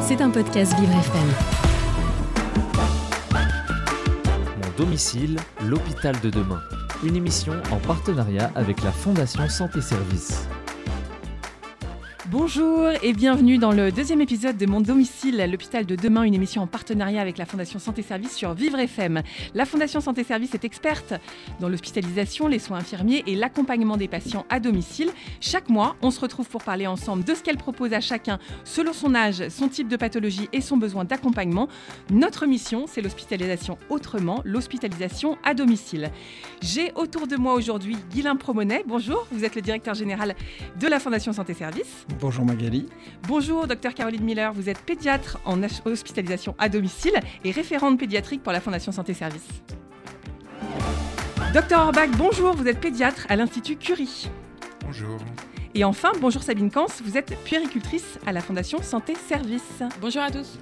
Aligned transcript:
C'est 0.00 0.22
un 0.22 0.30
podcast 0.30 0.74
Vivre 0.78 0.92
FM. 0.92 1.28
Mon 4.62 4.84
domicile, 4.84 5.38
l'hôpital 5.66 6.18
de 6.20 6.30
demain. 6.30 6.62
Une 7.04 7.14
émission 7.14 7.52
en 7.70 7.76
partenariat 7.76 8.50
avec 8.54 8.82
la 8.82 8.90
Fondation 8.90 9.46
Santé 9.50 9.82
Service. 9.82 10.48
Bonjour 12.30 12.90
et 13.02 13.14
bienvenue 13.14 13.56
dans 13.56 13.72
le 13.72 13.90
deuxième 13.90 14.20
épisode 14.20 14.58
de 14.58 14.66
Mon 14.66 14.82
domicile, 14.82 15.42
l'hôpital 15.50 15.86
de 15.86 15.96
demain, 15.96 16.24
une 16.24 16.34
émission 16.34 16.60
en 16.60 16.66
partenariat 16.66 17.22
avec 17.22 17.38
la 17.38 17.46
Fondation 17.46 17.78
Santé 17.78 18.02
Service 18.02 18.36
sur 18.36 18.52
Vivre 18.52 18.78
FM. 18.78 19.22
La 19.54 19.64
Fondation 19.64 20.02
Santé 20.02 20.24
Service 20.24 20.52
est 20.52 20.66
experte 20.66 21.14
dans 21.58 21.70
l'hospitalisation, 21.70 22.46
les 22.46 22.58
soins 22.58 22.80
infirmiers 22.80 23.22
et 23.26 23.34
l'accompagnement 23.34 23.96
des 23.96 24.08
patients 24.08 24.44
à 24.50 24.60
domicile. 24.60 25.10
Chaque 25.40 25.70
mois, 25.70 25.96
on 26.02 26.10
se 26.10 26.20
retrouve 26.20 26.46
pour 26.50 26.62
parler 26.62 26.86
ensemble 26.86 27.24
de 27.24 27.34
ce 27.34 27.42
qu'elle 27.42 27.56
propose 27.56 27.94
à 27.94 28.00
chacun 28.00 28.38
selon 28.62 28.92
son 28.92 29.14
âge, 29.14 29.48
son 29.48 29.68
type 29.68 29.88
de 29.88 29.96
pathologie 29.96 30.50
et 30.52 30.60
son 30.60 30.76
besoin 30.76 31.06
d'accompagnement. 31.06 31.66
Notre 32.10 32.44
mission, 32.44 32.84
c'est 32.86 33.00
l'hospitalisation 33.00 33.78
autrement, 33.88 34.42
l'hospitalisation 34.44 35.38
à 35.44 35.54
domicile. 35.54 36.10
J'ai 36.60 36.92
autour 36.94 37.26
de 37.26 37.36
moi 37.36 37.54
aujourd'hui 37.54 37.96
Guylain 38.12 38.36
Promonet. 38.36 38.84
Bonjour, 38.86 39.26
vous 39.32 39.46
êtes 39.46 39.54
le 39.54 39.62
directeur 39.62 39.94
général 39.94 40.34
de 40.78 40.86
la 40.86 41.00
Fondation 41.00 41.32
Santé 41.32 41.54
Service. 41.54 42.04
Bonjour 42.20 42.44
Magali. 42.44 42.86
Bonjour, 43.28 43.66
docteur 43.68 43.94
Caroline 43.94 44.24
Miller. 44.24 44.52
Vous 44.52 44.68
êtes 44.68 44.80
pédiatre 44.80 45.38
en 45.44 45.62
hospitalisation 45.62 46.54
à 46.58 46.68
domicile 46.68 47.14
et 47.44 47.52
référente 47.52 47.98
pédiatrique 47.98 48.42
pour 48.42 48.52
la 48.52 48.60
Fondation 48.60 48.90
Santé 48.90 49.14
Service. 49.14 49.46
Docteur 51.54 51.86
Orbach, 51.86 52.10
bonjour. 52.16 52.54
Vous 52.54 52.66
êtes 52.66 52.80
pédiatre 52.80 53.26
à 53.28 53.36
l'Institut 53.36 53.76
Curie. 53.76 54.28
Bonjour. 54.84 55.18
Et 55.74 55.84
enfin, 55.84 56.10
bonjour 56.20 56.42
Sabine 56.42 56.70
Kans, 56.70 56.86
vous 57.04 57.16
êtes 57.16 57.36
puéricultrice 57.44 58.18
à 58.26 58.32
la 58.32 58.40
Fondation 58.40 58.82
Santé 58.82 59.14
Service. 59.14 59.82
Bonjour 60.00 60.22
à 60.22 60.30
tous. 60.30 60.58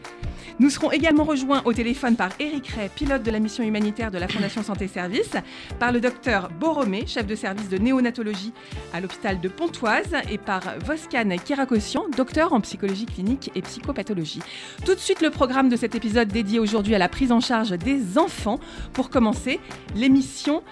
Nous 0.59 0.71
serons 0.71 0.91
également 0.91 1.25
rejoints 1.25 1.63
au 1.65 1.73
téléphone 1.73 2.17
par 2.17 2.31
Eric 2.39 2.69
Ray, 2.69 2.89
pilote 2.95 3.23
de 3.23 3.31
la 3.31 3.39
mission 3.39 3.65
humanitaire 3.65 4.11
de 4.11 4.19
la 4.19 4.29
Fondation 4.29 4.63
Santé 4.63 4.89
Service, 4.89 5.33
par 5.79 5.93
le 5.93 6.01
docteur 6.01 6.51
Boromé, 6.59 7.07
chef 7.07 7.27
de 7.27 7.35
service 7.35 7.69
de 7.69 7.79
néonatologie 7.79 8.53
à 8.93 9.01
l'hôpital 9.01 9.41
de 9.41 9.49
Pontoise, 9.49 10.15
et 10.31 10.39
par 10.39 10.63
Voskan 10.85 11.37
Kirakossian, 11.45 12.07
docteur 12.17 12.53
en 12.53 12.61
psychologie 12.61 13.07
clinique 13.07 13.51
et 13.55 13.63
psychopathologie. 13.63 14.41
Tout 14.85 14.95
de 14.95 15.01
suite, 15.01 15.21
le 15.21 15.31
programme 15.31 15.69
de 15.69 15.77
cet 15.77 15.95
épisode 15.95 16.29
dédié 16.29 16.59
aujourd'hui 16.59 16.95
à 16.95 16.99
la 16.99 17.09
prise 17.09 17.33
en 17.33 17.41
charge 17.41 17.71
des 17.71 18.19
enfants. 18.19 18.61
Pour 18.93 19.11
commencer, 19.11 19.61
l'émission 19.95 20.63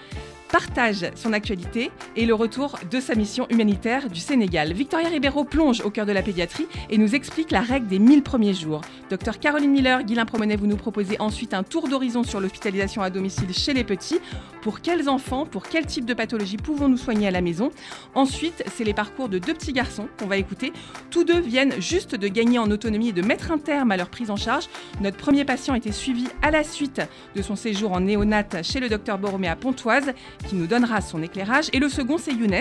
partage 0.55 1.07
son 1.15 1.33
actualité 1.33 1.91
et 2.15 2.25
le 2.25 2.33
retour 2.33 2.79
de 2.89 3.01
sa 3.01 3.13
mission 3.13 3.45
humanitaire 3.49 4.09
du 4.09 4.21
Sénégal. 4.21 4.71
Victoria 4.71 5.09
Ribeiro 5.09 5.43
plonge 5.43 5.81
au 5.81 5.89
cœur 5.89 6.05
de 6.05 6.13
la 6.13 6.21
pédiatrie 6.21 6.65
et 6.89 6.97
nous 6.97 7.13
explique 7.13 7.51
la 7.51 7.59
règle 7.59 7.87
des 7.87 7.99
1000 7.99 8.23
premiers 8.23 8.53
jours. 8.53 8.79
Docteur 9.09 9.39
Caroline 9.39 9.71
Miller, 9.71 10.03
Guilain 10.03 10.23
Promenet, 10.23 10.55
vous 10.55 10.65
nous 10.65 10.77
proposez 10.77 11.19
ensuite 11.19 11.53
un 11.53 11.63
tour 11.63 11.89
d'horizon 11.89 12.23
sur 12.23 12.39
l'hospitalisation 12.39 13.01
à 13.01 13.09
domicile 13.09 13.53
chez 13.53 13.73
les 13.73 13.83
petits. 13.83 14.19
Pour 14.61 14.79
quels 14.79 15.09
enfants, 15.09 15.45
pour 15.45 15.63
quel 15.63 15.85
type 15.87 16.05
de 16.05 16.13
pathologie 16.13 16.55
pouvons-nous 16.55 16.95
soigner 16.95 17.27
à 17.27 17.31
la 17.31 17.41
maison? 17.41 17.69
Ensuite, 18.13 18.63
c'est 18.73 18.85
les 18.85 18.93
parcours 18.93 19.27
de 19.27 19.39
deux 19.39 19.53
petits 19.53 19.73
garçons 19.73 20.07
qu'on 20.17 20.27
va 20.27 20.37
écouter. 20.37 20.71
Tous 21.11 21.25
deux 21.25 21.41
viennent 21.41 21.81
juste 21.81 22.15
de 22.15 22.29
gagner 22.29 22.59
en 22.59 22.71
autonomie 22.71 23.09
et 23.09 23.13
de 23.13 23.21
mettre 23.21 23.51
un 23.51 23.57
terme 23.57 23.91
à 23.91 23.97
leur 23.97 24.07
prise 24.07 24.31
en 24.31 24.37
charge. 24.37 24.69
Notre 25.01 25.17
premier 25.17 25.43
patient 25.43 25.75
était 25.75 25.91
suivi 25.91 26.27
à 26.41 26.49
la 26.49 26.63
suite 26.63 27.01
de 27.35 27.41
son 27.41 27.57
séjour 27.57 27.91
en 27.91 27.99
néonate 27.99 28.63
chez 28.63 28.79
le 28.79 28.87
docteur 28.87 29.17
Boromé 29.17 29.49
à 29.49 29.57
Pontoise 29.57 30.13
qui 30.47 30.55
nous 30.55 30.67
donnera 30.67 31.01
son 31.01 31.21
éclairage. 31.21 31.69
Et 31.73 31.79
le 31.79 31.89
second, 31.89 32.17
c'est 32.17 32.33
Younes. 32.33 32.55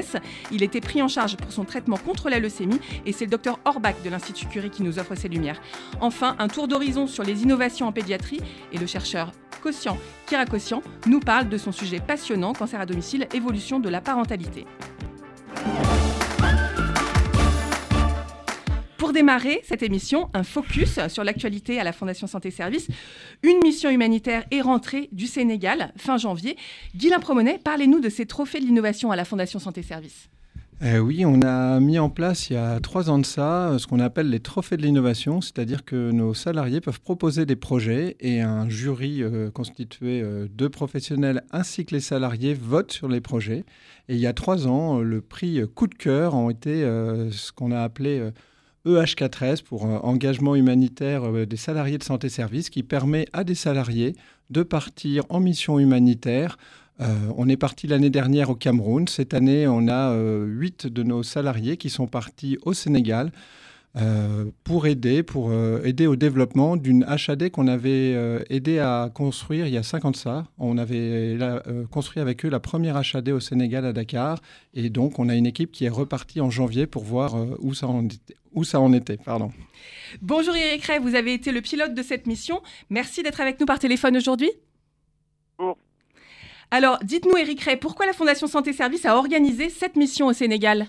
Il 0.50 0.62
était 0.62 0.80
pris 0.80 1.02
en 1.02 1.08
charge 1.08 1.36
pour 1.36 1.52
son 1.52 1.64
traitement 1.64 1.96
contre 1.96 2.28
la 2.30 2.38
leucémie 2.38 2.80
et 3.06 3.12
c'est 3.12 3.24
le 3.24 3.30
docteur 3.30 3.58
Orbach 3.64 3.94
de 4.04 4.10
l'Institut 4.10 4.46
Curie 4.46 4.70
qui 4.70 4.82
nous 4.82 4.98
offre 4.98 5.14
ses 5.14 5.28
lumières. 5.28 5.60
Enfin, 6.00 6.36
un 6.38 6.48
tour 6.48 6.68
d'horizon 6.68 7.06
sur 7.06 7.22
les 7.22 7.42
innovations 7.42 7.86
en 7.86 7.92
pédiatrie 7.92 8.40
et 8.72 8.78
le 8.78 8.86
chercheur 8.86 9.32
Kira 10.26 10.46
Kossian, 10.46 10.82
nous 11.06 11.20
parle 11.20 11.48
de 11.48 11.56
son 11.56 11.72
sujet 11.72 12.00
passionnant, 12.00 12.52
cancer 12.52 12.80
à 12.80 12.86
domicile, 12.86 13.26
évolution 13.32 13.80
de 13.80 13.88
la 13.88 14.00
parentalité. 14.00 14.66
Démarrer 19.14 19.60
cette 19.64 19.82
émission, 19.82 20.28
un 20.34 20.42
focus 20.42 20.98
sur 21.08 21.24
l'actualité 21.24 21.80
à 21.80 21.84
la 21.84 21.92
Fondation 21.92 22.26
Santé 22.26 22.50
Service. 22.50 22.88
Une 23.42 23.58
mission 23.62 23.88
humanitaire 23.88 24.44
est 24.50 24.60
rentrée 24.60 25.08
du 25.12 25.26
Sénégal 25.26 25.92
fin 25.96 26.18
janvier. 26.18 26.56
Guylain 26.94 27.20
Promonet, 27.20 27.58
parlez-nous 27.64 28.00
de 28.00 28.10
ces 28.10 28.26
trophées 28.26 28.60
de 28.60 28.66
l'innovation 28.66 29.10
à 29.10 29.16
la 29.16 29.24
Fondation 29.24 29.58
Santé 29.58 29.82
Service. 29.82 30.28
Euh, 30.82 30.98
oui, 30.98 31.24
on 31.24 31.40
a 31.42 31.78
mis 31.78 32.00
en 32.00 32.10
place 32.10 32.50
il 32.50 32.54
y 32.54 32.56
a 32.56 32.80
trois 32.80 33.08
ans 33.08 33.18
de 33.18 33.24
ça 33.24 33.76
ce 33.78 33.86
qu'on 33.86 34.00
appelle 34.00 34.28
les 34.28 34.40
trophées 34.40 34.76
de 34.76 34.82
l'innovation, 34.82 35.40
c'est-à-dire 35.40 35.84
que 35.84 36.10
nos 36.10 36.34
salariés 36.34 36.80
peuvent 36.80 37.00
proposer 37.00 37.46
des 37.46 37.54
projets 37.54 38.16
et 38.18 38.40
un 38.40 38.68
jury 38.68 39.22
euh, 39.22 39.50
constitué 39.52 40.20
euh, 40.20 40.48
de 40.52 40.66
professionnels 40.66 41.44
ainsi 41.52 41.86
que 41.86 41.94
les 41.94 42.00
salariés 42.00 42.54
votent 42.54 42.92
sur 42.92 43.06
les 43.06 43.20
projets. 43.20 43.64
Et 44.08 44.14
il 44.14 44.18
y 44.18 44.26
a 44.26 44.32
trois 44.32 44.66
ans, 44.66 44.98
le 44.98 45.20
prix 45.20 45.62
coup 45.74 45.86
de 45.86 45.94
cœur 45.94 46.34
ont 46.34 46.50
été 46.50 46.82
ce 46.82 47.52
qu'on 47.52 47.70
a 47.70 47.80
appelé 47.80 48.30
EH4S 48.86 49.62
pour 49.62 49.86
euh, 49.86 49.98
engagement 50.02 50.54
humanitaire 50.54 51.24
euh, 51.24 51.46
des 51.46 51.56
salariés 51.56 51.98
de 51.98 52.04
santé 52.04 52.28
service 52.28 52.70
qui 52.70 52.82
permet 52.82 53.26
à 53.32 53.44
des 53.44 53.54
salariés 53.54 54.14
de 54.50 54.62
partir 54.62 55.24
en 55.30 55.40
mission 55.40 55.78
humanitaire. 55.78 56.58
Euh, 57.00 57.06
on 57.36 57.48
est 57.48 57.56
parti 57.56 57.86
l'année 57.86 58.10
dernière 58.10 58.50
au 58.50 58.54
Cameroun. 58.54 59.08
Cette 59.08 59.34
année, 59.34 59.66
on 59.66 59.88
a 59.88 60.14
huit 60.44 60.86
de 60.86 61.02
nos 61.02 61.22
salariés 61.22 61.76
qui 61.76 61.90
sont 61.90 62.06
partis 62.06 62.58
au 62.62 62.72
Sénégal. 62.72 63.32
Euh, 63.96 64.46
pour 64.64 64.88
aider, 64.88 65.22
pour 65.22 65.50
euh, 65.50 65.80
aider 65.84 66.08
au 66.08 66.16
développement 66.16 66.76
d'une 66.76 67.04
HAD 67.04 67.50
qu'on 67.50 67.68
avait 67.68 68.12
euh, 68.16 68.42
aidé 68.50 68.80
à 68.80 69.08
construire 69.14 69.68
il 69.68 69.72
y 69.72 69.76
a 69.76 69.84
5 69.84 70.04
ans 70.06 70.10
de 70.10 70.16
ça. 70.16 70.48
On 70.58 70.78
avait 70.78 71.38
construit 71.92 72.20
avec 72.20 72.44
eux 72.44 72.48
la 72.48 72.58
première 72.58 72.96
HAD 72.96 73.28
au 73.28 73.38
Sénégal 73.38 73.84
à 73.86 73.92
Dakar. 73.92 74.40
Et 74.74 74.90
donc, 74.90 75.20
on 75.20 75.28
a 75.28 75.36
une 75.36 75.46
équipe 75.46 75.70
qui 75.70 75.84
est 75.84 75.90
repartie 75.90 76.40
en 76.40 76.50
janvier 76.50 76.88
pour 76.88 77.04
voir 77.04 77.36
où, 77.60 77.72
ça 77.72 77.86
en 77.86 78.04
était, 78.06 78.34
où 78.52 78.64
ça 78.64 78.80
en 78.80 78.92
était. 78.92 79.16
Pardon. 79.16 79.52
Bonjour 80.20 80.56
Eric 80.56 80.84
Ray, 80.84 80.98
vous 80.98 81.14
avez 81.14 81.32
été 81.32 81.52
le 81.52 81.60
pilote 81.60 81.94
de 81.94 82.02
cette 82.02 82.26
mission. 82.26 82.62
Merci 82.90 83.22
d'être 83.22 83.40
avec 83.40 83.60
nous 83.60 83.66
par 83.66 83.78
téléphone 83.78 84.16
aujourd'hui. 84.16 84.50
Bonjour. 85.58 85.78
Alors, 86.72 86.98
dites-nous 87.04 87.36
Eric 87.36 87.60
Ray, 87.60 87.76
pourquoi 87.76 88.06
la 88.06 88.12
Fondation 88.12 88.48
Santé 88.48 88.72
Service 88.72 89.06
a 89.06 89.16
organisé 89.16 89.68
cette 89.68 89.94
mission 89.94 90.26
au 90.26 90.32
Sénégal? 90.32 90.88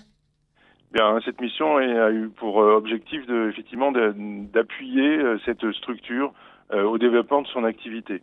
Bien, 0.96 1.20
cette 1.26 1.42
mission 1.42 1.76
a 1.76 2.10
eu 2.10 2.30
pour 2.30 2.62
euh, 2.62 2.74
objectif 2.74 3.26
de, 3.26 3.50
effectivement 3.50 3.92
d'appuyer 3.92 5.18
euh, 5.18 5.38
cette 5.44 5.70
structure 5.72 6.32
euh, 6.72 6.84
au 6.84 6.96
développement 6.96 7.42
de 7.42 7.46
son 7.48 7.64
activité. 7.64 8.22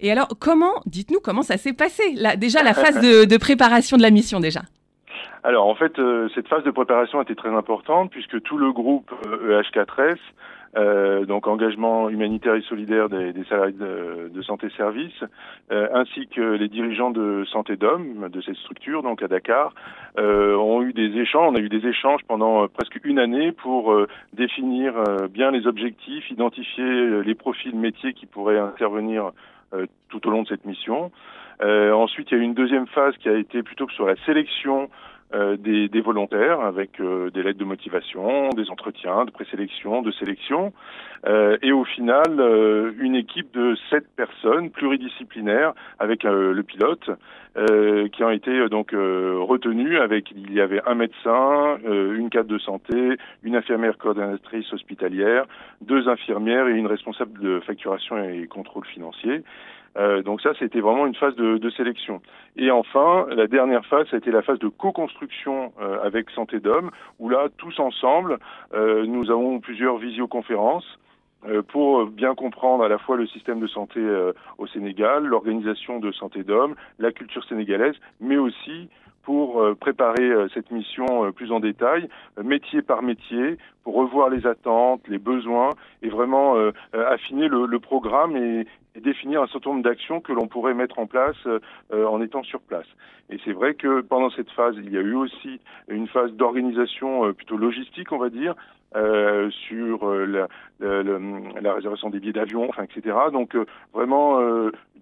Et 0.00 0.10
alors, 0.10 0.26
comment, 0.40 0.82
dites-nous 0.86 1.20
comment 1.20 1.42
ça 1.42 1.56
s'est 1.56 1.74
passé 1.74 2.02
là, 2.16 2.34
Déjà 2.34 2.64
la 2.64 2.74
phase 2.74 3.00
de, 3.00 3.36
préparation 3.36 3.96
de 3.96 4.02
la 4.02 4.10
mission 4.10 4.40
déjà? 4.40 4.62
Alors 5.44 5.68
en 5.68 5.76
fait, 5.76 5.92
cette 6.34 6.48
phase 6.48 6.64
de 6.64 6.72
préparation 6.72 7.22
était 7.22 7.36
très 7.36 7.54
importante 7.54 8.10
puisque 8.10 8.42
tout 8.42 8.58
le 8.58 8.72
groupe 8.72 9.08
EH4S 9.24 10.14
e 10.14 10.18
euh, 10.76 11.24
donc 11.24 11.46
engagement 11.46 12.08
humanitaire 12.08 12.54
et 12.54 12.62
solidaire 12.62 13.08
des, 13.08 13.32
des 13.32 13.44
salariés 13.44 13.72
de, 13.72 14.30
de, 14.32 14.42
santé 14.42 14.68
service, 14.76 15.24
euh, 15.72 15.88
ainsi 15.94 16.26
que 16.28 16.40
les 16.40 16.68
dirigeants 16.68 17.10
de 17.10 17.44
santé 17.50 17.76
d'hommes 17.76 18.28
de 18.28 18.40
cette 18.40 18.56
structure, 18.56 19.02
donc 19.02 19.22
à 19.22 19.28
Dakar, 19.28 19.72
euh, 20.18 20.56
ont 20.56 20.82
eu 20.82 20.92
des 20.92 21.16
échanges. 21.18 21.52
On 21.52 21.56
a 21.56 21.60
eu 21.60 21.68
des 21.68 21.86
échanges 21.86 22.20
pendant 22.26 22.64
euh, 22.64 22.68
presque 22.68 22.98
une 23.04 23.18
année 23.18 23.52
pour 23.52 23.92
euh, 23.92 24.06
définir 24.34 24.94
bien 25.30 25.50
les 25.50 25.66
objectifs, 25.66 26.30
identifier 26.30 27.22
les 27.22 27.34
profils 27.34 27.74
métiers 27.74 28.12
qui 28.12 28.26
pourraient 28.26 28.58
intervenir 28.58 29.32
tout 30.08 30.26
au 30.26 30.30
long 30.30 30.42
de 30.42 30.48
cette 30.48 30.64
mission. 30.64 31.10
ensuite, 31.60 32.30
il 32.30 32.38
y 32.38 32.40
a 32.40 32.42
eu 32.42 32.44
une 32.44 32.54
deuxième 32.54 32.86
phase 32.86 33.14
qui 33.18 33.28
a 33.28 33.36
été 33.36 33.62
plutôt 33.62 33.86
que 33.86 33.92
sur 33.92 34.06
la 34.06 34.16
sélection 34.24 34.84
euh, 34.84 34.86
des, 35.34 35.88
des, 35.88 36.00
volontaires 36.00 36.60
avec 36.60 37.00
euh, 37.00 37.30
des 37.30 37.42
lettres 37.42 37.58
de 37.58 37.64
motivation, 37.64 38.48
des 38.50 38.70
entretiens 38.70 39.24
de 39.24 39.30
présélection, 39.30 40.00
de 40.00 40.10
sélection, 40.12 40.72
euh, 41.26 41.58
et 41.62 41.72
au 41.72 41.84
final 41.84 42.40
une 42.98 43.14
équipe 43.14 43.52
de 43.52 43.76
sept 43.90 44.06
personnes 44.16 44.70
pluridisciplinaires 44.70 45.74
avec 45.98 46.22
le 46.24 46.62
pilote 46.62 47.10
qui 48.12 48.22
ont 48.22 48.30
été 48.30 48.68
donc 48.68 48.92
retenues 48.92 49.98
avec 49.98 50.30
il 50.30 50.52
y 50.52 50.60
avait 50.60 50.80
un 50.86 50.94
médecin, 50.94 51.78
une 51.84 52.30
cadre 52.30 52.48
de 52.48 52.58
santé, 52.58 53.16
une 53.42 53.56
infirmière 53.56 53.98
coordonnatrice 53.98 54.72
hospitalière, 54.72 55.44
deux 55.80 56.08
infirmières 56.08 56.68
et 56.68 56.74
une 56.74 56.86
responsable 56.86 57.40
de 57.40 57.58
facturation 57.60 58.22
et 58.22 58.46
contrôle 58.46 58.86
financier. 58.86 59.42
Euh, 59.96 60.22
donc 60.22 60.40
ça, 60.40 60.52
c'était 60.58 60.80
vraiment 60.80 61.06
une 61.06 61.14
phase 61.14 61.34
de, 61.36 61.58
de, 61.58 61.70
sélection. 61.70 62.20
Et 62.56 62.70
enfin, 62.70 63.26
la 63.30 63.46
dernière 63.46 63.84
phase, 63.86 64.06
ça 64.08 64.16
a 64.16 64.18
été 64.18 64.30
la 64.30 64.42
phase 64.42 64.58
de 64.58 64.68
co-construction 64.68 65.72
euh, 65.80 65.98
avec 66.02 66.30
Santé 66.30 66.60
d'Homme, 66.60 66.90
où 67.18 67.28
là, 67.28 67.48
tous 67.56 67.78
ensemble, 67.80 68.38
euh, 68.74 69.06
nous 69.06 69.30
avons 69.30 69.60
plusieurs 69.60 69.98
visioconférences 69.98 70.98
pour 71.68 72.06
bien 72.06 72.34
comprendre 72.34 72.82
à 72.82 72.88
la 72.88 72.98
fois 72.98 73.16
le 73.16 73.24
système 73.28 73.60
de 73.60 73.68
santé 73.68 74.00
au 74.58 74.66
Sénégal, 74.66 75.24
l'organisation 75.24 76.00
de 76.00 76.10
Santé 76.10 76.42
d'Homme, 76.42 76.74
la 76.98 77.12
culture 77.12 77.44
sénégalaise, 77.44 77.94
mais 78.20 78.36
aussi 78.36 78.88
pour 79.28 79.62
préparer 79.76 80.30
cette 80.54 80.70
mission 80.70 81.30
plus 81.32 81.52
en 81.52 81.60
détail, 81.60 82.08
métier 82.42 82.80
par 82.80 83.02
métier, 83.02 83.58
pour 83.84 83.94
revoir 83.96 84.30
les 84.30 84.46
attentes, 84.46 85.06
les 85.06 85.18
besoins 85.18 85.68
et 86.00 86.08
vraiment 86.08 86.56
affiner 86.94 87.46
le, 87.46 87.78
programme 87.78 88.38
et, 88.38 88.66
définir 89.00 89.42
un 89.42 89.46
certain 89.46 89.70
nombre 89.70 89.82
d'actions 89.82 90.20
que 90.20 90.32
l'on 90.32 90.46
pourrait 90.46 90.74
mettre 90.74 90.98
en 90.98 91.06
place 91.06 91.36
euh, 91.46 92.06
en 92.06 92.20
étant 92.20 92.42
sur 92.42 92.60
place. 92.60 92.86
Et 93.30 93.38
c'est 93.44 93.52
vrai 93.52 93.74
que 93.74 94.00
pendant 94.00 94.30
cette 94.30 94.50
phase, 94.50 94.74
il 94.78 94.90
y 94.90 94.96
a 94.96 95.00
eu 95.00 95.14
aussi 95.14 95.60
une 95.88 96.08
phase 96.08 96.32
d'organisation 96.32 97.26
euh, 97.26 97.32
plutôt 97.32 97.56
logistique, 97.56 98.12
on 98.12 98.18
va 98.18 98.30
dire, 98.30 98.54
euh, 98.96 99.50
sur 99.50 100.08
euh, 100.08 100.24
la, 100.24 100.48
la, 100.80 101.18
la, 101.60 101.74
réservation 101.74 102.08
des 102.08 102.20
billets 102.20 102.32
d'avion, 102.32 102.66
enfin, 102.70 102.84
etc. 102.84 103.14
Donc 103.30 103.54
euh, 103.54 103.66
vraiment 103.92 104.40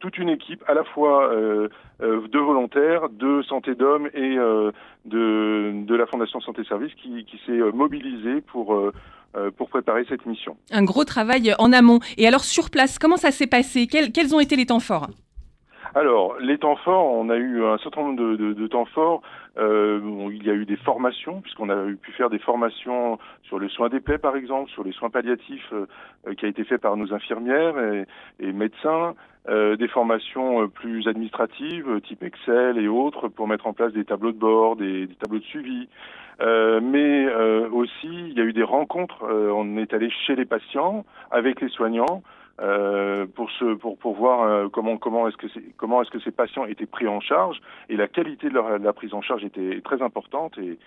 toute 0.00 0.18
une 0.18 0.28
équipe 0.28 0.64
à 0.66 0.74
la 0.74 0.82
fois 0.82 1.30
de 2.00 2.38
volontaires, 2.38 3.08
de 3.10 3.42
santé 3.42 3.74
d'hommes 3.76 4.08
et 4.12 4.36
de, 4.36 5.84
de 5.84 5.94
la 5.94 6.06
Fondation 6.06 6.40
Santé 6.40 6.64
Service 6.64 6.92
qui, 6.94 7.24
qui 7.24 7.40
s'est 7.46 7.58
mobilisée 7.72 8.40
pour 8.40 8.76
pour 9.56 9.68
préparer 9.68 10.04
cette 10.08 10.26
mission. 10.26 10.56
Un 10.72 10.82
gros 10.82 11.04
travail 11.04 11.54
en 11.58 11.72
amont. 11.72 12.00
Et 12.16 12.26
alors 12.26 12.44
sur 12.44 12.70
place, 12.70 12.98
comment 12.98 13.16
ça 13.16 13.30
s'est 13.30 13.46
passé? 13.46 13.86
Quels, 13.86 14.10
quels 14.10 14.34
ont 14.34 14.40
été 14.40 14.56
les 14.56 14.66
temps 14.66 14.80
forts? 14.80 15.08
Alors, 15.94 16.36
les 16.40 16.58
temps 16.58 16.76
forts, 16.76 17.12
on 17.12 17.30
a 17.30 17.36
eu 17.36 17.64
un 17.64 17.78
certain 17.78 18.02
nombre 18.02 18.20
de, 18.20 18.36
de, 18.36 18.52
de 18.52 18.66
temps 18.66 18.84
forts. 18.86 19.22
Euh, 19.58 20.00
il 20.32 20.44
y 20.44 20.50
a 20.50 20.54
eu 20.54 20.66
des 20.66 20.76
formations, 20.76 21.40
puisqu'on 21.40 21.70
a 21.70 21.76
pu 22.00 22.12
faire 22.12 22.30
des 22.30 22.38
formations 22.38 23.18
sur 23.44 23.58
les 23.58 23.68
soins 23.68 23.88
des 23.88 24.00
plaies, 24.00 24.18
par 24.18 24.36
exemple, 24.36 24.70
sur 24.70 24.84
les 24.84 24.92
soins 24.92 25.10
palliatifs, 25.10 25.72
euh, 25.72 26.34
qui 26.34 26.44
a 26.44 26.48
été 26.48 26.64
fait 26.64 26.78
par 26.78 26.96
nos 26.96 27.12
infirmières 27.14 27.78
et, 27.78 28.06
et 28.40 28.52
médecins. 28.52 29.14
Euh, 29.48 29.76
des 29.76 29.86
formations 29.86 30.62
euh, 30.62 30.66
plus 30.66 31.06
administratives, 31.06 32.00
type 32.00 32.24
Excel 32.24 32.78
et 32.78 32.88
autres, 32.88 33.28
pour 33.28 33.46
mettre 33.46 33.68
en 33.68 33.72
place 33.72 33.92
des 33.92 34.04
tableaux 34.04 34.32
de 34.32 34.38
bord, 34.38 34.74
des, 34.74 35.06
des 35.06 35.14
tableaux 35.14 35.38
de 35.38 35.44
suivi. 35.44 35.88
Euh, 36.40 36.80
mais 36.82 37.32
aussi, 37.70 38.08
il 38.08 38.32
y 38.32 38.40
a 38.40 38.44
eu 38.44 38.52
des 38.52 38.64
rencontres. 38.64 39.22
on 39.22 39.76
est 39.78 39.94
allé 39.94 40.10
chez 40.10 40.34
les 40.34 40.44
patients, 40.44 41.04
avec 41.30 41.60
les 41.60 41.68
soignants, 41.68 42.22
euh, 42.60 43.26
pour, 43.26 43.50
ce, 43.50 43.74
pour, 43.74 43.98
pour 43.98 44.14
voir 44.14 44.42
euh, 44.42 44.68
comment, 44.68 44.96
comment 44.96 45.28
est-ce 45.28 45.36
que, 45.36 45.46
comment 45.76 46.02
est-ce 46.02 46.10
que 46.10 46.20
ces 46.20 46.30
patients 46.30 46.64
étaient 46.64 46.86
pris 46.86 47.06
en 47.06 47.20
charge 47.20 47.60
et 47.88 47.96
la 47.96 48.08
qualité 48.08 48.48
de, 48.48 48.54
leur, 48.54 48.78
de 48.78 48.84
la 48.84 48.92
prise 48.92 49.12
en 49.14 49.20
charge 49.20 49.44
était 49.44 49.80
très 49.82 50.00
importante 50.02 50.56
et 50.58 50.78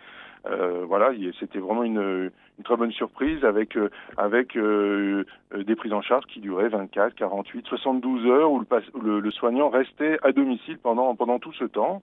euh, 0.48 0.86
voilà, 0.88 1.12
c'était 1.40 1.60
vraiment 1.60 1.84
une, 1.84 2.32
une, 2.58 2.64
très 2.64 2.78
bonne 2.78 2.92
surprise 2.92 3.44
avec, 3.44 3.76
euh, 3.76 3.90
avec 4.18 4.56
euh, 4.56 5.26
des 5.54 5.76
prises 5.76 5.94
en 5.94 6.02
charge 6.02 6.26
qui 6.28 6.40
duraient 6.40 6.70
24, 6.70 7.14
48, 7.16 7.68
72 7.68 8.26
heures 8.26 8.52
où 8.52 8.60
le, 8.60 8.66
le, 9.04 9.20
le 9.20 9.32
soignant 9.32 9.70
restait 9.70 10.18
à 10.24 10.32
domicile 10.32 10.78
pendant, 10.78 11.14
pendant 11.16 11.40
tout 11.40 11.54
ce 11.54 11.66
temps. 11.66 12.02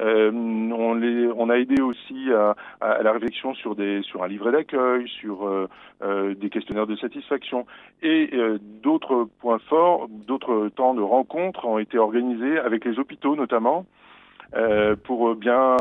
Euh, 0.00 0.30
on, 0.32 0.94
les, 0.94 1.28
on 1.36 1.50
a 1.50 1.56
aidé 1.56 1.80
aussi 1.82 2.30
à, 2.32 2.54
la 3.02 3.12
réflexion 3.12 3.54
sur, 3.54 3.74
des, 3.74 4.02
sur 4.02 4.22
un 4.22 4.28
livret 4.28 4.52
d'accueil, 4.52 5.08
sur 5.08 5.46
euh, 5.46 5.68
euh, 6.02 6.34
des 6.34 6.50
questionnaires 6.50 6.86
de 6.86 6.96
satisfaction. 6.96 7.66
Et 8.02 8.30
d'autres 8.82 9.28
points 9.40 9.60
forts, 9.68 10.08
d'autres 10.08 10.68
temps 10.74 10.94
de 10.94 11.02
rencontres 11.02 11.66
ont 11.66 11.78
été 11.78 11.98
organisés 11.98 12.58
avec 12.58 12.84
les 12.84 12.98
hôpitaux 12.98 13.36
notamment, 13.36 13.86
pour 15.04 15.34
bien 15.34 15.76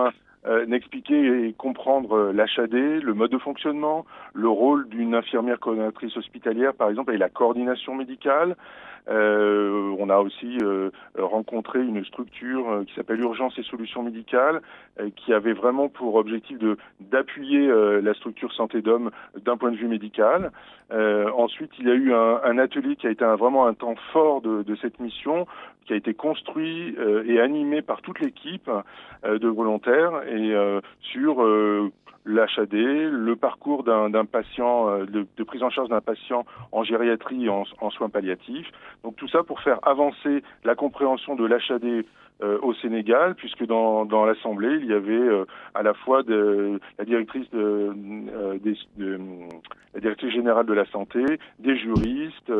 euh, 0.47 0.65
expliquer 0.71 1.45
et 1.45 1.53
comprendre 1.53 2.31
l'HAD, 2.31 2.73
le 2.73 3.13
mode 3.13 3.29
de 3.29 3.37
fonctionnement, 3.37 4.07
le 4.33 4.49
rôle 4.49 4.89
d'une 4.89 5.13
infirmière 5.13 5.59
coordinatrice 5.59 6.17
hospitalière, 6.17 6.73
par 6.73 6.89
exemple, 6.89 7.13
et 7.13 7.17
la 7.17 7.29
coordination 7.29 7.93
médicale, 7.93 8.55
on 9.07 10.09
a 10.09 10.17
aussi 10.17 10.57
euh, 10.61 10.89
rencontré 11.17 11.79
une 11.79 12.03
structure 12.05 12.69
euh, 12.69 12.83
qui 12.85 12.93
s'appelle 12.95 13.19
Urgence 13.19 13.57
et 13.57 13.63
Solutions 13.63 14.03
Médicales, 14.03 14.61
euh, 14.99 15.09
qui 15.15 15.33
avait 15.33 15.53
vraiment 15.53 15.89
pour 15.89 16.15
objectif 16.15 16.57
de 16.57 16.77
d'appuyer 16.99 17.67
euh, 17.67 18.01
la 18.01 18.13
structure 18.13 18.53
santé 18.53 18.81
d'homme 18.81 19.11
d'un 19.43 19.57
point 19.57 19.71
de 19.71 19.77
vue 19.77 19.87
médical. 19.87 20.51
ensuite, 20.91 21.71
il 21.79 21.87
y 21.87 21.91
a 21.91 21.95
eu 21.95 22.13
un, 22.13 22.41
un, 22.43 22.57
atelier 22.57 22.95
qui 22.95 23.07
a 23.07 23.11
été 23.11 23.23
un, 23.23 23.35
vraiment 23.35 23.65
un 23.65 23.73
temps 23.73 23.95
fort 24.11 24.41
de, 24.41 24.63
de, 24.63 24.75
cette 24.75 24.99
mission, 24.99 25.47
qui 25.85 25.93
a 25.93 25.95
été 25.95 26.13
construit 26.13 26.95
et 27.25 27.39
animé 27.39 27.81
par 27.81 28.01
toute 28.01 28.19
l'équipe 28.19 28.69
de 29.23 29.47
volontaires 29.47 30.21
et 30.27 30.53
sur 30.99 31.41
l'HAD, 32.25 32.73
le 32.73 33.35
parcours 33.35 33.83
d'un 33.83 34.25
patient, 34.25 34.89
euh, 34.89 35.05
de, 35.05 35.43
prise 35.43 35.63
en 35.63 35.69
charge 35.69 35.89
d'un 35.89 36.01
patient 36.01 36.45
en 36.71 36.83
gériatrie 36.83 37.49
en, 37.49 37.63
en, 37.79 37.89
soins 37.89 38.09
palliatifs. 38.09 38.71
Donc 39.03 39.15
tout 39.15 39.27
ça 39.27 39.43
pour 39.43 39.59
faire 39.61 39.79
avancer 39.83 40.43
la 40.63 40.75
compréhension 40.75 41.35
de 41.35 41.45
l'HAD 41.45 42.05
au 42.61 42.73
Sénégal, 42.75 43.35
puisque 43.35 43.65
dans, 43.65 44.05
dans 44.05 44.25
l'Assemblée, 44.25 44.77
il 44.81 44.87
y 44.87 44.93
avait 44.93 45.11
euh, 45.13 45.45
à 45.73 45.83
la 45.83 45.93
fois 45.93 46.23
de, 46.23 46.79
la 46.97 47.05
directrice 47.05 47.49
de, 47.51 47.93
euh, 48.33 48.57
des, 48.59 48.75
de, 48.97 49.19
la 49.93 49.99
directrice 49.99 50.33
générale 50.33 50.65
de 50.65 50.73
la 50.73 50.85
santé, 50.85 51.23
des 51.59 51.77
juristes, 51.77 52.51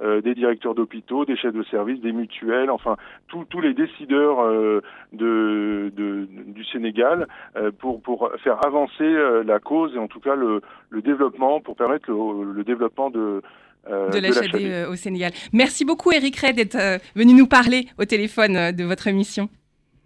euh, 0.00 0.20
des 0.20 0.34
directeurs 0.34 0.74
d'hôpitaux, 0.74 1.24
des 1.24 1.36
chefs 1.36 1.54
de 1.54 1.62
service, 1.64 2.00
des 2.00 2.12
mutuelles, 2.12 2.70
enfin 2.70 2.96
tous 3.28 3.60
les 3.60 3.74
décideurs 3.74 4.40
euh, 4.40 4.80
de, 5.12 5.92
de, 5.96 6.26
du 6.46 6.64
Sénégal 6.64 7.28
pour, 7.78 8.00
pour 8.02 8.30
faire 8.42 8.64
avancer 8.66 9.08
la 9.44 9.58
cause 9.60 9.94
et 9.94 9.98
en 9.98 10.08
tout 10.08 10.20
cas 10.20 10.34
le, 10.34 10.60
le 10.90 11.02
développement, 11.02 11.60
pour 11.60 11.76
permettre 11.76 12.10
le, 12.10 12.52
le 12.52 12.64
développement 12.64 13.10
de 13.10 13.42
euh, 13.88 14.10
de 14.10 14.66
euh, 14.66 14.90
au 14.90 14.96
Sénégal. 14.96 15.32
Merci 15.52 15.84
beaucoup 15.84 16.12
Eric 16.12 16.36
Ray 16.36 16.52
d'être 16.52 16.76
euh, 16.76 16.98
venu 17.14 17.32
nous 17.32 17.46
parler 17.46 17.88
au 17.98 18.04
téléphone 18.04 18.72
de 18.72 18.84
votre 18.84 19.06
émission. 19.06 19.48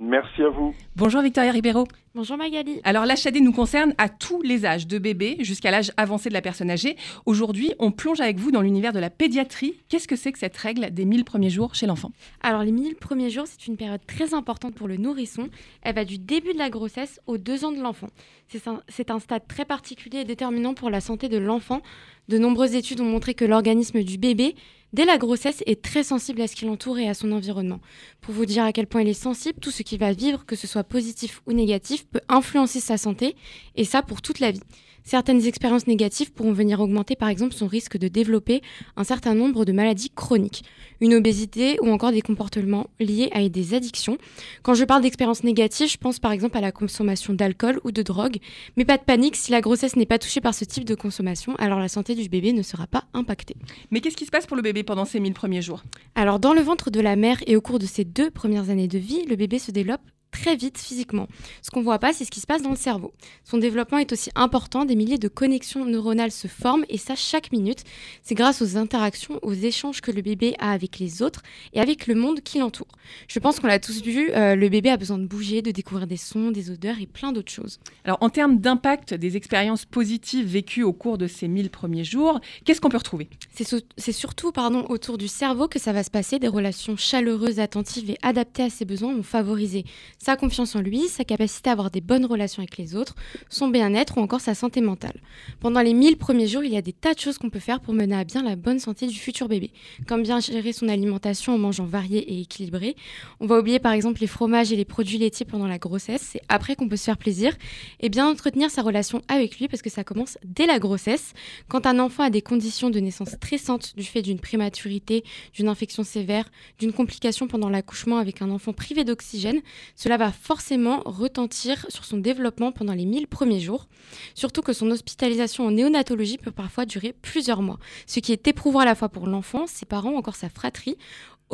Merci 0.00 0.42
à 0.42 0.48
vous. 0.48 0.74
Bonjour 0.96 1.22
Victoria 1.22 1.52
Ribeiro. 1.52 1.86
Bonjour 2.16 2.36
Magali. 2.36 2.80
Alors 2.84 3.06
l'HAD 3.06 3.36
nous 3.40 3.52
concerne 3.52 3.94
à 3.98 4.08
tous 4.08 4.42
les 4.42 4.66
âges, 4.66 4.86
de 4.86 4.98
bébé 4.98 5.36
jusqu'à 5.40 5.70
l'âge 5.70 5.92
avancé 5.96 6.28
de 6.28 6.34
la 6.34 6.42
personne 6.42 6.70
âgée. 6.70 6.96
Aujourd'hui, 7.26 7.72
on 7.78 7.92
plonge 7.92 8.20
avec 8.20 8.38
vous 8.38 8.50
dans 8.50 8.60
l'univers 8.60 8.92
de 8.92 8.98
la 8.98 9.10
pédiatrie. 9.10 9.74
Qu'est-ce 9.88 10.08
que 10.08 10.16
c'est 10.16 10.32
que 10.32 10.38
cette 10.38 10.56
règle 10.56 10.92
des 10.92 11.04
1000 11.04 11.24
premiers 11.24 11.50
jours 11.50 11.74
chez 11.74 11.86
l'enfant? 11.86 12.10
Alors 12.42 12.62
les 12.62 12.72
1000 12.72 12.96
premiers 12.96 13.30
jours, 13.30 13.46
c'est 13.46 13.66
une 13.66 13.76
période 13.76 14.04
très 14.06 14.34
importante 14.34 14.74
pour 14.74 14.88
le 14.88 14.96
nourrisson. 14.96 15.48
Elle 15.82 15.94
va 15.94 16.04
du 16.04 16.18
début 16.18 16.52
de 16.52 16.58
la 16.58 16.70
grossesse 16.70 17.20
aux 17.26 17.38
deux 17.38 17.64
ans 17.64 17.72
de 17.72 17.80
l'enfant. 17.80 18.08
C'est 18.48 18.68
un, 18.68 18.80
un, 19.08 19.18
stade 19.18 19.46
très 19.48 19.64
particulier 19.64 20.20
et 20.20 20.24
déterminant 20.24 20.74
pour 20.74 20.90
la 20.90 21.00
santé 21.00 21.28
de 21.28 21.38
l'enfant. 21.38 21.80
De 22.28 22.38
nombreuses 22.38 22.74
études 22.74 23.00
ont 23.00 23.04
montré 23.10 23.34
que 23.34 23.44
l'organisme 23.44 24.02
du 24.02 24.18
bébé 24.18 24.54
dès 24.94 25.04
la 25.04 25.18
grossesse, 25.18 25.62
est 25.66 25.82
très 25.82 26.04
sensible 26.04 26.40
à 26.40 26.46
ce 26.46 26.54
qui 26.54 26.64
l'entoure 26.64 26.98
et 26.98 27.08
à 27.08 27.14
son 27.14 27.32
environnement. 27.32 27.80
Pour 28.20 28.32
vous 28.32 28.46
dire 28.46 28.64
à 28.64 28.72
quel 28.72 28.86
point 28.86 29.02
il 29.02 29.08
est 29.08 29.12
sensible, 29.12 29.58
tout 29.60 29.72
ce 29.72 29.82
qu'il 29.82 29.98
va 29.98 30.12
vivre, 30.12 30.46
que 30.46 30.56
ce 30.56 30.66
soit 30.66 30.84
positif 30.84 31.42
ou 31.46 31.52
négatif, 31.52 32.06
peut 32.06 32.20
influencer 32.28 32.80
sa 32.80 32.96
santé, 32.96 33.34
et 33.74 33.84
ça 33.84 34.02
pour 34.02 34.22
toute 34.22 34.38
la 34.38 34.52
vie. 34.52 34.62
Certaines 35.04 35.44
expériences 35.46 35.86
négatives 35.86 36.32
pourront 36.32 36.54
venir 36.54 36.80
augmenter 36.80 37.14
par 37.14 37.28
exemple 37.28 37.52
son 37.52 37.66
risque 37.66 37.98
de 37.98 38.08
développer 38.08 38.62
un 38.96 39.04
certain 39.04 39.34
nombre 39.34 39.66
de 39.66 39.72
maladies 39.72 40.08
chroniques, 40.08 40.64
une 41.02 41.14
obésité 41.14 41.76
ou 41.82 41.90
encore 41.90 42.10
des 42.10 42.22
comportements 42.22 42.88
liés 42.98 43.28
à 43.32 43.46
des 43.46 43.74
addictions. 43.74 44.16
Quand 44.62 44.72
je 44.72 44.84
parle 44.84 45.02
d'expériences 45.02 45.44
négatives, 45.44 45.90
je 45.90 45.98
pense 45.98 46.18
par 46.18 46.32
exemple 46.32 46.56
à 46.56 46.62
la 46.62 46.72
consommation 46.72 47.34
d'alcool 47.34 47.80
ou 47.84 47.92
de 47.92 48.00
drogue, 48.00 48.38
mais 48.78 48.86
pas 48.86 48.96
de 48.96 49.02
panique, 49.02 49.36
si 49.36 49.52
la 49.52 49.60
grossesse 49.60 49.94
n'est 49.94 50.06
pas 50.06 50.18
touchée 50.18 50.40
par 50.40 50.54
ce 50.54 50.64
type 50.64 50.86
de 50.86 50.94
consommation, 50.94 51.54
alors 51.56 51.78
la 51.78 51.88
santé 51.88 52.14
du 52.14 52.30
bébé 52.30 52.54
ne 52.54 52.62
sera 52.62 52.86
pas 52.86 53.04
impactée. 53.12 53.56
Mais 53.90 54.00
qu'est-ce 54.00 54.16
qui 54.16 54.24
se 54.24 54.30
passe 54.30 54.46
pour 54.46 54.56
le 54.56 54.62
bébé 54.62 54.84
pendant 54.84 55.04
ces 55.04 55.20
1000 55.20 55.34
premiers 55.34 55.60
jours? 55.60 55.84
Alors 56.14 56.38
dans 56.38 56.54
le 56.54 56.62
ventre 56.62 56.90
de 56.90 57.00
la 57.00 57.16
mère 57.16 57.42
et 57.46 57.56
au 57.56 57.60
cours 57.60 57.78
de 57.78 57.86
ses 57.86 58.04
deux 58.04 58.30
premières 58.30 58.70
années 58.70 58.88
de 58.88 58.98
vie, 58.98 59.26
le 59.28 59.36
bébé 59.36 59.58
se 59.58 59.70
développe 59.70 60.00
très 60.34 60.56
vite 60.56 60.78
physiquement. 60.78 61.28
Ce 61.62 61.70
qu'on 61.70 61.82
voit 61.82 62.00
pas, 62.00 62.12
c'est 62.12 62.24
ce 62.24 62.30
qui 62.30 62.40
se 62.40 62.46
passe 62.46 62.62
dans 62.62 62.70
le 62.70 62.76
cerveau. 62.76 63.12
Son 63.44 63.56
développement 63.56 63.98
est 63.98 64.12
aussi 64.12 64.30
important, 64.34 64.84
des 64.84 64.96
milliers 64.96 65.16
de 65.16 65.28
connexions 65.28 65.84
neuronales 65.84 66.32
se 66.32 66.48
forment 66.48 66.84
et 66.88 66.98
ça 66.98 67.14
chaque 67.14 67.52
minute. 67.52 67.84
C'est 68.22 68.34
grâce 68.34 68.60
aux 68.60 68.76
interactions, 68.76 69.38
aux 69.42 69.52
échanges 69.52 70.00
que 70.00 70.10
le 70.10 70.22
bébé 70.22 70.54
a 70.58 70.72
avec 70.72 70.98
les 70.98 71.22
autres 71.22 71.42
et 71.72 71.80
avec 71.80 72.08
le 72.08 72.16
monde 72.16 72.40
qui 72.40 72.58
l'entoure. 72.58 72.88
Je 73.28 73.38
pense 73.38 73.60
qu'on 73.60 73.68
l'a 73.68 73.78
tous 73.78 74.02
vu, 74.02 74.32
euh, 74.32 74.56
le 74.56 74.68
bébé 74.68 74.90
a 74.90 74.96
besoin 74.96 75.18
de 75.18 75.26
bouger, 75.26 75.62
de 75.62 75.70
découvrir 75.70 76.08
des 76.08 76.16
sons, 76.16 76.50
des 76.50 76.70
odeurs 76.70 76.98
et 77.00 77.06
plein 77.06 77.32
d'autres 77.32 77.52
choses. 77.52 77.78
Alors 78.04 78.18
en 78.20 78.28
termes 78.28 78.58
d'impact 78.58 79.14
des 79.14 79.36
expériences 79.36 79.84
positives 79.84 80.46
vécues 80.46 80.82
au 80.82 80.92
cours 80.92 81.16
de 81.16 81.28
ces 81.28 81.46
1000 81.46 81.70
premiers 81.70 82.04
jours, 82.04 82.40
qu'est-ce 82.64 82.80
qu'on 82.80 82.88
peut 82.88 82.96
retrouver? 82.96 83.28
C'est 83.54 83.64
so 83.64 83.78
surtout 83.96 84.52
pardon, 84.52 84.86
autour 84.88 85.18
du 85.18 85.28
cerveau 85.28 85.68
que 85.68 85.78
ça 85.78 85.92
va 85.92 86.02
se 86.02 86.10
passer, 86.10 86.38
des 86.38 86.48
relations 86.48 86.96
chaleureuses, 86.96 87.60
attentives 87.60 88.10
et 88.10 88.18
adaptées 88.22 88.64
à 88.64 88.70
ses 88.70 88.84
besoins 88.84 89.14
vont 89.14 89.22
favoriser 89.22 89.84
sa 90.24 90.36
confiance 90.36 90.74
en 90.74 90.80
lui, 90.80 91.08
sa 91.08 91.22
capacité 91.22 91.68
à 91.68 91.74
avoir 91.74 91.90
des 91.90 92.00
bonnes 92.00 92.24
relations 92.24 92.62
avec 92.62 92.78
les 92.78 92.96
autres, 92.96 93.14
son 93.50 93.68
bien-être 93.68 94.16
ou 94.16 94.22
encore 94.22 94.40
sa 94.40 94.54
santé 94.54 94.80
mentale. 94.80 95.20
Pendant 95.60 95.82
les 95.82 95.92
1000 95.92 96.16
premiers 96.16 96.46
jours, 96.46 96.64
il 96.64 96.72
y 96.72 96.78
a 96.78 96.82
des 96.82 96.94
tas 96.94 97.12
de 97.12 97.18
choses 97.18 97.36
qu'on 97.36 97.50
peut 97.50 97.58
faire 97.58 97.80
pour 97.80 97.92
mener 97.92 98.16
à 98.16 98.24
bien 98.24 98.42
la 98.42 98.56
bonne 98.56 98.78
santé 98.78 99.06
du 99.06 99.18
futur 99.18 99.48
bébé, 99.48 99.70
comme 100.06 100.22
bien 100.22 100.40
gérer 100.40 100.72
son 100.72 100.88
alimentation 100.88 101.54
en 101.54 101.58
mangeant 101.58 101.84
varié 101.84 102.20
et 102.20 102.40
équilibré. 102.40 102.96
On 103.38 103.46
va 103.46 103.58
oublier 103.58 103.78
par 103.80 103.92
exemple 103.92 104.22
les 104.22 104.26
fromages 104.26 104.72
et 104.72 104.76
les 104.76 104.86
produits 104.86 105.18
laitiers 105.18 105.44
pendant 105.44 105.66
la 105.66 105.76
grossesse, 105.76 106.30
c'est 106.32 106.40
après 106.48 106.74
qu'on 106.74 106.88
peut 106.88 106.96
se 106.96 107.04
faire 107.04 107.18
plaisir, 107.18 107.54
et 108.00 108.08
bien 108.08 108.26
entretenir 108.26 108.70
sa 108.70 108.80
relation 108.80 109.20
avec 109.28 109.58
lui 109.58 109.68
parce 109.68 109.82
que 109.82 109.90
ça 109.90 110.04
commence 110.04 110.38
dès 110.42 110.64
la 110.64 110.78
grossesse. 110.78 111.34
Quand 111.68 111.84
un 111.84 111.98
enfant 111.98 112.22
a 112.22 112.30
des 112.30 112.40
conditions 112.40 112.88
de 112.88 112.98
naissance 112.98 113.32
stressantes 113.32 113.94
du 113.94 114.04
fait 114.04 114.22
d'une 114.22 114.40
prématurité, 114.40 115.22
d'une 115.52 115.68
infection 115.68 116.02
sévère, 116.02 116.50
d'une 116.78 116.94
complication 116.94 117.46
pendant 117.46 117.68
l'accouchement 117.68 118.16
avec 118.16 118.40
un 118.40 118.50
enfant 118.50 118.72
privé 118.72 119.04
d'oxygène, 119.04 119.60
cela 119.96 120.13
cela 120.14 120.26
va 120.26 120.32
forcément 120.32 121.02
retentir 121.06 121.86
sur 121.88 122.04
son 122.04 122.18
développement 122.18 122.70
pendant 122.70 122.92
les 122.92 123.04
1000 123.04 123.26
premiers 123.26 123.58
jours, 123.58 123.88
surtout 124.36 124.62
que 124.62 124.72
son 124.72 124.88
hospitalisation 124.92 125.66
en 125.66 125.72
néonatologie 125.72 126.38
peut 126.38 126.52
parfois 126.52 126.86
durer 126.86 127.12
plusieurs 127.20 127.62
mois, 127.62 127.80
ce 128.06 128.20
qui 128.20 128.30
est 128.30 128.46
éprouvant 128.46 128.78
à 128.78 128.84
la 128.84 128.94
fois 128.94 129.08
pour 129.08 129.26
l'enfant, 129.26 129.66
ses 129.66 129.86
parents 129.86 130.12
ou 130.12 130.16
encore 130.16 130.36
sa 130.36 130.48
fratrie, 130.48 130.96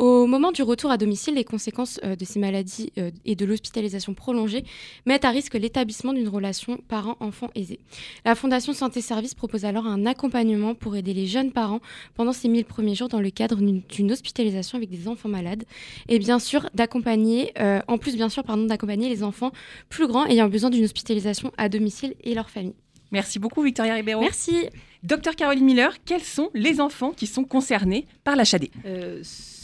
au 0.01 0.25
moment 0.25 0.51
du 0.51 0.63
retour 0.63 0.89
à 0.89 0.97
domicile, 0.97 1.35
les 1.35 1.43
conséquences 1.43 1.99
euh, 2.03 2.15
de 2.15 2.25
ces 2.25 2.39
maladies 2.39 2.91
euh, 2.97 3.11
et 3.23 3.35
de 3.35 3.45
l'hospitalisation 3.45 4.15
prolongée 4.15 4.65
mettent 5.05 5.25
à 5.25 5.29
risque 5.29 5.53
l'établissement 5.53 6.11
d'une 6.11 6.27
relation 6.27 6.79
parent-enfant 6.87 7.51
aisée. 7.53 7.79
La 8.25 8.33
Fondation 8.33 8.73
Santé 8.73 8.99
Service 8.99 9.35
propose 9.35 9.63
alors 9.63 9.85
un 9.85 10.07
accompagnement 10.07 10.73
pour 10.73 10.95
aider 10.95 11.13
les 11.13 11.27
jeunes 11.27 11.51
parents 11.51 11.81
pendant 12.15 12.33
ces 12.33 12.47
1000 12.47 12.65
premiers 12.65 12.95
jours 12.95 13.09
dans 13.09 13.21
le 13.21 13.29
cadre 13.29 13.57
d'une 13.57 14.11
hospitalisation 14.11 14.79
avec 14.79 14.89
des 14.89 15.07
enfants 15.07 15.29
malades 15.29 15.65
et 16.09 16.17
bien 16.17 16.39
sûr 16.39 16.67
d'accompagner, 16.73 17.51
euh, 17.59 17.79
en 17.87 17.99
plus 17.99 18.15
bien 18.15 18.29
sûr 18.29 18.43
pardon, 18.43 18.65
d'accompagner 18.65 19.07
les 19.07 19.21
enfants 19.21 19.51
plus 19.87 20.07
grands 20.07 20.25
ayant 20.25 20.49
besoin 20.49 20.71
d'une 20.71 20.83
hospitalisation 20.83 21.51
à 21.59 21.69
domicile 21.69 22.15
et 22.23 22.33
leur 22.33 22.49
famille. 22.49 22.73
Merci 23.11 23.37
beaucoup 23.37 23.61
Victoria 23.61 23.93
Ribeiro. 23.93 24.21
Merci. 24.21 24.67
Docteur 25.03 25.35
Caroline 25.35 25.65
Miller, 25.65 25.93
quels 26.05 26.23
sont 26.23 26.49
les 26.53 26.79
enfants 26.79 27.11
qui 27.11 27.27
sont 27.27 27.43
concernés 27.43 28.07
par 28.23 28.35
l'HAD 28.35 28.69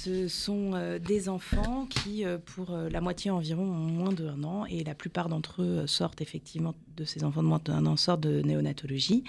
ce 0.07 0.27
sont 0.27 0.71
euh, 0.73 0.99
des 0.99 1.27
enfants 1.27 1.85
qui, 1.89 2.23
euh, 2.23 2.37
pour 2.37 2.71
euh, 2.71 2.87
la 2.89 3.01
moitié 3.01 3.29
environ, 3.29 3.63
ont 3.63 3.91
moins 3.91 4.13
d'un 4.13 4.43
an 4.43 4.65
et 4.65 4.83
la 4.83 4.95
plupart 4.95 5.27
d'entre 5.27 5.61
eux 5.61 5.87
sortent 5.87 6.21
effectivement 6.21 6.75
de 6.95 7.03
ces 7.03 7.23
enfants 7.25 7.43
de 7.43 7.47
moins 7.47 7.59
d'un 7.63 7.85
an 7.85 7.97
sortent 7.97 8.21
de 8.21 8.41
néonatologie. 8.41 9.23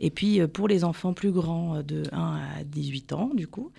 Et 0.00 0.10
puis 0.10 0.44
pour 0.48 0.66
les 0.66 0.82
enfants 0.82 1.12
plus 1.12 1.30
grands 1.30 1.82
de 1.82 2.02
1 2.12 2.18
à 2.60 2.64
18 2.64 3.12
ans, 3.12 3.30
du 3.32 3.46
coup, 3.46 3.70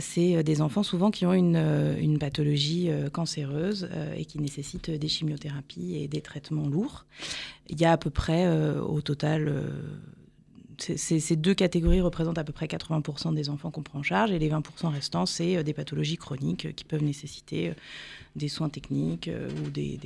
c'est 0.00 0.42
des 0.42 0.62
enfants 0.62 0.82
souvent 0.82 1.10
qui 1.10 1.26
ont 1.26 1.34
une 1.34 2.18
pathologie 2.18 2.88
cancéreuse 3.12 3.88
et 4.16 4.24
qui 4.24 4.38
nécessitent 4.38 4.90
des 4.90 5.08
chimiothérapies 5.08 5.96
et 5.96 6.08
des 6.08 6.22
traitements 6.22 6.68
lourds. 6.68 7.04
Il 7.68 7.78
y 7.78 7.84
a 7.84 7.92
à 7.92 7.98
peu 7.98 8.08
près 8.08 8.48
au 8.78 9.02
total 9.02 9.52
ces 10.78 11.36
deux 11.36 11.54
catégories 11.54 12.00
représentent 12.00 12.38
à 12.38 12.44
peu 12.44 12.52
près 12.52 12.66
80% 12.66 13.34
des 13.34 13.48
enfants 13.48 13.70
qu'on 13.70 13.82
prend 13.82 14.00
en 14.00 14.02
charge 14.02 14.30
et 14.30 14.38
les 14.38 14.50
20% 14.50 14.88
restants, 14.88 15.26
c'est 15.26 15.56
euh, 15.56 15.62
des 15.62 15.72
pathologies 15.72 16.16
chroniques 16.16 16.66
euh, 16.66 16.72
qui 16.72 16.84
peuvent 16.84 17.02
nécessiter 17.02 17.70
euh, 17.70 17.74
des 18.36 18.48
soins 18.48 18.68
techniques 18.68 19.30
ou 19.64 19.70
des, 19.70 19.98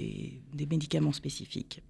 des 0.53 0.67
médicaments 0.67 1.13
spécifiques. 1.13 1.83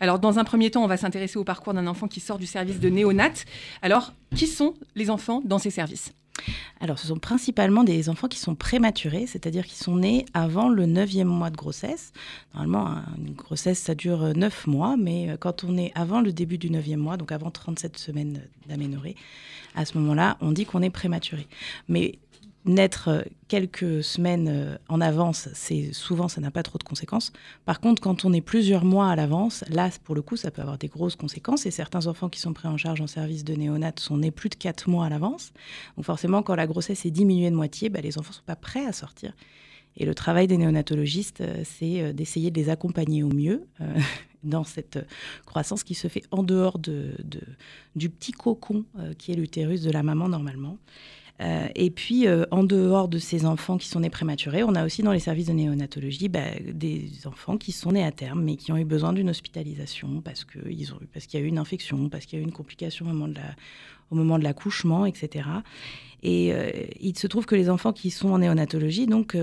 Alors, 0.00 0.18
dans 0.18 0.38
un 0.38 0.44
premier 0.44 0.70
temps, 0.70 0.82
on 0.82 0.88
va 0.88 0.96
s'intéresser 0.96 1.38
au 1.38 1.44
parcours 1.44 1.74
d'un 1.74 1.86
enfant 1.86 2.08
qui 2.08 2.20
sort 2.20 2.38
du 2.38 2.46
service 2.46 2.80
de 2.80 2.88
néonat. 2.88 3.44
Alors, 3.82 4.12
qui 4.34 4.46
sont 4.46 4.74
les 4.94 5.10
enfants 5.10 5.42
dans 5.44 5.58
ces 5.58 5.70
services? 5.70 6.12
Alors, 6.80 6.98
ce 6.98 7.06
sont 7.06 7.18
principalement 7.18 7.84
des 7.84 8.08
enfants 8.08 8.28
qui 8.28 8.38
sont 8.38 8.54
prématurés, 8.54 9.26
c'est-à-dire 9.26 9.64
qui 9.64 9.76
sont 9.76 9.96
nés 9.96 10.26
avant 10.34 10.68
le 10.68 10.86
neuvième 10.86 11.28
mois 11.28 11.50
de 11.50 11.56
grossesse. 11.56 12.12
Normalement, 12.54 12.96
une 13.16 13.32
grossesse, 13.34 13.78
ça 13.78 13.94
dure 13.94 14.36
neuf 14.36 14.66
mois, 14.66 14.96
mais 14.98 15.30
euh, 15.30 15.36
quand 15.38 15.64
on 15.64 15.78
est 15.78 15.92
avant 15.94 16.20
le 16.20 16.32
début 16.32 16.58
du 16.58 16.70
neuvième 16.70 17.00
mois, 17.00 17.16
donc 17.16 17.32
avant 17.32 17.50
37 17.50 17.96
semaines 17.96 18.42
d'aménorrhée, 18.66 19.16
à 19.74 19.84
ce 19.84 19.96
moment-là, 19.98 20.36
on 20.40 20.52
dit 20.52 20.66
qu'on 20.66 20.82
est 20.82 20.90
prématuré. 20.90 21.46
Mais 21.88 22.18
naître 22.64 23.08
euh, 23.08 23.22
quelques 23.48 24.02
semaines 24.02 24.48
euh, 24.48 24.76
en 24.88 25.00
avance, 25.00 25.48
c'est 25.52 25.92
souvent 25.92 26.28
ça 26.28 26.40
n'a 26.40 26.50
pas 26.50 26.62
trop 26.62 26.78
de 26.78 26.82
conséquences. 26.82 27.32
Par 27.64 27.80
contre, 27.80 28.00
quand 28.00 28.24
on 28.24 28.32
est 28.32 28.40
plusieurs 28.40 28.84
mois 28.84 29.10
à 29.10 29.16
l'avance, 29.16 29.64
là 29.68 29.90
pour 30.02 30.14
le 30.14 30.22
coup, 30.22 30.36
ça 30.36 30.50
peut 30.50 30.62
avoir 30.62 30.78
des 30.78 30.88
grosses 30.88 31.16
conséquences. 31.16 31.66
Et 31.66 31.70
certains 31.70 32.06
enfants 32.06 32.28
qui 32.28 32.40
sont 32.40 32.52
pris 32.52 32.68
en 32.68 32.76
charge 32.76 33.00
en 33.00 33.06
service 33.06 33.44
de 33.44 33.54
néonat 33.54 33.92
sont 33.98 34.18
nés 34.18 34.30
plus 34.30 34.48
de 34.48 34.54
quatre 34.54 34.88
mois 34.88 35.06
à 35.06 35.08
l'avance. 35.08 35.52
Donc 35.96 36.06
forcément, 36.06 36.42
quand 36.42 36.54
la 36.54 36.66
grossesse 36.66 37.04
est 37.04 37.10
diminuée 37.10 37.50
de 37.50 37.56
moitié, 37.56 37.88
bah, 37.88 38.00
les 38.00 38.18
enfants 38.18 38.32
sont 38.32 38.42
pas 38.46 38.56
prêts 38.56 38.86
à 38.86 38.92
sortir. 38.92 39.34
Et 39.96 40.06
le 40.06 40.14
travail 40.14 40.48
des 40.48 40.56
néonatologistes, 40.56 41.42
euh, 41.42 41.62
c'est 41.64 42.12
d'essayer 42.14 42.50
de 42.50 42.58
les 42.58 42.70
accompagner 42.70 43.22
au 43.22 43.28
mieux 43.28 43.66
dans 44.42 44.64
cette 44.64 44.98
croissance 45.46 45.84
qui 45.84 45.94
se 45.94 46.08
fait 46.08 46.22
en 46.30 46.42
dehors 46.42 46.78
de, 46.78 47.12
du 47.96 48.10
petit 48.10 48.32
cocon 48.32 48.84
qui 49.16 49.32
est 49.32 49.36
l'utérus 49.36 49.80
de 49.80 49.90
la 49.90 50.02
maman 50.02 50.28
normalement. 50.28 50.76
Euh, 51.40 51.66
et 51.74 51.90
puis, 51.90 52.26
euh, 52.26 52.44
en 52.52 52.62
dehors 52.62 53.08
de 53.08 53.18
ces 53.18 53.44
enfants 53.44 53.76
qui 53.76 53.88
sont 53.88 54.00
nés 54.00 54.10
prématurés, 54.10 54.62
on 54.62 54.74
a 54.74 54.84
aussi 54.84 55.02
dans 55.02 55.12
les 55.12 55.18
services 55.18 55.46
de 55.46 55.52
néonatologie 55.52 56.28
bah, 56.28 56.50
des 56.72 57.08
enfants 57.26 57.58
qui 57.58 57.72
sont 57.72 57.92
nés 57.92 58.04
à 58.04 58.12
terme, 58.12 58.42
mais 58.42 58.56
qui 58.56 58.70
ont 58.70 58.76
eu 58.76 58.84
besoin 58.84 59.12
d'une 59.12 59.28
hospitalisation 59.30 60.20
parce 60.20 60.44
qu'il 60.44 60.62
y 60.72 61.36
a 61.36 61.40
eu 61.40 61.46
une 61.46 61.58
infection, 61.58 62.08
parce 62.08 62.26
qu'il 62.26 62.38
y 62.38 62.42
a 62.42 62.44
eu 62.44 62.46
une 62.46 62.52
complication 62.52 63.06
au 63.06 64.14
moment 64.14 64.38
de 64.38 64.44
l'accouchement, 64.44 65.06
etc. 65.06 65.48
Et 66.22 66.52
euh, 66.52 66.70
il 67.00 67.18
se 67.18 67.26
trouve 67.26 67.46
que 67.46 67.56
les 67.56 67.68
enfants 67.68 67.92
qui 67.92 68.10
sont 68.10 68.30
en 68.30 68.38
néonatologie, 68.38 69.06
donc, 69.06 69.36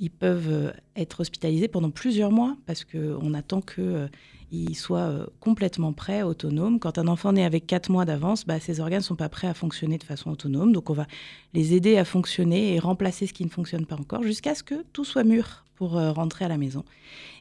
ils 0.00 0.10
peuvent 0.10 0.72
être 0.96 1.20
hospitalisés 1.20 1.68
pendant 1.68 1.90
plusieurs 1.90 2.30
mois 2.30 2.56
parce 2.66 2.84
qu'on 2.84 3.34
attend 3.34 3.60
que 3.60 4.08
il 4.50 4.74
soit 4.74 5.00
euh, 5.00 5.26
complètement 5.40 5.92
prêt, 5.92 6.22
autonome. 6.22 6.78
Quand 6.78 6.98
un 6.98 7.06
enfant 7.06 7.32
naît 7.32 7.44
avec 7.44 7.66
4 7.66 7.90
mois 7.90 8.04
d'avance, 8.04 8.46
bah, 8.46 8.60
ses 8.60 8.80
organes 8.80 9.00
ne 9.00 9.04
sont 9.04 9.16
pas 9.16 9.28
prêts 9.28 9.48
à 9.48 9.54
fonctionner 9.54 9.98
de 9.98 10.04
façon 10.04 10.30
autonome. 10.30 10.72
Donc 10.72 10.90
on 10.90 10.94
va 10.94 11.06
les 11.54 11.74
aider 11.74 11.98
à 11.98 12.04
fonctionner 12.04 12.74
et 12.74 12.78
remplacer 12.78 13.26
ce 13.26 13.32
qui 13.32 13.44
ne 13.44 13.50
fonctionne 13.50 13.86
pas 13.86 13.96
encore 13.96 14.22
jusqu'à 14.22 14.54
ce 14.54 14.62
que 14.62 14.84
tout 14.92 15.04
soit 15.04 15.24
mûr 15.24 15.64
pour 15.74 15.98
euh, 15.98 16.12
rentrer 16.12 16.44
à 16.46 16.48
la 16.48 16.56
maison. 16.56 16.84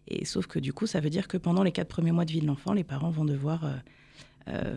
Et 0.07 0.25
sauf 0.25 0.47
que 0.47 0.59
du 0.59 0.73
coup, 0.73 0.85
ça 0.85 0.99
veut 0.99 1.09
dire 1.09 1.27
que 1.27 1.37
pendant 1.37 1.63
les 1.63 1.71
4 1.71 1.87
premiers 1.87 2.11
mois 2.11 2.25
de 2.25 2.31
vie 2.31 2.41
de 2.41 2.47
l'enfant, 2.47 2.73
les 2.73 2.83
parents 2.83 3.09
vont 3.09 3.25
devoir 3.25 3.65
euh, 4.47 4.75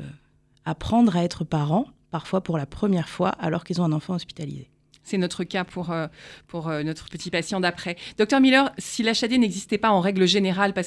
apprendre 0.65 1.17
à 1.17 1.25
être 1.25 1.45
parents, 1.45 1.87
parfois 2.11 2.43
pour 2.43 2.59
la 2.59 2.67
première 2.67 3.09
fois, 3.09 3.31
alors 3.31 3.65
qu'ils 3.65 3.81
ont 3.81 3.85
un 3.85 3.93
enfant 3.93 4.15
hospitalisé. 4.15 4.70
C'est 5.02 5.19
notre 5.19 5.45
cas 5.45 5.64
pour, 5.64 5.90
euh, 5.90 6.07
pour 6.47 6.69
euh, 6.69 6.83
notre 6.83 7.09
petit 7.09 7.30
patient 7.30 7.59
d'après. 7.59 7.97
Docteur 8.19 8.40
Miller, 8.40 8.71
si 8.78 9.02
l'HAD 9.02 9.33
n'existait 9.33 9.78
pas 9.78 9.90
en 9.90 10.00
règle 10.00 10.26
générale, 10.26 10.75
pas, 10.75 10.83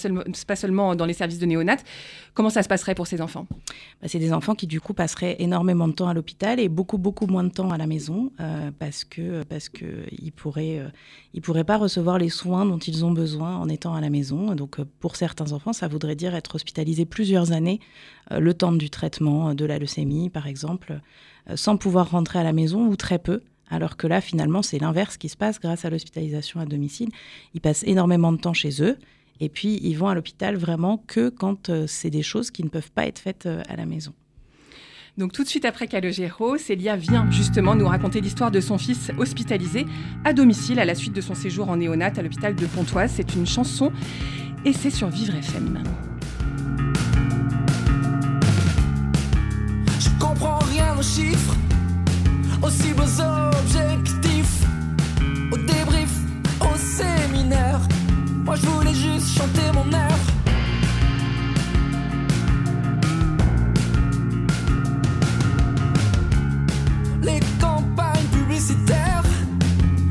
pas, 0.48 0.55
seulement 0.55 0.96
dans 0.96 1.05
les 1.05 1.13
services 1.13 1.39
de 1.39 1.46
néonat, 1.46 1.77
comment 2.34 2.51
ça 2.51 2.62
se 2.63 2.70
passerait 2.70 2.96
pour 2.96 3.08
ces 3.08 3.22
enfants? 3.22 3.48
Bah, 4.01 4.08
C'est 4.08 4.20
des 4.20 4.32
enfants 4.32 4.55
qui 4.55 4.67
du 4.67 4.79
coup 4.79 4.93
passeraient 4.93 5.38
énormément 5.39 5.88
de 5.88 5.93
temps 5.93 6.08
à 6.08 6.13
l'hôpital 6.13 6.60
et 6.60 6.70
beaucoup 6.70 6.98
beaucoup 6.98 7.25
moins 7.25 7.43
de 7.43 7.50
temps 7.50 7.72
à 7.72 7.77
la 7.77 7.88
maison 7.88 8.32
euh, 8.39 8.72
parce 8.77 9.03
que 9.03 9.43
parce 9.43 9.67
que 9.67 9.86
pourraient 10.36 10.82
pourraient 11.41 11.63
pas 11.63 11.77
recevoir 11.77 12.20
les 12.20 12.29
soins 12.29 12.65
dont 12.65 12.77
ils 12.77 13.03
ont 13.03 13.12
besoin 13.12 13.58
en 13.58 13.67
étant 13.67 13.96
à 13.96 14.01
la 14.01 14.10
maison. 14.10 14.53
Donc 14.55 14.79
pour 15.00 15.15
certains 15.15 15.51
enfants, 15.51 15.74
ça 15.74 15.88
voudrait 15.88 16.15
dire 16.15 16.36
être 16.36 16.55
hospitalisé 16.55 17.05
plusieurs 17.05 17.51
années, 17.51 17.79
le 18.32 18.53
temps 18.53 18.72
du 18.72 18.89
traitement 18.89 19.55
de 19.55 19.65
la 19.65 19.79
leucémie 19.79 20.29
par 20.29 20.48
exemple, 20.48 21.00
sans 21.55 21.77
pouvoir 21.77 22.12
rentrer 22.12 22.39
à 22.39 22.43
la 22.43 22.53
maison 22.53 22.88
ou 22.88 22.96
très 22.96 23.20
peu. 23.20 23.41
Alors 23.70 23.98
que 23.98 24.08
là, 24.08 24.22
finalement, 24.22 24.62
c'est 24.62 24.79
l'inverse 24.79 25.17
qui 25.17 25.29
se 25.29 25.38
passe 25.38 25.60
grâce 25.60 25.86
à 25.86 25.89
l'hospitalisation 25.89 26.60
à 26.60 26.65
domicile. 26.65 27.10
Ils 27.53 27.62
passent 27.62 27.84
énormément 27.84 28.32
de 28.32 28.38
temps 28.38 28.53
chez 28.53 28.84
eux 28.84 28.98
et 29.39 29.50
puis 29.50 29.79
ils 29.82 29.96
vont 29.96 30.08
à 30.08 30.15
l'hôpital 30.15 30.55
vraiment 30.55 31.03
que 31.08 31.29
quand 31.29 31.70
euh, 31.70 31.86
c'est 31.88 32.10
des 32.10 32.24
choses 32.24 32.51
qui 32.51 32.63
ne 32.63 32.70
peuvent 32.70 32.91
pas 32.91 33.08
être 33.08 33.20
faites 33.20 33.46
euh, 33.46 33.62
à 33.67 33.75
la 33.75 33.86
maison. 33.86 34.13
Donc 35.17 35.32
tout 35.32 35.43
de 35.43 35.48
suite 35.48 35.65
après 35.65 35.88
Calogero, 35.88 36.58
Célia 36.58 36.96
vient 36.96 37.29
justement 37.29 37.75
nous 37.75 37.88
raconter 37.88 38.20
l'histoire 38.20 38.50
de 38.50 38.60
son 38.60 38.79
fils 38.79 39.12
hospitalisé 39.20 39.86
à 40.25 40.34
domicile 40.34 40.79
à 40.79 40.86
la 40.86 40.96
suite 40.96 41.13
de 41.13 41.22
son 41.22 41.36
séjour 41.36 41.70
en 41.70 41.77
néonat 41.77 42.12
à 42.17 42.22
l'hôpital 42.22 42.55
de 42.55 42.65
Pontoise. 42.65 43.12
C'est 43.15 43.36
une 43.36 43.46
chanson 43.46 43.91
et 44.65 44.74
c'est 44.74 44.89
sur 44.89 45.10
Vivre 45.10 45.36
FM. 45.36 45.84
Je 50.00 50.10
comprends 50.20 50.60
rien 50.60 50.98
aux 50.98 51.03
chiffres 51.03 51.55
aussi 52.63 52.93
beaux 52.93 53.22
objectifs, 53.60 54.65
au 55.51 55.58
débrief, 55.58 56.12
au 56.62 56.75
séminaire. 56.77 57.79
Moi 58.46 58.55
je 58.55 58.65
voulais 58.65 58.93
juste 58.93 59.38
chanter 59.38 59.70
mon 59.74 59.89
air. 59.91 60.17
Les 67.22 67.39
campagnes 67.60 68.27
publicitaires, 68.32 69.24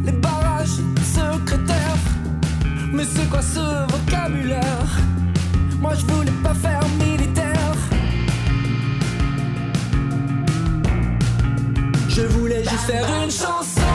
les 0.04 0.12
barrages 0.12 0.80
secrétaires. 1.16 2.04
Mais 2.92 3.04
c'est 3.04 3.28
quoi 3.30 3.42
ce 3.42 3.60
vocabulaire? 3.92 4.90
Moi 5.80 5.92
je 5.94 6.04
voulais 6.12 6.38
pas 6.42 6.54
faire 6.54 6.82
juste 12.64 12.86
faire 12.86 13.22
une 13.22 13.30
chanson. 13.30 13.91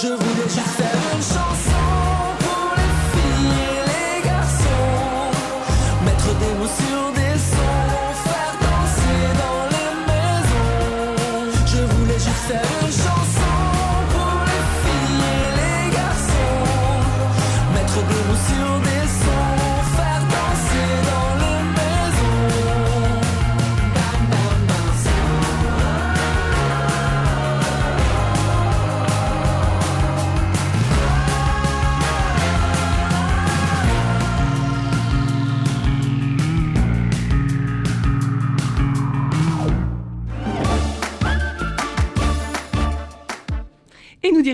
Je 0.00 0.06
voulais 0.06 0.48
juste 0.48 0.87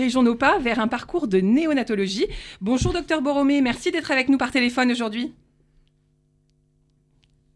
dirigeons 0.05 0.21
nos 0.21 0.35
pas 0.35 0.59
vers 0.59 0.79
un 0.79 0.87
parcours 0.87 1.27
de 1.27 1.39
néonatologie. 1.39 2.27
Bonjour 2.61 2.93
docteur 2.93 3.23
Boromé, 3.23 3.61
merci 3.61 3.89
d'être 3.89 4.11
avec 4.11 4.29
nous 4.29 4.37
par 4.37 4.51
téléphone 4.51 4.91
aujourd'hui. 4.91 5.33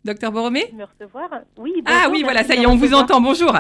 Docteur 0.04 0.32
Boromé 0.32 0.74
me 0.76 0.84
recevoir. 0.84 1.30
Oui, 1.58 1.72
Ah 1.86 2.08
oui, 2.10 2.24
voilà, 2.24 2.44
ça 2.44 2.56
y 2.56 2.64
est, 2.64 2.66
on 2.66 2.76
vous 2.76 2.96
entend. 2.96 3.22
Bonjour. 3.22 3.54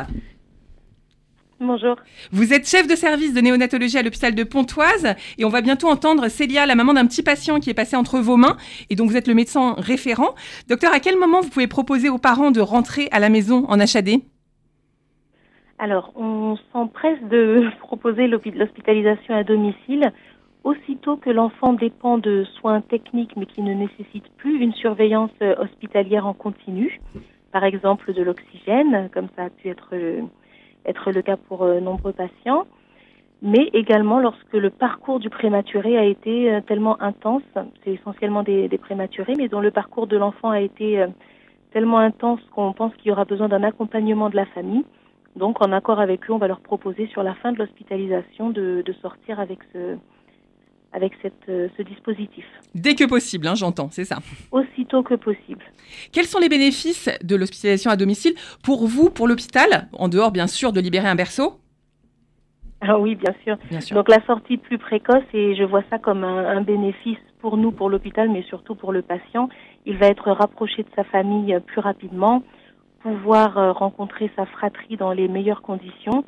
Bonjour. 1.59 1.97
Vous 2.31 2.51
êtes 2.51 2.67
chef 2.67 2.87
de 2.87 2.95
service 2.95 3.33
de 3.33 3.41
néonatologie 3.41 3.97
à 3.99 4.01
l'hôpital 4.01 4.33
de 4.33 4.43
Pontoise 4.43 5.13
et 5.37 5.45
on 5.45 5.49
va 5.49 5.61
bientôt 5.61 5.87
entendre 5.87 6.27
Célia, 6.27 6.65
la 6.65 6.73
maman 6.73 6.93
d'un 6.93 7.05
petit 7.05 7.21
patient 7.21 7.59
qui 7.59 7.69
est 7.69 7.75
passé 7.75 7.95
entre 7.95 8.19
vos 8.19 8.37
mains 8.37 8.57
et 8.89 8.95
donc 8.95 9.11
vous 9.11 9.17
êtes 9.17 9.27
le 9.27 9.35
médecin 9.35 9.75
référent. 9.77 10.33
Docteur, 10.67 10.91
à 10.93 10.99
quel 10.99 11.15
moment 11.15 11.41
vous 11.41 11.49
pouvez 11.49 11.67
proposer 11.67 12.09
aux 12.09 12.17
parents 12.17 12.49
de 12.49 12.61
rentrer 12.61 13.07
à 13.11 13.19
la 13.19 13.29
maison 13.29 13.65
en 13.67 13.79
HAD 13.79 14.21
Alors, 15.81 16.11
on 16.17 16.57
s'empresse 16.73 17.21
de 17.23 17.69
proposer 17.79 18.27
l'hospitalisation 18.27 19.33
à 19.33 19.45
domicile 19.45 20.11
aussitôt 20.65 21.15
que 21.15 21.29
l'enfant 21.29 21.71
dépend 21.71 22.17
de 22.17 22.43
soins 22.59 22.81
techniques 22.81 23.35
mais 23.37 23.45
qui 23.45 23.61
ne 23.61 23.73
nécessitent 23.73 24.29
plus 24.37 24.59
une 24.59 24.73
surveillance 24.73 25.31
euh, 25.41 25.55
hospitalière 25.57 26.27
en 26.27 26.33
continu, 26.33 26.99
par 27.53 27.63
exemple 27.63 28.13
de 28.13 28.21
l'oxygène, 28.21 29.09
comme 29.13 29.29
ça 29.37 29.43
a 29.45 29.49
pu 29.49 29.69
être, 29.69 29.91
euh, 29.93 30.21
être 30.85 31.11
le 31.11 31.21
cas 31.21 31.37
pour 31.37 31.63
euh, 31.63 31.79
nombreux 31.79 32.11
patients, 32.11 32.67
mais 33.41 33.69
également 33.71 34.19
lorsque 34.19 34.53
le 34.53 34.69
parcours 34.69 35.21
du 35.21 35.29
prématuré 35.29 35.97
a 35.97 36.03
été 36.03 36.59
tellement 36.67 37.01
intense, 37.01 37.43
c'est 37.85 37.93
essentiellement 37.93 38.43
des, 38.43 38.67
prématurés, 38.77 39.35
mais 39.37 39.47
dont 39.47 39.61
le 39.61 39.71
parcours 39.71 40.07
de 40.07 40.17
l'enfant 40.17 40.49
a 40.49 40.59
été 40.59 41.05
tellement 41.71 41.99
intense 41.99 42.41
qu'on 42.53 42.73
pense 42.73 42.93
qu'il 42.95 43.07
y 43.07 43.11
aura 43.13 43.23
besoin 43.23 43.47
d'un 43.47 43.63
accompagnement 43.63 44.29
de 44.29 44.35
la 44.35 44.45
famille. 44.47 44.83
Donc, 45.39 45.62
en 45.62 45.71
accord 45.71 45.99
avec 46.02 46.30
eux, 46.30 46.34
on 46.34 46.38
va 46.38 46.47
leur 46.47 46.60
proposer 46.60 47.08
sur 47.13 47.23
la 47.23 47.34
fin 47.36 47.54
de 47.54 47.58
l'hospitalisation 47.58 48.49
de, 48.49 48.84
de 48.86 48.93
sortir 49.02 49.39
avec 49.39 49.60
ce, 49.73 49.95
avec 50.91 51.13
cette, 51.21 51.47
euh, 51.47 51.69
ce 51.78 51.82
dispositif, 51.84 52.45
Dès 52.75 52.93
que 52.93 53.06
possible, 53.06 53.47
hein, 53.47 53.56
j'entends, 53.56 53.89
c'est 53.89 54.04
ça. 54.06 54.17
aussitôt 54.52 55.02
que 55.02 55.15
possible. 55.15 55.63
Quels 56.12 56.25
sont 56.25 56.39
les 56.39 56.49
bénéfices 56.49 57.10
de 57.23 57.36
l'hospitalisation 57.36 57.89
à 57.89 57.95
domicile 57.95 58.34
pour 58.63 58.86
vous, 58.86 59.10
pour 59.10 59.28
l'hôpital, 59.28 59.88
en 59.93 60.08
dehors 60.10 60.32
bien 60.32 60.47
sûr 60.47 60.71
de 60.73 60.82
libérer 60.82 61.08
un 61.08 61.15
berceau? 61.15 61.54
Ah 62.82 62.99
oui, 62.99 63.15
bien 63.15 63.34
sûr. 63.43 63.58
Bien 63.69 63.82
sûr. 63.82 63.95
Donc 63.95 64.10
la 64.10 64.23
sortie 64.25 64.58
plus 64.58 64.78
précoce, 64.78 65.23
et 65.34 65.56
je 65.56 65.63
vois 65.63 65.84
ça 65.89 65.99
comme 65.99 66.23
un, 66.23 66.45
un 66.58 66.62
bénéfice 66.62 67.17
pour 67.39 67.56
nous, 67.58 67.71
pour 67.71 67.89
l'hôpital, 67.89 68.30
mais 68.30 68.43
surtout 68.43 68.75
pour 68.75 68.91
le 68.91 69.02
patient. 69.02 69.47
Il 69.86 69.97
va 69.97 70.08
être 70.08 70.32
rapproché 70.32 70.84
de 70.84 70.89
sa 70.95 71.04
famille 71.06 71.54
euh, 71.54 71.60
plus 71.60 71.80
rapidement, 71.80 72.43
pouvoir 73.01 73.57
euh, 73.57 73.71
rencontrer 73.71 74.31
sa 74.35 74.45
fratrie 74.45 74.97
dans 74.97 75.12
les 75.12 75.27
meilleures 75.27 75.62
conditions 75.62 76.23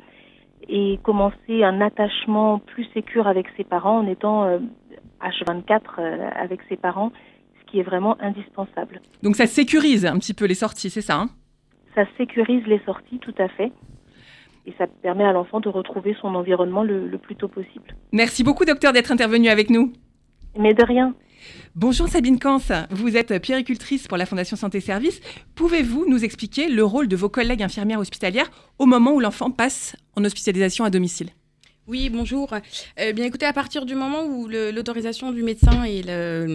et 0.68 0.98
commencer 1.02 1.64
un 1.64 1.80
attachement 1.80 2.58
plus 2.58 2.86
sécure 2.94 3.26
avec 3.26 3.46
ses 3.56 3.64
parents 3.64 3.98
en 3.98 4.06
étant 4.06 4.44
euh, 4.44 4.58
H24 5.20 5.80
euh, 5.98 6.30
avec 6.34 6.60
ses 6.68 6.76
parents, 6.76 7.12
ce 7.60 7.70
qui 7.70 7.80
est 7.80 7.82
vraiment 7.82 8.16
indispensable. 8.20 9.00
Donc 9.22 9.36
ça 9.36 9.46
sécurise 9.46 10.06
un 10.06 10.18
petit 10.18 10.34
peu 10.34 10.44
les 10.46 10.54
sorties, 10.54 10.90
c'est 10.90 11.00
ça 11.00 11.16
hein? 11.16 11.30
Ça 11.94 12.04
sécurise 12.16 12.64
les 12.66 12.80
sorties, 12.86 13.18
tout 13.18 13.34
à 13.38 13.48
fait. 13.48 13.70
Et 14.64 14.72
ça 14.78 14.86
permet 14.86 15.24
à 15.24 15.32
l'enfant 15.32 15.60
de 15.60 15.68
retrouver 15.68 16.16
son 16.20 16.34
environnement 16.34 16.84
le, 16.84 17.06
le 17.08 17.18
plus 17.18 17.34
tôt 17.34 17.48
possible. 17.48 17.94
Merci 18.12 18.44
beaucoup 18.44 18.64
docteur 18.64 18.92
d'être 18.92 19.10
intervenu 19.12 19.48
avec 19.48 19.68
nous. 19.68 19.92
Mais 20.56 20.72
de 20.72 20.84
rien. 20.84 21.14
Bonjour 21.74 22.08
Sabine 22.08 22.38
Kans, 22.38 22.60
vous 22.90 23.16
êtes 23.16 23.38
puéricultrice 23.40 24.06
pour 24.08 24.16
la 24.18 24.26
Fondation 24.26 24.56
Santé 24.56 24.80
Service. 24.80 25.20
Pouvez-vous 25.54 26.04
nous 26.08 26.24
expliquer 26.24 26.68
le 26.68 26.84
rôle 26.84 27.08
de 27.08 27.16
vos 27.16 27.28
collègues 27.28 27.62
infirmières 27.62 28.00
hospitalières 28.00 28.50
au 28.78 28.86
moment 28.86 29.12
où 29.12 29.20
l'enfant 29.20 29.50
passe 29.50 29.96
en 30.16 30.24
hospitalisation 30.24 30.84
à 30.84 30.90
domicile? 30.90 31.28
Oui, 31.88 32.10
bonjour. 32.10 32.54
Eh 32.96 33.12
bien, 33.12 33.24
écoutez, 33.24 33.44
à 33.44 33.52
partir 33.52 33.84
du 33.84 33.96
moment 33.96 34.24
où 34.24 34.46
l'autorisation 34.46 35.32
du 35.32 35.42
médecin 35.42 35.82
et 35.82 36.02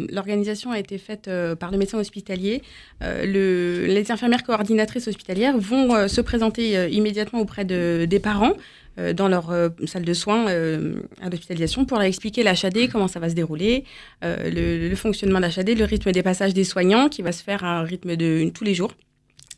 l'organisation 0.09 0.71
a 0.71 0.79
été 0.79 0.97
faite 0.97 1.27
euh, 1.27 1.53
par 1.53 1.69
le 1.71 1.77
médecin 1.77 1.97
hospitalier, 1.99 2.61
euh, 3.03 3.25
le- 3.25 3.87
les 3.93 4.09
infirmières 4.09 4.43
coordinatrices 4.43 5.07
hospitalières 5.09 5.57
vont 5.57 5.93
euh, 5.93 6.07
se 6.07 6.21
présenter 6.21 6.77
euh, 6.77 6.87
immédiatement 6.87 7.41
auprès 7.41 7.65
de- 7.65 8.05
des 8.09 8.19
parents 8.19 8.53
euh, 8.99 9.13
dans 9.13 9.27
leur 9.27 9.51
euh, 9.51 9.69
salle 9.85 10.05
de 10.05 10.13
soins 10.13 10.49
euh, 10.49 10.95
à 11.21 11.29
l'hospitalisation 11.29 11.85
pour 11.85 11.97
leur 11.97 12.07
expliquer 12.07 12.41
l'HAD, 12.41 12.89
comment 12.91 13.07
ça 13.07 13.19
va 13.19 13.29
se 13.29 13.35
dérouler, 13.35 13.83
le, 14.23 14.95
fonctionnement 14.95 15.39
de 15.39 15.45
l'HAD, 15.45 15.77
le 15.77 15.85
rythme 15.85 16.11
des 16.11 16.23
passages 16.23 16.53
des 16.53 16.63
soignants 16.63 17.07
qui 17.07 17.21
va 17.21 17.31
se 17.31 17.43
faire 17.43 17.63
à 17.63 17.79
un 17.79 17.83
rythme 17.83 18.15
de 18.15 18.49
tous 18.53 18.63
les 18.63 18.73
jours 18.73 18.91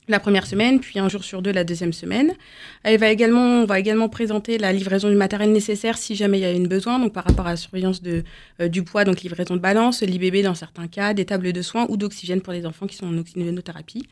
la 0.07 0.19
première 0.19 0.47
semaine, 0.47 0.79
puis 0.79 0.97
un 0.97 1.07
jour 1.07 1.23
sur 1.23 1.43
deux 1.43 1.51
la 1.51 1.63
deuxième 1.63 1.93
semaine. 1.93 2.33
Elle 2.81 2.99
va 2.99 3.11
également, 3.11 3.61
on 3.61 3.65
va 3.65 3.79
également 3.79 4.09
présenter 4.09 4.57
la 4.57 4.73
livraison 4.73 5.07
du 5.07 5.15
matériel 5.15 5.51
nécessaire 5.51 5.99
si 5.99 6.15
jamais 6.15 6.39
il 6.39 6.41
y 6.41 6.45
a 6.45 6.51
une 6.51 6.67
besoin, 6.67 6.97
donc 6.97 7.13
par 7.13 7.25
rapport 7.25 7.45
à 7.45 7.51
la 7.51 7.57
surveillance 7.57 8.01
de, 8.01 8.23
du 8.59 8.81
poids, 8.81 9.03
donc 9.03 9.21
livraison 9.21 9.55
de 9.55 9.61
balance, 9.61 10.01
l'IBB 10.01 10.41
dans 10.41 10.55
certains 10.55 10.87
cas, 10.87 11.13
des 11.13 11.25
tables 11.25 11.53
de 11.53 11.61
soins 11.61 11.85
ou 11.89 11.95
d'oxygène 11.95 12.41
pour 12.41 12.53
les 12.53 12.65
enfants 12.65 12.87
qui 12.87 12.95
sont 12.95 13.05
en 13.05 13.17
oxygénothérapie. 13.19 14.07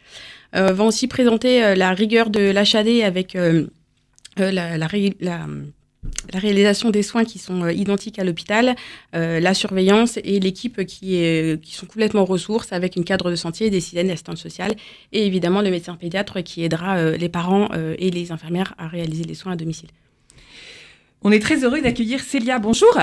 Euh, 0.55 0.71
va 0.71 0.83
aussi 0.83 1.07
présenter 1.07 1.73
la 1.75 1.91
rigueur 1.93 2.29
de 2.29 2.51
l'HAD 2.51 3.03
avec 3.03 3.35
euh, 4.39 4.51
la, 4.51 4.77
la, 4.77 4.87
ré- 4.87 5.15
la- 5.19 5.47
la 6.31 6.39
réalisation 6.39 6.89
des 6.89 7.03
soins 7.03 7.25
qui 7.25 7.37
sont 7.39 7.63
euh, 7.63 7.71
identiques 7.73 8.17
à 8.19 8.23
l'hôpital, 8.23 8.75
euh, 9.15 9.39
la 9.39 9.53
surveillance 9.53 10.17
et 10.23 10.39
l'équipe 10.39 10.85
qui, 10.85 11.15
est, 11.17 11.61
qui 11.61 11.73
sont 11.73 11.85
complètement 11.85 12.23
ressources 12.25 12.71
avec 12.71 12.95
une 12.95 13.03
cadre 13.03 13.29
de 13.29 13.35
sentier, 13.35 13.69
des 13.69 13.81
sirènes, 13.81 14.07
l'assistante 14.07 14.37
sociale 14.37 14.73
et 15.11 15.25
évidemment 15.25 15.61
le 15.61 15.69
médecin 15.69 15.95
pédiatre 15.95 16.41
qui 16.41 16.63
aidera 16.63 16.97
euh, 16.97 17.17
les 17.17 17.29
parents 17.29 17.69
euh, 17.73 17.95
et 17.99 18.09
les 18.11 18.31
infirmières 18.31 18.73
à 18.77 18.87
réaliser 18.87 19.23
les 19.25 19.33
soins 19.35 19.53
à 19.53 19.55
domicile. 19.55 19.89
On 21.23 21.31
est 21.31 21.39
très 21.39 21.63
heureux 21.63 21.81
d'accueillir 21.81 22.19
Célia. 22.21 22.59
Bonjour. 22.59 22.95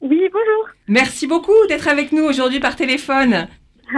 Oui, 0.00 0.20
bonjour. 0.32 0.68
Merci 0.88 1.26
beaucoup 1.26 1.52
d'être 1.68 1.88
avec 1.88 2.12
nous 2.12 2.22
aujourd'hui 2.24 2.60
par 2.60 2.76
téléphone. 2.76 3.46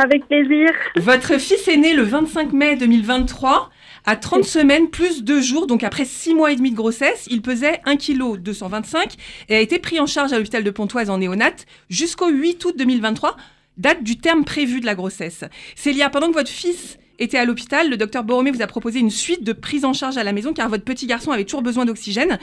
Avec 0.02 0.26
plaisir. 0.26 0.70
Votre 0.96 1.38
fils 1.38 1.68
est 1.68 1.76
né 1.76 1.94
le 1.94 2.02
25 2.02 2.52
mai 2.52 2.76
2023. 2.76 3.70
À 4.06 4.16
30 4.16 4.44
semaines 4.44 4.90
plus 4.90 5.24
2 5.24 5.40
jours, 5.40 5.66
donc 5.66 5.82
après 5.82 6.04
6 6.04 6.34
mois 6.34 6.52
et 6.52 6.56
demi 6.56 6.70
de 6.70 6.76
grossesse, 6.76 7.26
il 7.30 7.40
pesait 7.40 7.80
1 7.86 7.96
kg 7.96 8.36
225 8.36 9.14
et 9.48 9.56
a 9.56 9.60
été 9.60 9.78
pris 9.78 9.98
en 9.98 10.04
charge 10.04 10.34
à 10.34 10.36
l'hôpital 10.36 10.62
de 10.62 10.70
Pontoise 10.70 11.08
en 11.08 11.16
néonate 11.16 11.64
jusqu'au 11.88 12.28
8 12.28 12.62
août 12.66 12.74
2023, 12.76 13.34
date 13.78 14.02
du 14.02 14.18
terme 14.18 14.44
prévu 14.44 14.80
de 14.80 14.86
la 14.86 14.94
grossesse. 14.94 15.44
Célia, 15.74 16.10
pendant 16.10 16.28
que 16.28 16.34
votre 16.34 16.50
fils 16.50 16.98
était 17.18 17.38
à 17.38 17.46
l'hôpital, 17.46 17.88
le 17.88 17.96
docteur 17.96 18.24
Boromé 18.24 18.50
vous 18.50 18.60
a 18.60 18.66
proposé 18.66 18.98
une 18.98 19.08
suite 19.08 19.42
de 19.42 19.54
prise 19.54 19.86
en 19.86 19.94
charge 19.94 20.18
à 20.18 20.24
la 20.24 20.32
maison 20.34 20.52
car 20.52 20.68
votre 20.68 20.84
petit 20.84 21.06
garçon 21.06 21.30
avait 21.30 21.44
toujours 21.44 21.62
besoin 21.62 21.86
d'oxygène. 21.86 22.38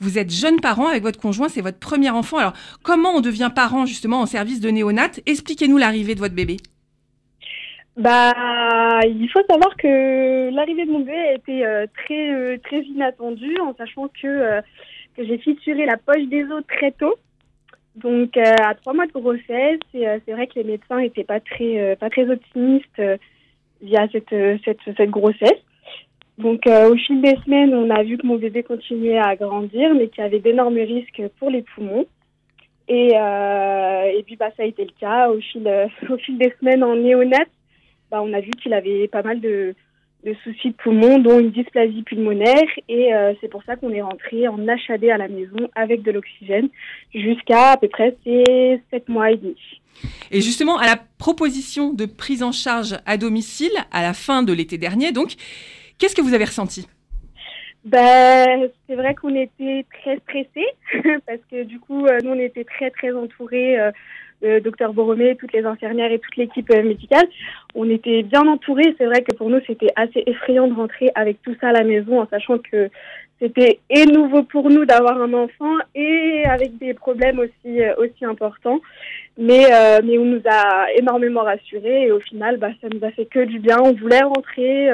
Vous 0.00 0.18
êtes 0.18 0.32
jeune 0.32 0.58
parent 0.60 0.88
avec 0.88 1.04
votre 1.04 1.20
conjoint, 1.20 1.48
c'est 1.48 1.60
votre 1.60 1.78
premier 1.78 2.10
enfant. 2.10 2.38
Alors, 2.38 2.54
comment 2.82 3.14
on 3.14 3.20
devient 3.20 3.52
parent 3.54 3.86
justement 3.86 4.20
en 4.20 4.26
service 4.26 4.58
de 4.58 4.68
néonate 4.68 5.20
Expliquez-nous 5.26 5.78
l'arrivée 5.78 6.16
de 6.16 6.20
votre 6.20 6.34
bébé. 6.34 6.56
Bah, 7.96 9.00
il 9.06 9.28
faut 9.30 9.42
savoir 9.48 9.76
que 9.76 10.50
l'arrivée 10.52 10.84
de 10.84 10.90
mon 10.90 11.00
bébé 11.00 11.16
a 11.16 11.34
été 11.34 11.64
euh, 11.64 11.86
très 11.94 12.32
euh, 12.32 12.58
très 12.64 12.80
inattendue, 12.80 13.56
en 13.60 13.72
sachant 13.76 14.08
que 14.08 14.26
euh, 14.26 14.60
que 15.16 15.24
j'ai 15.24 15.38
fissuré 15.38 15.86
la 15.86 15.96
poche 15.96 16.24
des 16.24 16.44
os 16.44 16.64
très 16.66 16.90
tôt. 16.90 17.14
Donc 17.94 18.36
à 18.36 18.74
trois 18.74 18.92
mois 18.92 19.06
de 19.06 19.12
grossesse, 19.12 19.78
c'est 19.92 20.32
vrai 20.32 20.48
que 20.48 20.54
les 20.56 20.64
médecins 20.64 20.98
n'étaient 20.98 21.22
pas 21.22 21.38
très 21.38 21.94
pas 21.94 22.10
très 22.10 22.28
optimistes 22.28 23.00
via 23.80 24.08
cette, 24.10 24.34
cette 24.64 24.80
cette 24.96 25.10
grossesse. 25.10 25.62
Donc 26.38 26.62
au 26.66 26.96
fil 26.96 27.22
des 27.22 27.36
semaines, 27.44 27.72
on 27.72 27.90
a 27.90 28.02
vu 28.02 28.18
que 28.18 28.26
mon 28.26 28.34
bébé 28.34 28.64
continuait 28.64 29.20
à 29.20 29.36
grandir, 29.36 29.94
mais 29.94 30.08
qu'il 30.08 30.24
y 30.24 30.26
avait 30.26 30.40
d'énormes 30.40 30.76
risques 30.76 31.22
pour 31.38 31.50
les 31.50 31.62
poumons. 31.62 32.06
Et, 32.88 33.10
et 33.10 34.22
puis 34.26 34.34
bah, 34.34 34.50
ça 34.56 34.64
a 34.64 34.66
été 34.66 34.84
le 34.84 34.92
cas 34.98 35.30
au 35.30 35.38
fil 35.38 35.88
au 36.10 36.16
fil 36.16 36.36
des 36.36 36.52
semaines 36.58 36.82
en 36.82 36.96
néonate. 36.96 37.48
Bah, 38.10 38.22
on 38.22 38.32
a 38.32 38.40
vu 38.40 38.50
qu'il 38.62 38.72
avait 38.72 39.08
pas 39.08 39.22
mal 39.22 39.40
de, 39.40 39.74
soucis 40.42 40.70
de 40.70 40.74
poumons, 40.74 41.18
dont 41.18 41.38
une 41.38 41.50
dysplasie 41.50 42.02
pulmonaire. 42.02 42.68
Et 42.88 43.14
euh, 43.14 43.34
c'est 43.40 43.48
pour 43.48 43.62
ça 43.64 43.76
qu'on 43.76 43.90
est 43.90 44.02
rentré 44.02 44.48
en 44.48 44.58
HAD 44.58 45.04
à 45.04 45.18
la 45.18 45.28
maison 45.28 45.68
avec 45.74 46.02
de 46.02 46.12
l'oxygène 46.12 46.68
jusqu'à 47.14 47.72
à 47.72 47.76
peu 47.76 47.88
près 47.88 48.16
7 48.24 49.08
mois 49.08 49.30
et 49.30 49.36
demi. 49.36 49.56
Et 50.30 50.40
justement, 50.40 50.78
à 50.78 50.86
la 50.86 50.96
proposition 51.18 51.92
de 51.92 52.06
prise 52.06 52.42
en 52.42 52.52
charge 52.52 52.96
à 53.06 53.16
domicile 53.16 53.72
à 53.92 54.02
la 54.02 54.14
fin 54.14 54.42
de 54.42 54.52
l'été 54.52 54.78
dernier, 54.78 55.12
donc, 55.12 55.34
qu'est-ce 55.98 56.14
que 56.14 56.22
vous 56.22 56.34
avez 56.34 56.44
ressenti? 56.44 56.86
Ben, 57.84 58.70
c'est 58.86 58.94
vrai 58.94 59.14
qu'on 59.14 59.34
était 59.34 59.84
très 60.00 60.18
stressés 60.20 60.66
parce 61.26 61.40
que 61.50 61.64
du 61.64 61.78
coup, 61.78 62.06
euh, 62.06 62.18
nous, 62.22 62.30
on 62.30 62.38
était 62.38 62.64
très, 62.64 62.90
très 62.90 63.12
entourés 63.12 63.78
euh, 63.78 63.90
le 64.42 64.60
docteur 64.60 64.92
Boromé, 64.92 65.36
toutes 65.36 65.52
les 65.52 65.64
infirmières 65.64 66.12
et 66.12 66.18
toute 66.18 66.36
l'équipe 66.36 66.70
euh, 66.70 66.82
médicale. 66.82 67.26
On 67.74 67.88
était 67.88 68.22
bien 68.22 68.46
entourés. 68.46 68.94
C'est 68.98 69.06
vrai 69.06 69.22
que 69.22 69.34
pour 69.34 69.50
nous, 69.50 69.60
c'était 69.66 69.92
assez 69.96 70.22
effrayant 70.26 70.68
de 70.68 70.74
rentrer 70.74 71.10
avec 71.14 71.40
tout 71.42 71.54
ça 71.60 71.68
à 71.68 71.72
la 71.72 71.84
maison, 71.84 72.20
en 72.20 72.28
sachant 72.28 72.58
que 72.58 72.90
c'était 73.40 73.80
et 73.90 74.06
nouveau 74.06 74.42
pour 74.44 74.70
nous 74.70 74.84
d'avoir 74.84 75.20
un 75.20 75.32
enfant 75.34 75.74
et 75.94 76.44
avec 76.46 76.78
des 76.78 76.94
problèmes 76.94 77.38
aussi 77.38 77.82
euh, 77.82 77.94
aussi 77.96 78.24
importants. 78.24 78.80
Mais 79.38 79.66
euh, 79.72 80.00
mais 80.04 80.18
on 80.18 80.24
nous 80.24 80.42
a 80.48 80.92
énormément 80.96 81.42
rassurés 81.42 82.04
et 82.06 82.12
au 82.12 82.20
final, 82.20 82.58
bah, 82.58 82.70
ça 82.80 82.88
nous 82.92 83.04
a 83.04 83.10
fait 83.10 83.26
que 83.26 83.44
du 83.44 83.58
bien. 83.58 83.78
On 83.82 83.92
voulait 83.92 84.22
rentrer, 84.22 84.88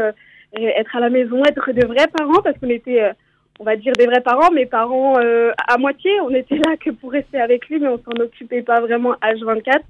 être 0.55 0.97
à 0.97 1.01
la 1.01 1.11
maison, 1.11 1.43
être 1.45 1.73
de 1.73 1.87
vrais 1.87 2.09
parents 2.09 2.43
parce 2.43 2.59
qu'on 2.59 2.71
était 2.71 3.13
on 3.61 3.65
va 3.65 3.77
dire 3.77 3.93
des 3.93 4.07
vrais 4.07 4.23
parents, 4.23 4.51
mes 4.51 4.67
parents 4.67 5.21
euh, 5.21 5.53
à 5.69 5.77
moitié. 5.77 6.11
On 6.23 6.31
était 6.31 6.57
là 6.57 6.77
que 6.79 6.91
pour 6.91 7.13
rester 7.13 7.39
avec 7.39 7.69
lui, 7.69 7.79
mais 7.79 7.89
on 7.89 7.99
s'en 7.99 8.23
occupait 8.23 8.63
pas 8.63 8.81
vraiment 8.81 9.13
H24. 9.23 9.81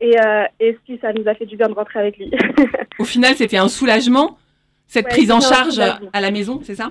Et, 0.00 0.18
euh, 0.18 0.44
et 0.58 0.76
si 0.86 0.98
ça 0.98 1.12
nous 1.12 1.28
a 1.28 1.34
fait 1.34 1.44
du 1.44 1.56
bien 1.56 1.68
de 1.68 1.74
rentrer 1.74 2.00
avec 2.00 2.16
lui. 2.16 2.30
Au 2.98 3.04
final, 3.04 3.34
c'était 3.34 3.58
un 3.58 3.68
soulagement, 3.68 4.38
cette 4.86 5.08
prise 5.08 5.30
en 5.30 5.40
charge 5.40 5.78
à 5.78 6.20
la 6.20 6.30
maison, 6.30 6.60
c'est 6.62 6.74
ça? 6.74 6.88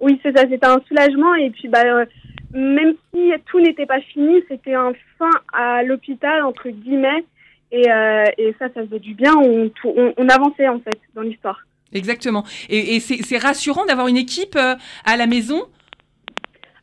Oui, 0.00 0.20
c'est 0.22 0.36
ça, 0.36 0.44
c'était 0.50 0.66
un 0.66 0.82
soulagement. 0.88 1.34
Et 1.36 1.50
puis, 1.50 1.68
bah, 1.68 1.82
euh, 1.84 2.04
même 2.52 2.94
si 3.14 3.32
tout 3.46 3.60
n'était 3.60 3.86
pas 3.86 4.00
fini, 4.00 4.42
c'était 4.48 4.74
un 4.74 4.92
fin 5.18 5.30
à 5.52 5.84
l'hôpital, 5.84 6.42
entre 6.42 6.68
guillemets. 6.68 7.24
Et, 7.70 7.90
euh, 7.90 8.24
et, 8.38 8.54
ça, 8.58 8.66
ça 8.74 8.82
faisait 8.84 8.98
du 8.98 9.14
bien. 9.14 9.32
On, 9.36 9.70
on, 9.84 10.14
on 10.16 10.28
avançait, 10.28 10.68
en 10.68 10.80
fait, 10.80 10.98
dans 11.14 11.22
l'histoire. 11.22 11.64
Exactement. 11.92 12.44
Et, 12.68 13.00
c'est 13.00 13.38
rassurant 13.38 13.86
d'avoir 13.86 14.08
une 14.08 14.16
équipe 14.16 14.56
euh, 14.56 14.74
à 15.04 15.16
la 15.16 15.26
maison? 15.26 15.62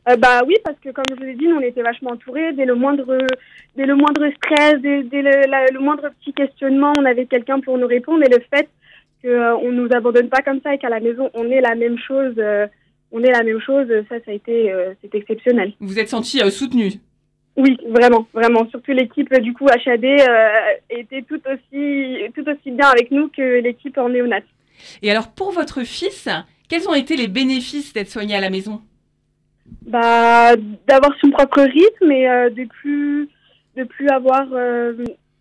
Euh, 0.08 0.16
bah 0.16 0.42
oui, 0.46 0.56
parce 0.64 0.78
que 0.80 0.90
comme 0.90 1.04
je 1.08 1.14
vous 1.14 1.28
ai 1.28 1.34
dit, 1.34 1.46
on 1.48 1.60
était 1.60 1.82
vachement 1.82 2.10
entourés. 2.10 2.52
Dès 2.54 2.64
le 2.64 2.74
moindre, 2.74 3.18
dès 3.76 3.86
le 3.86 3.94
moindre 3.94 4.26
stress, 4.36 4.80
dès, 4.80 5.22
le, 5.22 5.78
moindre 5.78 6.10
petit 6.20 6.32
questionnement, 6.32 6.92
on 6.98 7.04
avait 7.04 7.26
quelqu'un 7.26 7.60
pour 7.60 7.78
nous 7.78 7.86
répondre. 7.86 8.24
Et 8.24 8.30
le 8.30 8.42
fait 8.50 8.68
qu'on 9.22 9.28
euh, 9.28 9.70
ne 9.70 9.82
nous 9.82 9.88
abandonne 9.94 10.28
pas 10.28 10.42
comme 10.42 10.60
ça 10.62 10.74
et 10.74 10.78
qu'à 10.78 10.88
la 10.88 10.98
maison, 10.98 11.30
on 11.34 11.50
est 11.50 11.60
la 11.60 11.74
même 11.74 11.98
chose, 11.98 12.34
on 13.12 13.22
est 13.22 13.30
la 13.30 13.42
même 13.42 13.60
chose, 13.60 13.86
ça, 14.08 14.16
ça 14.24 14.30
a 14.30 14.34
été, 14.34 14.74
c'est 15.02 15.14
exceptionnel. 15.14 15.72
Vous 15.78 15.98
êtes 15.98 16.08
senti 16.08 16.38
soutenu 16.50 16.90
Oui, 17.56 17.76
vraiment, 17.86 18.26
vraiment. 18.32 18.66
Surtout 18.70 18.92
l'équipe 18.92 19.32
du 19.40 19.52
coup 19.52 19.66
HAD 19.66 20.04
était 20.90 21.22
tout 21.22 21.40
aussi, 21.46 22.16
tout 22.34 22.48
aussi 22.48 22.70
bien 22.72 22.88
avec 22.88 23.10
nous 23.10 23.28
que 23.28 23.60
l'équipe 23.60 23.96
en 23.98 24.08
néonat. 24.08 24.40
Et 25.02 25.10
alors, 25.10 25.28
pour 25.32 25.52
votre 25.52 25.82
fils, 25.84 26.28
quels 26.68 26.88
ont 26.88 26.94
été 26.94 27.16
les 27.16 27.28
bénéfices 27.28 27.92
d'être 27.92 28.08
soigné 28.08 28.34
à 28.34 28.40
la 28.40 28.48
maison? 28.48 28.80
Bah, 29.82 30.56
D'avoir 30.86 31.12
son 31.20 31.30
propre 31.30 31.62
rythme 31.62 32.10
et 32.10 32.28
euh, 32.28 32.50
de 32.50 32.64
plus 32.64 33.28
de 33.76 33.84
plus 33.84 34.08
avoir 34.08 34.46
euh, 34.52 34.92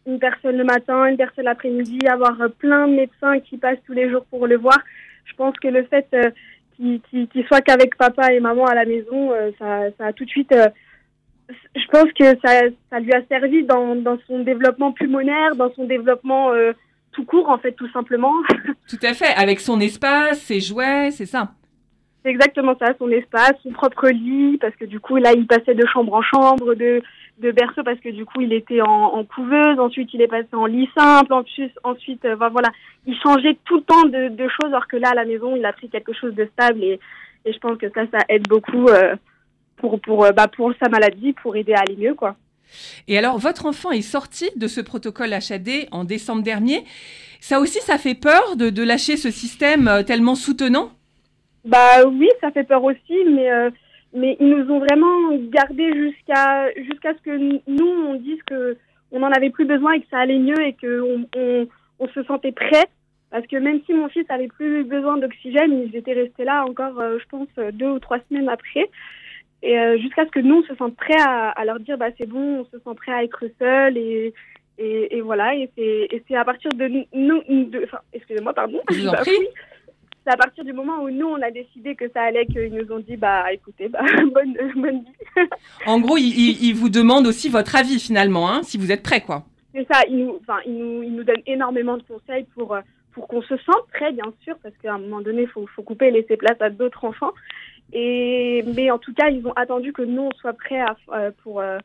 une 0.05 0.19
personne 0.19 0.57
le 0.57 0.63
matin, 0.63 1.05
une 1.05 1.17
personne 1.17 1.45
l'après-midi, 1.45 1.99
avoir 2.07 2.39
euh, 2.41 2.47
plein 2.47 2.87
de 2.87 2.95
médecins 2.95 3.39
qui 3.39 3.57
passent 3.57 3.81
tous 3.85 3.93
les 3.93 4.09
jours 4.09 4.25
pour 4.25 4.47
le 4.47 4.57
voir. 4.57 4.77
Je 5.25 5.33
pense 5.35 5.55
que 5.57 5.67
le 5.69 5.83
fait 5.85 6.07
qu'il 6.75 7.45
soit 7.47 7.61
qu'avec 7.61 7.95
papa 7.95 8.33
et 8.33 8.39
maman 8.39 8.65
à 8.65 8.75
la 8.75 8.85
maison, 8.85 9.31
ça, 9.57 9.83
ça, 9.97 10.07
a 10.07 10.13
tout 10.13 10.25
de 10.25 10.29
suite 10.29 10.53
je 11.75 11.85
pense 11.91 12.11
que 12.17 12.25
ça, 12.43 12.61
ça 12.89 12.99
lui 12.99 13.13
a 13.13 13.21
servi 13.27 13.63
dans, 13.63 13.95
dans, 13.95 14.17
son 14.27 14.39
développement 14.39 14.91
pulmonaire, 14.91 15.55
dans 15.55 15.71
son 15.73 15.85
développement 15.85 16.51
tout 17.11 17.25
court, 17.25 17.49
en 17.49 17.57
fait, 17.57 17.73
tout 17.73 17.89
simplement. 17.91 18.33
Tout 18.89 18.99
à 19.03 19.13
fait, 19.13 19.33
avec 19.35 19.59
son 19.59 19.79
espace, 19.79 20.39
ses 20.41 20.59
jouets, 20.59 21.11
c'est 21.11 21.25
ça. 21.25 21.51
C'est 22.23 22.29
exactement 22.29 22.75
ça, 22.79 22.93
son 22.99 23.09
espace, 23.09 23.53
son 23.63 23.71
propre 23.71 24.09
lit, 24.09 24.57
parce 24.59 24.75
que 24.75 24.85
du 24.85 24.99
coup, 24.99 25.17
là, 25.17 25.31
il 25.33 25.47
passait 25.47 25.73
de 25.73 25.85
chambre 25.87 26.13
en 26.13 26.21
chambre, 26.21 26.75
de, 26.75 27.01
de 27.39 27.51
berceau, 27.51 27.83
parce 27.83 27.99
que 27.99 28.09
du 28.09 28.25
coup, 28.25 28.41
il 28.41 28.53
était 28.53 28.81
en, 28.81 29.23
couveuse, 29.23 29.79
ensuite, 29.79 30.13
il 30.13 30.21
est 30.21 30.27
passé 30.27 30.47
en 30.53 30.67
lit 30.67 30.89
simple, 30.95 31.33
en 31.33 31.43
plus, 31.43 31.71
ensuite, 31.83 32.23
euh, 32.25 32.35
voilà, 32.35 32.69
il 33.07 33.17
changeait 33.17 33.57
tout 33.65 33.77
le 33.77 33.83
temps 33.83 34.03
de, 34.03 34.29
de, 34.29 34.47
choses, 34.49 34.71
alors 34.71 34.87
que 34.87 34.97
là, 34.97 35.09
à 35.09 35.15
la 35.15 35.25
maison, 35.25 35.55
il 35.55 35.65
a 35.65 35.73
pris 35.73 35.89
quelque 35.89 36.13
chose 36.13 36.35
de 36.35 36.47
stable, 36.53 36.83
et, 36.83 36.99
et 37.45 37.53
je 37.53 37.59
pense 37.59 37.77
que 37.77 37.89
ça, 37.89 38.01
ça 38.11 38.19
aide 38.29 38.47
beaucoup 38.47 38.87
euh, 38.87 39.15
pour, 39.77 39.99
pour, 39.99 40.25
euh, 40.25 40.31
bah, 40.31 40.47
pour 40.47 40.71
sa 40.81 40.89
maladie, 40.89 41.33
pour 41.33 41.55
aider 41.55 41.73
à 41.73 41.79
aller 41.79 41.97
mieux, 41.97 42.13
quoi. 42.13 42.35
Et 43.07 43.17
alors, 43.17 43.37
votre 43.37 43.65
enfant 43.65 43.91
est 43.91 44.01
sorti 44.01 44.49
de 44.55 44.67
ce 44.67 44.81
protocole 44.81 45.33
HAD 45.33 45.87
en 45.91 46.03
décembre 46.03 46.43
dernier. 46.43 46.83
Ça 47.39 47.59
aussi, 47.59 47.79
ça 47.79 47.97
fait 47.97 48.13
peur 48.13 48.55
de, 48.55 48.83
lâcher 48.83 49.17
ce 49.17 49.31
système 49.31 49.87
euh, 49.87 50.03
tellement 50.03 50.35
soutenant? 50.35 50.91
Bah 51.65 52.05
oui, 52.07 52.29
ça 52.39 52.51
fait 52.51 52.63
peur 52.63 52.83
aussi, 52.83 53.17
mais, 53.27 53.51
euh, 53.51 53.69
mais 54.13 54.37
ils 54.39 54.47
nous 54.47 54.71
ont 54.71 54.79
vraiment 54.79 55.35
gardé 55.51 55.91
jusqu'à 55.93 56.71
jusqu'à 56.75 57.13
ce 57.15 57.21
que 57.21 57.37
nous, 57.37 57.85
on 58.07 58.15
dise 58.15 58.41
que 58.47 58.77
on 59.11 59.19
n'en 59.19 59.31
avait 59.31 59.49
plus 59.49 59.65
besoin 59.65 59.93
et 59.93 60.01
que 60.01 60.07
ça 60.09 60.19
allait 60.19 60.39
mieux 60.39 60.59
et 60.61 60.73
qu'on 60.73 61.27
on, 61.35 61.67
on, 61.99 62.07
se 62.09 62.23
sentait 62.23 62.51
prêt. 62.51 62.85
Parce 63.29 63.45
que 63.47 63.57
même 63.57 63.81
si 63.85 63.93
mon 63.93 64.07
fils 64.09 64.25
avait 64.29 64.47
plus 64.47 64.83
besoin 64.83 65.17
d'oxygène, 65.17 65.87
ils 65.87 65.95
étaient 65.95 66.13
restés 66.13 66.45
là 66.45 66.63
encore, 66.65 66.99
euh, 66.99 67.17
je 67.19 67.25
pense, 67.27 67.73
deux 67.73 67.89
ou 67.89 67.99
trois 67.99 68.19
semaines 68.29 68.49
après. 68.49 68.89
Et 69.63 69.77
euh, 69.77 69.97
jusqu'à 69.99 70.25
ce 70.25 70.31
que 70.31 70.39
nous, 70.39 70.55
on 70.55 70.63
se 70.63 70.75
sente 70.75 70.95
prêt 70.95 71.19
à, 71.19 71.49
à, 71.49 71.65
leur 71.65 71.79
dire, 71.79 71.97
bah, 71.97 72.07
c'est 72.17 72.27
bon, 72.27 72.61
on 72.61 72.65
se 72.65 72.79
sent 72.79 72.95
prêt 72.95 73.11
à 73.11 73.23
être 73.23 73.43
seul 73.59 73.97
et, 73.97 74.33
et, 74.79 75.17
et 75.17 75.21
voilà. 75.21 75.53
Et 75.55 75.69
c'est 76.27 76.35
à 76.35 76.43
partir 76.45 76.71
de 76.71 76.87
nous, 77.13 77.41
de, 77.69 77.83
enfin, 77.83 77.99
excusez-moi, 78.13 78.53
pardon. 78.53 78.79
Je 78.89 79.01
vous 79.01 79.05
bah, 79.11 79.21
C'est 79.23 80.33
à 80.33 80.37
partir 80.37 80.63
du 80.63 80.73
moment 80.73 81.03
où 81.03 81.11
nous, 81.11 81.27
on 81.27 81.41
a 81.41 81.51
décidé 81.51 81.95
que 81.95 82.09
ça 82.09 82.23
allait, 82.23 82.47
qu'ils 82.47 82.73
nous 82.73 82.91
ont 82.91 82.99
dit, 82.99 83.17
bah, 83.17 83.53
écoutez, 83.53 83.87
bah, 83.87 83.99
bonne, 84.33 84.57
bonne 84.75 85.03
vie. 85.03 85.45
en 85.85 85.99
gros, 85.99 86.17
ils, 86.17 86.73
vous 86.73 86.89
demandent 86.89 87.27
aussi 87.27 87.49
votre 87.49 87.75
avis 87.75 87.99
finalement, 87.99 88.51
hein, 88.51 88.63
si 88.63 88.79
vous 88.79 88.91
êtes 88.91 89.03
prêt, 89.03 89.21
quoi. 89.21 89.43
C'est 89.73 89.87
ça, 89.89 90.01
ils 90.09 90.17
nous, 90.17 90.39
ils 90.65 90.73
nous, 90.73 91.03
ils 91.03 91.15
nous 91.15 91.23
donnent 91.23 91.43
énormément 91.45 91.97
de 91.97 92.03
conseils 92.03 92.45
pour, 92.55 92.75
pour 93.13 93.27
qu'on 93.27 93.41
se 93.41 93.55
sente 93.57 93.87
prêt, 93.93 94.11
bien 94.11 94.33
sûr, 94.43 94.55
parce 94.63 94.75
qu'à 94.81 94.95
un 94.95 94.97
moment 94.97 95.21
donné, 95.21 95.43
il 95.43 95.47
faut, 95.47 95.67
faut 95.67 95.83
couper 95.83 96.07
et 96.07 96.11
laisser 96.11 96.35
place 96.35 96.59
à 96.59 96.69
d'autres 96.69 97.05
enfants. 97.05 97.31
Et, 97.93 98.63
mais 98.75 98.91
en 98.91 98.97
tout 98.97 99.13
cas, 99.13 99.29
ils 99.29 99.45
ont 99.45 99.53
attendu 99.53 99.93
que 99.93 100.01
nous, 100.01 100.23
on 100.23 100.31
soit 100.39 100.53
prêts 100.53 100.79
à, 100.79 100.95
euh, 101.13 101.31
pour, 101.43 101.59
euh, 101.59 101.77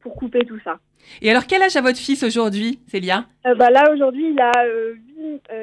pour 0.00 0.14
couper 0.14 0.44
tout 0.44 0.58
ça. 0.64 0.78
Et 1.22 1.30
alors, 1.30 1.46
quel 1.46 1.62
âge 1.62 1.76
a 1.76 1.80
votre 1.80 1.98
fils 1.98 2.22
aujourd'hui, 2.22 2.80
Célia? 2.86 3.24
Euh, 3.46 3.54
bah 3.54 3.70
Là, 3.70 3.90
aujourd'hui, 3.92 4.30
il, 4.30 4.40
a, 4.40 4.52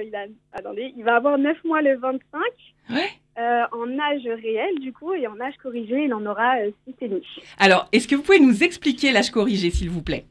il 0.01 0.15
a. 0.15 0.25
Attendez, 0.53 0.93
il 0.97 1.03
va 1.03 1.15
avoir 1.15 1.38
9 1.38 1.63
mois 1.63 1.81
le 1.81 1.97
25. 1.97 2.41
Ouais. 2.89 3.10
en 3.38 3.99
âge 3.99 4.23
réel, 4.41 4.79
du 4.79 4.93
coup, 4.93 5.13
et 5.13 5.27
en 5.27 5.39
âge 5.39 5.55
corrigé, 5.62 6.05
il 6.05 6.13
en 6.13 6.25
aura 6.25 6.55
6 6.88 6.93
et 7.01 7.07
demi. 7.07 7.25
Alors, 7.60 7.88
est-ce 7.91 8.07
que 8.07 8.15
vous 8.15 8.23
pouvez 8.23 8.39
nous 8.39 8.63
expliquer 8.63 9.12
l'âge 9.12 9.29
corrigé, 9.29 9.69
s'il 9.69 9.89
vous 9.89 10.01
plaît? 10.01 10.25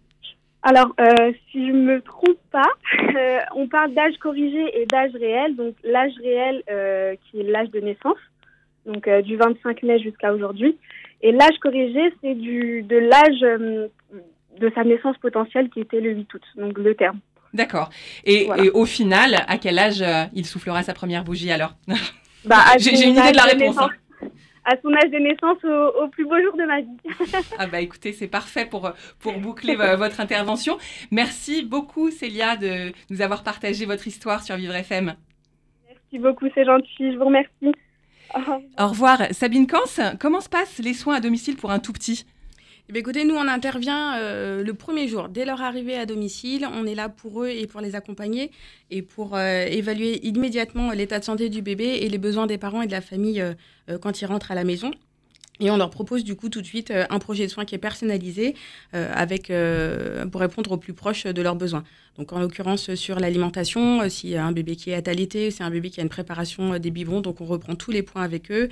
Alors, 0.68 0.92
euh, 0.98 1.33
si 1.52 1.64
je 1.64 1.72
me 1.72 2.00
trompe 2.02 2.40
pas, 2.50 2.68
euh, 3.16 3.38
on 3.55 3.68
parle 3.68 3.94
d'âge 3.94 4.16
corrigé 4.20 4.81
et 4.81 4.85
d'âge 4.87 5.12
réel. 5.14 5.55
Donc, 5.55 5.76
l'âge 5.85 6.12
réel 6.20 6.64
euh, 6.68 7.14
qui 7.31 7.38
est 7.40 7.44
l'âge 7.44 7.70
de 7.70 7.79
naissance, 7.79 8.18
donc 8.87 9.07
euh, 9.09 9.22
du 9.22 9.37
25 9.37 9.83
mai 9.83 9.99
jusqu'à 9.99 10.33
aujourd'hui. 10.33 10.77
Et 11.22 11.33
l'âge 11.33 11.57
corrigé, 11.61 12.01
c'est 12.22 12.35
du 12.35 12.83
de 12.83 12.96
l'âge 12.96 13.42
euh, 13.42 13.88
de 14.61 14.70
sa 14.75 14.85
naissance 14.85 15.16
potentielle 15.18 15.68
qui 15.70 15.81
était 15.81 16.01
le 16.01 16.11
8 16.12 16.35
août, 16.35 16.42
donc 16.57 16.79
le 16.79 16.94
terme. 16.94 17.18
D'accord. 17.55 17.88
Et, 18.25 18.44
Voilà. 18.46 18.64
et 18.64 18.70
au 18.70 18.85
final, 18.85 19.37
à 19.49 19.57
quel 19.59 19.79
âge 19.79 20.03
euh, 20.03 20.25
il 20.35 20.44
soufflera 20.46 20.83
sa 20.83 20.92
première 20.94 21.25
bougie 21.25 21.51
alors? 21.51 21.75
Bah, 22.44 22.57
J'ai 22.79 22.90
une 22.92 23.12
idée 23.16 23.33
de 23.33 23.37
la 23.37 23.42
réponse. 23.44 23.79
hein. 23.79 23.88
À 24.68 24.75
son 24.83 24.92
âge 24.94 25.11
de 25.12 25.18
naissance, 25.18 25.59
au, 25.64 26.05
au 26.05 26.09
plus 26.09 26.25
beau 26.25 26.40
jour 26.42 26.57
de 26.57 26.64
ma 26.64 26.81
vie. 26.81 27.46
Ah 27.57 27.68
bah 27.68 27.81
écoutez, 27.81 28.12
c'est 28.12 28.27
parfait 28.27 28.66
pour, 28.66 28.90
pour 29.20 29.38
boucler 29.38 29.77
vo- 29.77 29.96
votre 29.96 30.18
intervention. 30.20 30.77
Merci 31.12 31.62
beaucoup 31.64 32.11
Célia 32.11 32.57
de 32.57 32.92
nous 33.09 33.22
avoir 33.22 33.44
partagé 33.44 33.87
votre 33.87 34.09
histoire 34.09 34.42
sur 34.42 34.57
Vivre 34.57 34.75
FM. 34.75 35.14
Merci 35.88 36.18
beaucoup, 36.18 36.46
c'est 36.53 36.64
gentil. 36.64 37.12
Je 37.12 37.16
vous 37.16 37.27
remercie. 37.27 37.72
Au 38.79 38.89
revoir. 38.89 39.23
Sabine 39.33 39.67
Kans, 39.67 39.81
comment 40.19 40.41
se 40.41 40.49
passent 40.49 40.79
les 40.79 40.95
soins 40.95 41.17
à 41.17 41.21
domicile 41.21 41.57
pour 41.57 41.71
un 41.71 41.79
tout 41.79 41.93
petit? 41.93 42.25
Eh 42.89 42.97
écoutez, 42.97 43.25
nous, 43.25 43.35
on 43.35 43.49
intervient 43.49 44.17
euh, 44.17 44.62
le 44.62 44.75
premier 44.75 45.09
jour. 45.09 45.29
Dès 45.29 45.45
leur 45.45 45.61
arrivée 45.61 45.97
à 45.97 46.07
domicile, 46.07 46.69
on 46.73 46.87
est 46.87 46.95
là 46.95 47.09
pour 47.09 47.43
eux 47.43 47.49
et 47.49 47.67
pour 47.67 47.81
les 47.81 47.97
accompagner 47.97 48.53
et 48.93 49.03
pour 49.03 49.35
euh, 49.35 49.65
évaluer 49.67 50.25
immédiatement 50.25 50.93
l'état 50.93 51.19
de 51.19 51.25
santé 51.25 51.49
du 51.49 51.62
bébé 51.62 51.99
et 52.03 52.09
les 52.09 52.19
besoins 52.19 52.47
des 52.47 52.59
parents 52.59 52.83
et 52.83 52.87
de 52.87 52.93
la 52.93 53.01
famille 53.01 53.41
euh, 53.41 53.99
quand 53.99 54.21
ils 54.21 54.27
rentrent 54.27 54.53
à 54.53 54.55
la 54.55 54.62
maison. 54.62 54.93
Et 55.61 55.71
on 55.71 55.77
leur 55.77 55.90
propose 55.90 56.23
du 56.25 56.37
coup 56.37 56.49
tout 56.49 56.61
de 56.61 56.66
suite 56.66 56.90
euh, 56.90 57.07
un 57.09 57.19
projet 57.19 57.47
de 57.47 57.51
soins 57.51 57.64
qui 57.64 57.75
est 57.75 57.79
personnalisé 57.79 58.55
euh, 58.95 59.11
avec, 59.14 59.51
euh, 59.51 60.27
pour 60.27 60.40
répondre 60.40 60.73
au 60.73 60.77
plus 60.77 60.92
proche 60.92 61.25
de 61.25 61.42
leurs 61.42 61.57
besoins. 61.57 61.85
Donc 62.19 62.33
en 62.33 62.40
l'occurrence 62.40 62.95
sur 62.95 63.21
l'alimentation, 63.21 64.03
euh, 64.03 64.09
s'il 64.09 64.31
y 64.31 64.37
a 64.37 64.45
un 64.45 64.53
bébé 64.53 64.77
qui 64.77 64.90
est 64.90 64.95
attalité, 64.95 65.51
c'est 65.51 65.64
un 65.64 65.71
bébé 65.71 65.90
qui 65.90 66.01
a 66.01 66.03
une 66.03 66.11
préparation 66.11 66.79
des 66.79 66.90
biberons, 66.90 67.21
donc 67.21 67.40
on 67.40 67.47
reprend 67.47 67.75
tous 67.75 67.90
les 67.90 68.03
points 68.03 68.23
avec 68.23 68.51
eux. 68.51 68.69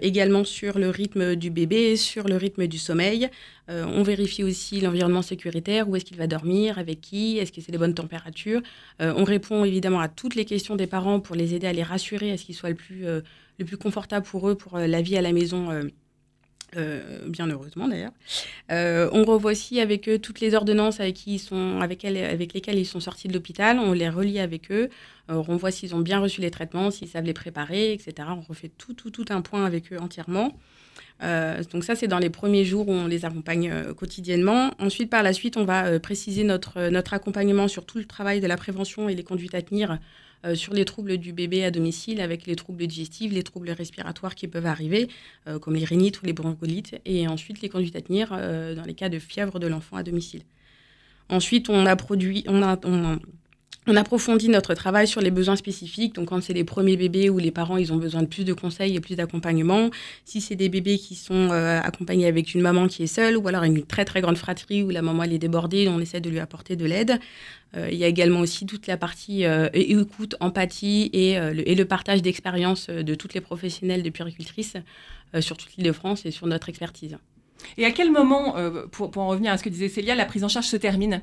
Également 0.00 0.44
sur 0.44 0.78
le 0.78 0.90
rythme 0.90 1.34
du 1.34 1.50
bébé, 1.50 1.96
sur 1.96 2.28
le 2.28 2.36
rythme 2.36 2.68
du 2.68 2.78
sommeil. 2.78 3.28
On 3.68 4.04
vérifie 4.04 4.44
aussi 4.44 4.80
l'environnement 4.80 5.22
sécuritaire, 5.22 5.88
où 5.88 5.96
est-ce 5.96 6.04
qu'il 6.04 6.18
va 6.18 6.28
dormir, 6.28 6.78
avec 6.78 7.00
qui, 7.00 7.38
est-ce 7.38 7.50
que 7.50 7.60
c'est 7.60 7.72
les 7.72 7.78
bonnes 7.78 7.94
températures. 7.94 8.60
On 9.00 9.24
répond 9.24 9.64
évidemment 9.64 9.98
à 9.98 10.06
toutes 10.06 10.36
les 10.36 10.44
questions 10.44 10.76
des 10.76 10.86
parents 10.86 11.18
pour 11.18 11.34
les 11.34 11.54
aider 11.54 11.66
à 11.66 11.72
les 11.72 11.82
rassurer, 11.82 12.30
à 12.30 12.36
ce 12.36 12.44
qu'il 12.44 12.54
soit 12.54 12.68
le 12.68 12.76
plus, 12.76 13.02
le 13.06 13.64
plus 13.64 13.76
confortable 13.76 14.24
pour 14.24 14.48
eux 14.48 14.54
pour 14.54 14.78
la 14.78 15.02
vie 15.02 15.16
à 15.16 15.22
la 15.22 15.32
maison. 15.32 15.68
Euh, 16.76 17.28
bien 17.28 17.48
heureusement 17.48 17.86
d'ailleurs. 17.86 18.12
Euh, 18.70 19.10
on 19.12 19.24
revoit 19.24 19.52
aussi 19.52 19.80
avec 19.80 20.08
eux 20.08 20.18
toutes 20.18 20.40
les 20.40 20.54
ordonnances 20.54 21.00
avec, 21.00 21.24
lesquelles 21.26 22.78
ils 22.78 22.86
sont 22.86 23.00
sortis 23.00 23.28
de 23.28 23.34
l'hôpital. 23.34 23.78
On 23.78 23.92
les 23.92 24.08
relie 24.08 24.38
avec 24.38 24.70
eux. 24.70 24.88
On 25.28 25.56
voit 25.56 25.70
s'ils 25.70 25.94
ont 25.94 26.00
bien 26.00 26.18
reçu 26.18 26.40
les 26.40 26.50
traitements, 26.50 26.90
s'ils 26.90 27.08
savent 27.08 27.24
les 27.24 27.32
préparer, 27.32 27.92
etc. 27.92 28.28
On 28.30 28.40
refait 28.40 28.70
tout, 28.76 28.94
tout, 28.94 29.24
un 29.30 29.40
point 29.40 29.64
avec 29.64 29.92
eux 29.92 29.98
entièrement. 29.98 30.58
Euh, 31.22 31.62
donc 31.72 31.84
ça, 31.84 31.94
c'est 31.94 32.08
dans 32.08 32.18
les 32.18 32.30
premiers 32.30 32.64
jours 32.64 32.88
où 32.88 32.92
on 32.92 33.06
les 33.06 33.24
accompagne 33.24 33.92
quotidiennement. 33.94 34.72
Ensuite, 34.78 35.10
par 35.10 35.22
la 35.22 35.32
suite, 35.32 35.56
on 35.56 35.64
va 35.64 36.00
préciser 36.00 36.42
notre 36.44 37.14
accompagnement 37.14 37.68
sur 37.68 37.84
tout 37.84 37.98
le 37.98 38.04
travail 38.04 38.40
de 38.40 38.46
la 38.46 38.56
prévention 38.56 39.08
et 39.08 39.14
les 39.14 39.24
conduites 39.24 39.54
à 39.54 39.62
tenir 39.62 39.98
euh, 40.44 40.54
sur 40.54 40.74
les 40.74 40.84
troubles 40.84 41.18
du 41.18 41.32
bébé 41.32 41.64
à 41.64 41.70
domicile, 41.70 42.20
avec 42.20 42.46
les 42.46 42.56
troubles 42.56 42.86
digestifs, 42.86 43.32
les 43.32 43.42
troubles 43.42 43.70
respiratoires 43.70 44.34
qui 44.34 44.48
peuvent 44.48 44.66
arriver, 44.66 45.08
euh, 45.46 45.58
comme 45.58 45.74
les 45.74 45.84
rhinites 45.84 46.20
ou 46.22 46.26
les 46.26 46.32
broncholites, 46.32 46.96
et 47.04 47.28
ensuite 47.28 47.62
les 47.62 47.68
conduites 47.68 47.96
à 47.96 48.00
tenir 48.00 48.30
euh, 48.32 48.74
dans 48.74 48.84
les 48.84 48.94
cas 48.94 49.08
de 49.08 49.18
fièvre 49.18 49.58
de 49.58 49.66
l'enfant 49.66 49.96
à 49.96 50.02
domicile. 50.02 50.42
Ensuite, 51.28 51.70
on 51.70 51.86
a 51.86 51.94
produit, 51.96 52.44
on 52.48 52.62
a, 52.62 52.76
on 53.86 53.96
approfondit 53.96 54.48
notre 54.48 54.74
travail 54.74 55.08
sur 55.08 55.20
les 55.20 55.30
besoins 55.30 55.56
spécifiques. 55.56 56.14
Donc, 56.14 56.28
quand 56.28 56.40
c'est 56.40 56.52
les 56.52 56.64
premiers 56.64 56.96
bébés 56.96 57.30
où 57.30 57.38
les 57.38 57.50
parents 57.50 57.76
ils 57.76 57.92
ont 57.92 57.96
besoin 57.96 58.22
de 58.22 58.28
plus 58.28 58.44
de 58.44 58.52
conseils 58.52 58.94
et 58.94 59.00
plus 59.00 59.16
d'accompagnement, 59.16 59.90
si 60.24 60.40
c'est 60.40 60.54
des 60.54 60.68
bébés 60.68 60.98
qui 60.98 61.16
sont 61.16 61.50
euh, 61.50 61.80
accompagnés 61.80 62.26
avec 62.26 62.54
une 62.54 62.60
maman 62.60 62.86
qui 62.86 63.02
est 63.02 63.08
seule, 63.08 63.36
ou 63.36 63.48
alors 63.48 63.64
une 63.64 63.84
très 63.84 64.04
très 64.04 64.20
grande 64.20 64.38
fratrie 64.38 64.82
où 64.82 64.90
la 64.90 65.02
maman 65.02 65.24
elle 65.24 65.32
est 65.32 65.38
débordée, 65.38 65.88
on 65.88 65.98
essaie 65.98 66.20
de 66.20 66.30
lui 66.30 66.38
apporter 66.38 66.76
de 66.76 66.84
l'aide. 66.84 67.18
Euh, 67.76 67.88
il 67.90 67.98
y 67.98 68.04
a 68.04 68.06
également 68.06 68.40
aussi 68.40 68.66
toute 68.66 68.86
la 68.86 68.96
partie 68.96 69.44
euh, 69.46 69.68
écoute, 69.72 70.36
empathie 70.40 71.10
et, 71.12 71.38
le, 71.38 71.68
et 71.68 71.74
le 71.74 71.84
partage 71.84 72.22
d'expériences 72.22 72.88
de 72.88 73.14
toutes 73.14 73.34
les 73.34 73.40
professionnels 73.40 74.02
de 74.02 74.10
puéricultrices 74.10 74.76
sur 75.40 75.56
toute 75.56 75.74
l'île 75.76 75.86
de 75.86 75.92
France 75.92 76.26
et 76.26 76.30
sur 76.30 76.46
notre 76.46 76.68
expertise. 76.68 77.16
Et 77.76 77.84
à 77.84 77.90
quel 77.90 78.10
moment, 78.10 78.56
euh, 78.56 78.86
pour, 78.90 79.10
pour 79.10 79.22
en 79.22 79.28
revenir 79.28 79.52
à 79.52 79.58
ce 79.58 79.62
que 79.62 79.68
disait 79.68 79.88
Célia, 79.88 80.14
la 80.14 80.24
prise 80.24 80.44
en 80.44 80.48
charge 80.48 80.66
se 80.66 80.76
termine 80.76 81.22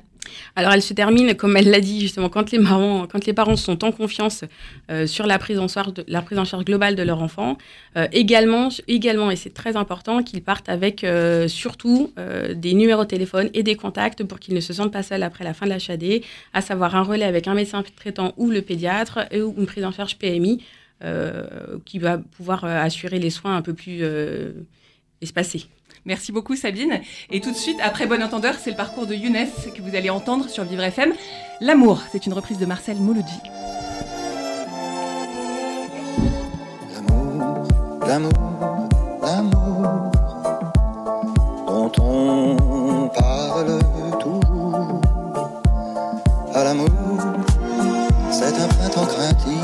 Alors, 0.56 0.72
elle 0.72 0.82
se 0.82 0.94
termine, 0.94 1.34
comme 1.34 1.56
elle 1.56 1.70
l'a 1.70 1.80
dit 1.80 2.00
justement, 2.00 2.28
quand 2.28 2.50
les, 2.50 2.58
parents, 2.58 3.06
quand 3.10 3.24
les 3.26 3.32
parents 3.32 3.56
sont 3.56 3.84
en 3.84 3.92
confiance 3.92 4.44
euh, 4.90 5.06
sur 5.06 5.26
la 5.26 5.38
prise, 5.38 5.58
en 5.58 5.68
charge 5.68 5.92
la 6.08 6.22
prise 6.22 6.38
en 6.38 6.44
charge 6.44 6.64
globale 6.64 6.96
de 6.96 7.02
leur 7.02 7.22
enfant. 7.22 7.56
Euh, 7.96 8.06
également, 8.12 8.68
également, 8.88 9.30
et 9.30 9.36
c'est 9.36 9.54
très 9.54 9.76
important, 9.76 10.22
qu'ils 10.22 10.42
partent 10.42 10.68
avec 10.68 11.06
surtout 11.48 12.12
des 12.54 12.74
numéros 12.74 13.04
de 13.04 13.08
téléphone 13.08 13.50
et 13.54 13.62
des 13.62 13.76
contacts 13.76 14.24
pour 14.24 14.38
qu'ils 14.38 14.54
ne 14.54 14.60
se 14.60 14.72
sentent 14.72 14.92
pas 14.92 15.02
seuls 15.02 15.22
après 15.22 15.44
la 15.44 15.54
fin 15.54 15.66
de 15.66 15.70
l'HAD, 15.70 16.22
à 16.52 16.60
savoir 16.60 16.94
un 16.96 17.02
relais 17.02 17.24
avec 17.24 17.46
un 17.48 17.54
médecin 17.54 17.82
traitant 17.96 18.32
ou 18.36 18.50
le 18.50 18.62
pédiatre 18.62 19.20
ou 19.34 19.54
une 19.58 19.66
prise 19.66 19.84
en 19.84 19.92
charge 19.92 20.16
PMI 20.16 20.62
qui 21.84 21.98
va 21.98 22.18
pouvoir 22.18 22.64
assurer 22.64 23.18
les 23.18 23.30
soins 23.30 23.56
un 23.56 23.62
peu 23.62 23.74
plus 23.74 24.02
espacés. 25.20 25.66
Merci 26.04 26.32
beaucoup 26.32 26.56
Sabine. 26.56 27.00
Et 27.30 27.40
tout 27.40 27.50
de 27.50 27.56
suite, 27.56 27.78
après 27.82 28.06
Bon 28.06 28.22
Entendeur, 28.22 28.54
c'est 28.58 28.70
le 28.70 28.76
parcours 28.76 29.06
de 29.06 29.14
Younes 29.14 29.46
que 29.74 29.82
vous 29.82 29.94
allez 29.94 30.10
entendre 30.10 30.48
sur 30.48 30.64
Vivre 30.64 30.82
FM. 30.82 31.12
L'amour, 31.60 32.02
c'est 32.10 32.26
une 32.26 32.32
reprise 32.32 32.58
de 32.58 32.66
Marcel 32.66 32.96
Mouloudji. 32.96 33.40
L'amour, 38.06 38.32
l'amour 39.22 40.10
dont 41.66 41.92
on 42.02 43.08
parle 43.08 43.78
toujours. 44.18 45.00
À 46.52 46.64
l'amour, 46.64 46.88
c'est 48.30 48.60
un 48.60 48.66
printemps 48.66 49.06
craintif, 49.06 49.54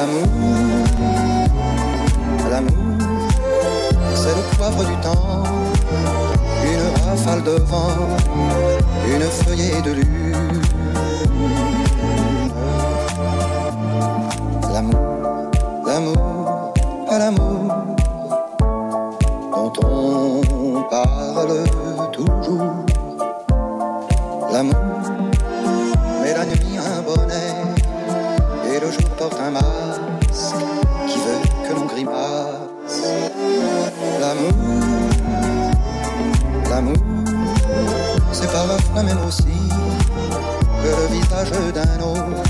l'amour, 0.00 0.28
l'amour, 2.50 2.96
c'est 4.14 4.34
le 4.38 4.56
poivre 4.56 4.84
du 4.84 4.96
temps, 5.06 5.42
une 6.64 6.86
rafale 7.04 7.42
de 7.42 7.56
vent, 7.70 8.16
une 9.06 9.26
feuillée 9.40 9.82
de 9.82 9.92
lune. 9.92 10.62
L'amour, 14.72 15.50
l'amour, 15.86 16.72
l'amour 17.10 17.60
dont 19.52 19.72
on 19.84 20.82
parle 20.90 21.64
toujours. 22.12 22.86
L'amour 24.50 24.76
met 26.22 26.32
la 26.32 26.46
nuit 26.46 26.78
un 26.78 27.02
bonnet 27.02 27.70
et 28.72 28.80
le 28.80 28.90
jour 28.90 29.10
porte 29.18 29.38
un 29.40 29.50
masque 29.50 29.89
parfois 38.76 39.02
même 39.02 39.18
aussi 39.26 39.44
que 40.82 40.88
le 40.88 41.06
visage 41.12 41.50
d'un 41.74 42.00
autre 42.04 42.49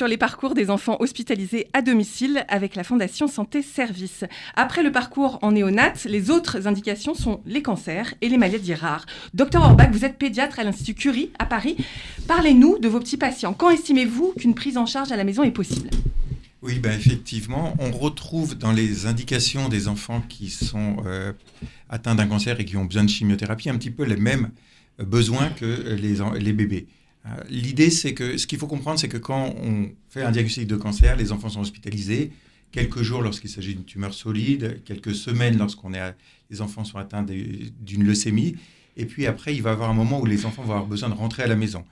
sur 0.00 0.08
les 0.08 0.16
parcours 0.16 0.54
des 0.54 0.70
enfants 0.70 0.96
hospitalisés 1.00 1.66
à 1.74 1.82
domicile 1.82 2.46
avec 2.48 2.74
la 2.74 2.84
Fondation 2.84 3.26
Santé 3.26 3.60
Service. 3.60 4.24
Après 4.56 4.82
le 4.82 4.90
parcours 4.90 5.38
en 5.42 5.52
néonat, 5.52 5.92
les 6.06 6.30
autres 6.30 6.66
indications 6.66 7.12
sont 7.12 7.42
les 7.44 7.60
cancers 7.60 8.14
et 8.22 8.30
les 8.30 8.38
maladies 8.38 8.72
rares. 8.72 9.04
Docteur 9.34 9.62
Orbach, 9.62 9.90
vous 9.92 10.06
êtes 10.06 10.16
pédiatre 10.16 10.58
à 10.58 10.64
l'Institut 10.64 10.94
Curie 10.94 11.30
à 11.38 11.44
Paris. 11.44 11.76
Parlez-nous 12.26 12.78
de 12.78 12.88
vos 12.88 12.98
petits 12.98 13.18
patients. 13.18 13.52
Quand 13.52 13.68
estimez-vous 13.68 14.32
qu'une 14.38 14.54
prise 14.54 14.78
en 14.78 14.86
charge 14.86 15.12
à 15.12 15.16
la 15.16 15.24
maison 15.24 15.42
est 15.42 15.50
possible? 15.50 15.90
Oui, 16.62 16.78
ben 16.78 16.98
effectivement, 16.98 17.76
on 17.78 17.90
retrouve 17.90 18.56
dans 18.56 18.72
les 18.72 19.04
indications 19.04 19.68
des 19.68 19.86
enfants 19.86 20.22
qui 20.30 20.48
sont 20.48 20.96
euh, 21.04 21.34
atteints 21.90 22.14
d'un 22.14 22.26
cancer 22.26 22.58
et 22.58 22.64
qui 22.64 22.78
ont 22.78 22.86
besoin 22.86 23.04
de 23.04 23.10
chimiothérapie 23.10 23.68
un 23.68 23.76
petit 23.76 23.90
peu 23.90 24.04
les 24.04 24.16
mêmes 24.16 24.48
euh, 24.98 25.04
besoins 25.04 25.50
que 25.50 25.94
les 26.38 26.52
bébés. 26.54 26.86
Euh, 27.26 27.28
L'idée, 27.48 27.90
c'est 27.90 28.14
que 28.14 28.36
ce 28.38 28.46
qu'il 28.46 28.58
faut 28.58 28.66
comprendre, 28.66 28.98
c'est 28.98 29.08
que 29.08 29.18
quand 29.18 29.54
on 29.62 29.90
fait 30.08 30.22
un 30.22 30.30
diagnostic 30.30 30.66
de 30.66 30.76
cancer, 30.76 31.16
les 31.16 31.32
enfants 31.32 31.50
sont 31.50 31.60
hospitalisés. 31.60 32.32
Quelques 32.72 33.02
jours 33.02 33.20
lorsqu'il 33.20 33.50
s'agit 33.50 33.74
d'une 33.74 33.84
tumeur 33.84 34.14
solide, 34.14 34.80
quelques 34.84 35.14
semaines 35.14 35.58
lorsqu'on 35.58 35.92
est 35.92 35.98
à- 35.98 36.14
les 36.50 36.60
enfants 36.62 36.84
sont 36.84 36.98
atteints 36.98 37.24
d'une 37.24 38.04
leucémie. 38.04 38.56
Et 38.96 39.06
puis 39.06 39.26
après, 39.26 39.54
il 39.54 39.62
va 39.62 39.70
y 39.70 39.72
avoir 39.72 39.90
un 39.90 39.94
moment 39.94 40.20
où 40.20 40.26
les 40.26 40.46
enfants 40.46 40.62
vont 40.62 40.72
avoir 40.72 40.86
besoin 40.86 41.08
de 41.08 41.14
rentrer 41.14 41.42
à 41.42 41.46
la 41.46 41.56
maison. 41.56 41.84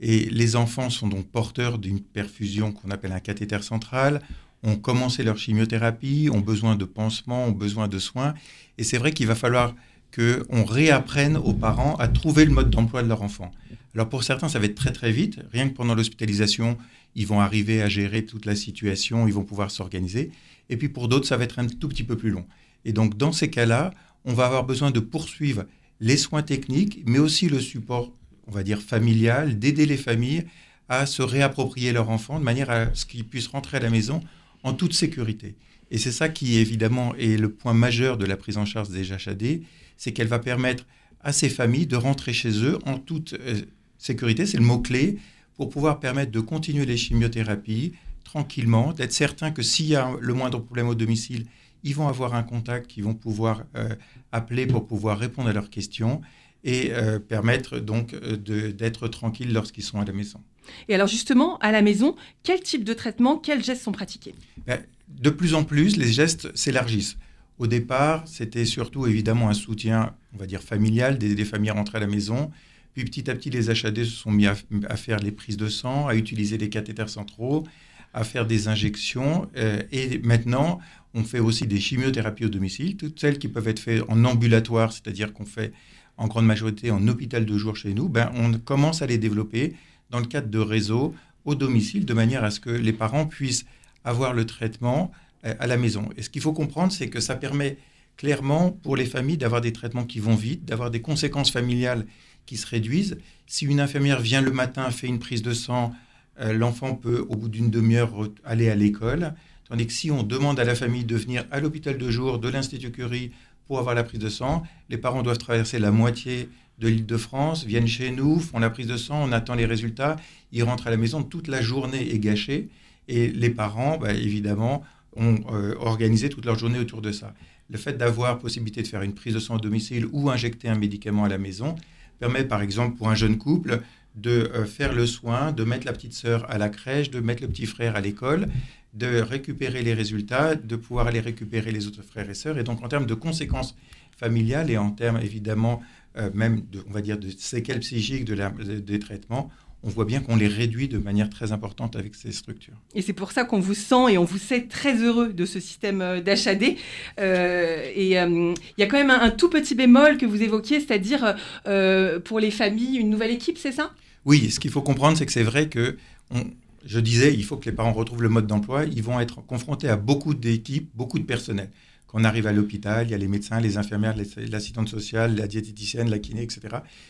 Et 0.00 0.28
les 0.30 0.56
enfants 0.56 0.90
sont 0.90 1.08
donc 1.08 1.26
porteurs 1.26 1.78
d'une 1.78 2.00
perfusion 2.00 2.70
qu'on 2.72 2.90
appelle 2.90 3.12
un 3.12 3.20
cathéter 3.20 3.62
central, 3.62 4.20
ont 4.62 4.76
commencé 4.76 5.22
leur 5.22 5.38
chimiothérapie, 5.38 6.28
ont 6.32 6.40
besoin 6.40 6.76
de 6.76 6.84
pansements, 6.84 7.46
ont 7.46 7.52
besoin 7.52 7.88
de 7.88 7.98
soins. 7.98 8.34
Et 8.78 8.84
c'est 8.84 8.98
vrai 8.98 9.12
qu'il 9.12 9.26
va 9.26 9.34
falloir 9.34 9.74
qu'on 10.14 10.64
réapprenne 10.64 11.36
aux 11.36 11.52
parents 11.54 11.96
à 11.96 12.08
trouver 12.08 12.44
le 12.44 12.52
mode 12.52 12.70
d'emploi 12.70 13.02
de 13.02 13.08
leur 13.08 13.22
enfant. 13.22 13.50
Alors 13.96 14.10
pour 14.10 14.24
certains, 14.24 14.50
ça 14.50 14.58
va 14.58 14.66
être 14.66 14.74
très 14.74 14.92
très 14.92 15.10
vite. 15.10 15.40
Rien 15.52 15.70
que 15.70 15.74
pendant 15.74 15.94
l'hospitalisation, 15.94 16.76
ils 17.14 17.26
vont 17.26 17.40
arriver 17.40 17.80
à 17.80 17.88
gérer 17.88 18.26
toute 18.26 18.44
la 18.44 18.54
situation, 18.54 19.26
ils 19.26 19.32
vont 19.32 19.42
pouvoir 19.42 19.70
s'organiser. 19.70 20.32
Et 20.68 20.76
puis 20.76 20.90
pour 20.90 21.08
d'autres, 21.08 21.26
ça 21.26 21.38
va 21.38 21.44
être 21.44 21.58
un 21.58 21.66
tout 21.66 21.88
petit 21.88 22.04
peu 22.04 22.14
plus 22.14 22.28
long. 22.28 22.44
Et 22.84 22.92
donc 22.92 23.16
dans 23.16 23.32
ces 23.32 23.48
cas-là, 23.48 23.94
on 24.26 24.34
va 24.34 24.44
avoir 24.44 24.64
besoin 24.64 24.90
de 24.90 25.00
poursuivre 25.00 25.64
les 26.00 26.18
soins 26.18 26.42
techniques, 26.42 27.04
mais 27.06 27.18
aussi 27.18 27.48
le 27.48 27.58
support, 27.58 28.12
on 28.46 28.50
va 28.50 28.62
dire, 28.62 28.82
familial, 28.82 29.58
d'aider 29.58 29.86
les 29.86 29.96
familles 29.96 30.44
à 30.90 31.06
se 31.06 31.22
réapproprier 31.22 31.92
leur 31.92 32.10
enfant 32.10 32.38
de 32.38 32.44
manière 32.44 32.68
à 32.68 32.94
ce 32.94 33.06
qu'ils 33.06 33.24
puissent 33.24 33.48
rentrer 33.48 33.78
à 33.78 33.80
la 33.80 33.88
maison 33.88 34.20
en 34.62 34.74
toute 34.74 34.92
sécurité. 34.92 35.54
Et 35.90 35.96
c'est 35.96 36.12
ça 36.12 36.28
qui, 36.28 36.58
évidemment, 36.58 37.14
est 37.14 37.40
le 37.40 37.50
point 37.50 37.72
majeur 37.72 38.18
de 38.18 38.26
la 38.26 38.36
prise 38.36 38.58
en 38.58 38.66
charge 38.66 38.90
des 38.90 39.10
HAD, 39.10 39.62
c'est 39.96 40.12
qu'elle 40.12 40.28
va 40.28 40.38
permettre 40.38 40.84
à 41.20 41.32
ces 41.32 41.48
familles 41.48 41.86
de 41.86 41.96
rentrer 41.96 42.34
chez 42.34 42.62
eux 42.62 42.78
en 42.84 42.98
toute 42.98 43.32
euh, 43.32 43.62
sécurité, 44.06 44.46
c'est 44.46 44.58
le 44.58 44.64
mot-clé, 44.64 45.18
pour 45.56 45.68
pouvoir 45.68 46.00
permettre 46.00 46.32
de 46.32 46.40
continuer 46.40 46.86
les 46.86 46.96
chimiothérapies 46.96 47.92
tranquillement, 48.24 48.92
d'être 48.92 49.12
certain 49.12 49.50
que 49.50 49.62
s'il 49.62 49.86
y 49.86 49.96
a 49.96 50.10
le 50.20 50.34
moindre 50.34 50.58
problème 50.58 50.88
au 50.88 50.94
domicile, 50.94 51.46
ils 51.84 51.94
vont 51.94 52.08
avoir 52.08 52.34
un 52.34 52.42
contact 52.42 52.88
qu'ils 52.88 53.04
vont 53.04 53.14
pouvoir 53.14 53.64
euh, 53.76 53.94
appeler 54.32 54.66
pour 54.66 54.86
pouvoir 54.86 55.18
répondre 55.18 55.48
à 55.48 55.52
leurs 55.52 55.70
questions 55.70 56.20
et 56.64 56.90
euh, 56.90 57.18
permettre 57.20 57.78
donc 57.78 58.14
euh, 58.14 58.36
d'être 58.72 59.08
tranquilles 59.08 59.52
lorsqu'ils 59.52 59.84
sont 59.84 60.00
à 60.00 60.04
la 60.04 60.12
maison. 60.12 60.40
Et 60.88 60.94
alors 60.94 61.06
justement, 61.06 61.58
à 61.58 61.70
la 61.70 61.82
maison, 61.82 62.16
quel 62.42 62.60
type 62.60 62.82
de 62.82 62.92
traitement, 62.92 63.36
quels 63.36 63.62
gestes 63.62 63.82
sont 63.82 63.92
pratiqués? 63.92 64.34
Ben, 64.66 64.80
de 65.08 65.30
plus 65.30 65.54
en 65.54 65.62
plus, 65.62 65.96
les 65.96 66.10
gestes 66.10 66.54
s'élargissent. 66.56 67.16
Au 67.58 67.68
départ, 67.68 68.26
c'était 68.26 68.64
surtout 68.64 69.06
évidemment 69.06 69.48
un 69.48 69.54
soutien, 69.54 70.14
on 70.34 70.38
va 70.38 70.46
dire 70.46 70.62
familial, 70.62 71.18
les 71.20 71.44
familles 71.44 71.70
à 71.70 71.74
rentrer 71.74 71.98
à 71.98 72.00
la 72.00 72.08
maison. 72.08 72.50
Puis 72.96 73.04
petit 73.04 73.30
à 73.30 73.34
petit, 73.34 73.50
les 73.50 73.68
HAD 73.68 74.04
se 74.04 74.04
sont 74.04 74.30
mis 74.30 74.46
à, 74.46 74.54
faire 74.96 75.18
les 75.18 75.30
prises 75.30 75.58
de 75.58 75.68
sang, 75.68 76.08
à 76.08 76.14
utiliser 76.14 76.56
les 76.56 76.70
cathéters 76.70 77.10
centraux, 77.10 77.66
à 78.14 78.24
faire 78.24 78.46
des 78.46 78.68
injections. 78.68 79.50
euh, 79.58 79.82
et 79.92 80.18
maintenant, 80.20 80.78
on 81.12 81.22
fait 81.22 81.38
aussi 81.38 81.66
des 81.66 81.78
chimiothérapies 81.78 82.46
au 82.46 82.48
domicile, 82.48 82.96
toutes 82.96 83.20
celles 83.20 83.38
qui 83.38 83.48
peuvent 83.48 83.68
être 83.68 83.80
faites 83.80 84.02
en 84.08 84.24
ambulatoire, 84.24 84.92
c'est-à-dire 84.92 85.34
qu'on 85.34 85.44
fait 85.44 85.74
en 86.16 86.26
grande 86.26 86.46
majorité 86.46 86.90
en 86.90 87.06
hôpital 87.06 87.44
de 87.44 87.58
jour 87.58 87.76
chez 87.76 87.92
nous. 87.92 88.08
Ben, 88.08 88.32
on 88.34 88.54
commence 88.54 89.02
à 89.02 89.06
les 89.06 89.18
développer 89.18 89.74
dans 90.08 90.20
le 90.20 90.26
cadre 90.26 90.48
de 90.48 90.58
réseaux 90.58 91.14
au 91.44 91.54
domicile, 91.54 92.06
de 92.06 92.14
manière 92.14 92.44
à 92.44 92.50
ce 92.50 92.60
que 92.60 92.70
les 92.70 92.94
parents 92.94 93.26
puissent 93.26 93.66
avoir 94.04 94.32
le 94.32 94.46
traitement 94.46 95.12
euh, 95.44 95.52
à 95.58 95.66
la 95.66 95.76
maison. 95.76 96.08
Et 96.16 96.22
ce 96.22 96.30
qu'il 96.30 96.40
faut 96.40 96.54
comprendre, 96.54 96.94
c'est 96.94 97.10
que 97.10 97.20
ça 97.20 97.36
permet 97.36 97.76
clairement 98.16 98.70
pour 98.70 98.96
les 98.96 99.04
familles 99.04 99.36
d'avoir 99.36 99.60
des 99.60 99.74
traitements 99.74 100.04
qui 100.04 100.18
vont 100.18 100.34
vite, 100.34 100.64
d'avoir 100.64 100.90
des 100.90 101.02
conséquences 101.02 101.50
familiales 101.50 102.06
qui 102.46 102.56
se 102.56 102.66
réduisent. 102.66 103.18
Si 103.46 103.64
une 103.66 103.80
infirmière 103.80 104.20
vient 104.20 104.40
le 104.40 104.50
matin, 104.52 104.90
fait 104.90 105.06
une 105.06 105.18
prise 105.18 105.42
de 105.42 105.52
sang, 105.52 105.92
euh, 106.40 106.52
l'enfant 106.52 106.94
peut, 106.94 107.26
au 107.28 107.36
bout 107.36 107.48
d'une 107.48 107.70
demi-heure, 107.70 108.12
re- 108.12 108.30
aller 108.44 108.70
à 108.70 108.74
l'école. 108.74 109.34
Tandis 109.68 109.86
que 109.86 109.92
si 109.92 110.10
on 110.10 110.22
demande 110.22 110.60
à 110.60 110.64
la 110.64 110.74
famille 110.74 111.04
de 111.04 111.16
venir 111.16 111.44
à 111.50 111.60
l'hôpital 111.60 111.98
de 111.98 112.10
jour 112.10 112.38
de 112.38 112.48
l'Institut 112.48 112.92
Curie 112.92 113.32
pour 113.66 113.78
avoir 113.78 113.94
la 113.94 114.04
prise 114.04 114.20
de 114.20 114.28
sang, 114.28 114.62
les 114.88 114.98
parents 114.98 115.22
doivent 115.22 115.38
traverser 115.38 115.78
la 115.78 115.90
moitié 115.90 116.48
de 116.78 116.88
l'île 116.88 117.06
de 117.06 117.16
France, 117.16 117.64
viennent 117.64 117.86
chez 117.88 118.10
nous, 118.10 118.38
font 118.38 118.58
la 118.58 118.70
prise 118.70 118.86
de 118.86 118.96
sang, 118.96 119.24
on 119.24 119.32
attend 119.32 119.54
les 119.54 119.64
résultats, 119.66 120.16
ils 120.52 120.62
rentrent 120.62 120.86
à 120.86 120.90
la 120.90 120.96
maison, 120.96 121.22
toute 121.22 121.48
la 121.48 121.62
journée 121.62 122.12
est 122.14 122.18
gâchée. 122.18 122.68
Et 123.08 123.28
les 123.28 123.50
parents, 123.50 123.98
bah, 123.98 124.12
évidemment, 124.12 124.84
ont 125.16 125.36
euh, 125.52 125.74
organisé 125.78 126.28
toute 126.28 126.44
leur 126.44 126.58
journée 126.58 126.78
autour 126.78 127.00
de 127.00 127.12
ça. 127.12 127.34
Le 127.70 127.78
fait 127.78 127.96
d'avoir 127.96 128.38
possibilité 128.38 128.82
de 128.82 128.86
faire 128.86 129.02
une 129.02 129.14
prise 129.14 129.34
de 129.34 129.40
sang 129.40 129.56
au 129.56 129.58
domicile 129.58 130.06
ou 130.12 130.30
injecter 130.30 130.68
un 130.68 130.78
médicament 130.78 131.24
à 131.24 131.28
la 131.28 131.38
maison 131.38 131.74
permet, 132.18 132.44
par 132.44 132.62
exemple, 132.62 132.96
pour 132.96 133.08
un 133.08 133.14
jeune 133.14 133.38
couple, 133.38 133.80
de 134.14 134.30
euh, 134.54 134.64
faire 134.64 134.92
le 134.94 135.06
soin, 135.06 135.52
de 135.52 135.64
mettre 135.64 135.86
la 135.86 135.92
petite 135.92 136.14
sœur 136.14 136.50
à 136.50 136.56
la 136.58 136.68
crèche, 136.68 137.10
de 137.10 137.20
mettre 137.20 137.42
le 137.42 137.48
petit 137.48 137.66
frère 137.66 137.96
à 137.96 138.00
l'école, 138.00 138.48
de 138.94 139.20
récupérer 139.20 139.82
les 139.82 139.92
résultats, 139.92 140.54
de 140.54 140.76
pouvoir 140.76 141.06
aller 141.06 141.20
récupérer 141.20 141.70
les 141.70 141.86
autres 141.86 142.02
frères 142.02 142.28
et 142.30 142.34
sœurs. 142.34 142.56
Et 142.58 142.64
donc, 142.64 142.82
en 142.82 142.88
termes 142.88 143.04
de 143.06 143.14
conséquences 143.14 143.76
familiales 144.16 144.70
et 144.70 144.78
en 144.78 144.90
termes, 144.90 145.18
évidemment, 145.18 145.82
euh, 146.16 146.30
même, 146.32 146.62
de, 146.72 146.82
on 146.88 146.92
va 146.92 147.02
dire, 147.02 147.18
de 147.18 147.28
séquelles 147.28 147.80
psychiques 147.80 148.24
de 148.24 148.32
la- 148.34 148.50
des 148.50 148.98
traitements, 148.98 149.50
on 149.82 149.88
voit 149.88 150.04
bien 150.04 150.20
qu'on 150.20 150.36
les 150.36 150.48
réduit 150.48 150.88
de 150.88 150.98
manière 150.98 151.30
très 151.30 151.52
importante 151.52 151.94
avec 151.96 152.14
ces 152.14 152.32
structures. 152.32 152.74
Et 152.94 153.02
c'est 153.02 153.12
pour 153.12 153.30
ça 153.32 153.44
qu'on 153.44 153.60
vous 153.60 153.74
sent 153.74 154.10
et 154.12 154.18
on 154.18 154.24
vous 154.24 154.38
sait 154.38 154.62
très 154.62 155.00
heureux 155.00 155.32
de 155.32 155.44
ce 155.44 155.60
système 155.60 156.00
euh, 156.00 156.20
d'HAD. 156.20 156.74
Euh, 157.20 157.90
et 157.94 158.18
euh, 158.18 158.54
il 158.76 158.80
y 158.80 158.82
a 158.82 158.86
quand 158.86 158.98
même 158.98 159.10
un, 159.10 159.20
un 159.20 159.30
tout 159.30 159.48
petit 159.48 159.74
bémol 159.74 160.18
que 160.18 160.26
vous 160.26 160.42
évoquiez, 160.42 160.80
c'est-à-dire 160.80 161.36
euh, 161.66 162.18
pour 162.20 162.40
les 162.40 162.50
familles, 162.50 162.96
une 162.96 163.10
nouvelle 163.10 163.30
équipe, 163.30 163.58
c'est 163.58 163.72
ça? 163.72 163.92
Oui, 164.24 164.50
ce 164.50 164.58
qu'il 164.58 164.70
faut 164.70 164.82
comprendre, 164.82 165.16
c'est 165.16 165.26
que 165.26 165.32
c'est 165.32 165.42
vrai 165.44 165.68
que, 165.68 165.96
on- 166.34 166.44
je 166.84 167.00
disais, 167.00 167.34
il 167.34 167.44
faut 167.44 167.56
que 167.56 167.64
les 167.68 167.74
parents 167.74 167.92
retrouvent 167.92 168.22
le 168.22 168.28
mode 168.28 168.46
d'emploi. 168.46 168.84
Ils 168.84 169.02
vont 169.02 169.18
être 169.20 169.40
confrontés 169.44 169.88
à 169.88 169.96
beaucoup 169.96 170.34
d'équipes, 170.34 170.88
beaucoup 170.94 171.18
de 171.18 171.24
personnel. 171.24 171.70
Quand 172.06 172.20
on 172.20 172.24
arrive 172.24 172.46
à 172.46 172.52
l'hôpital, 172.52 173.06
il 173.08 173.10
y 173.10 173.14
a 173.14 173.18
les 173.18 173.26
médecins, 173.26 173.58
les 173.58 173.76
infirmières, 173.76 174.14
l'assistante 174.50 174.88
sociale, 174.88 175.34
la 175.34 175.48
diététicienne, 175.48 176.08
la 176.08 176.20
kiné, 176.20 176.42
etc. 176.42 176.60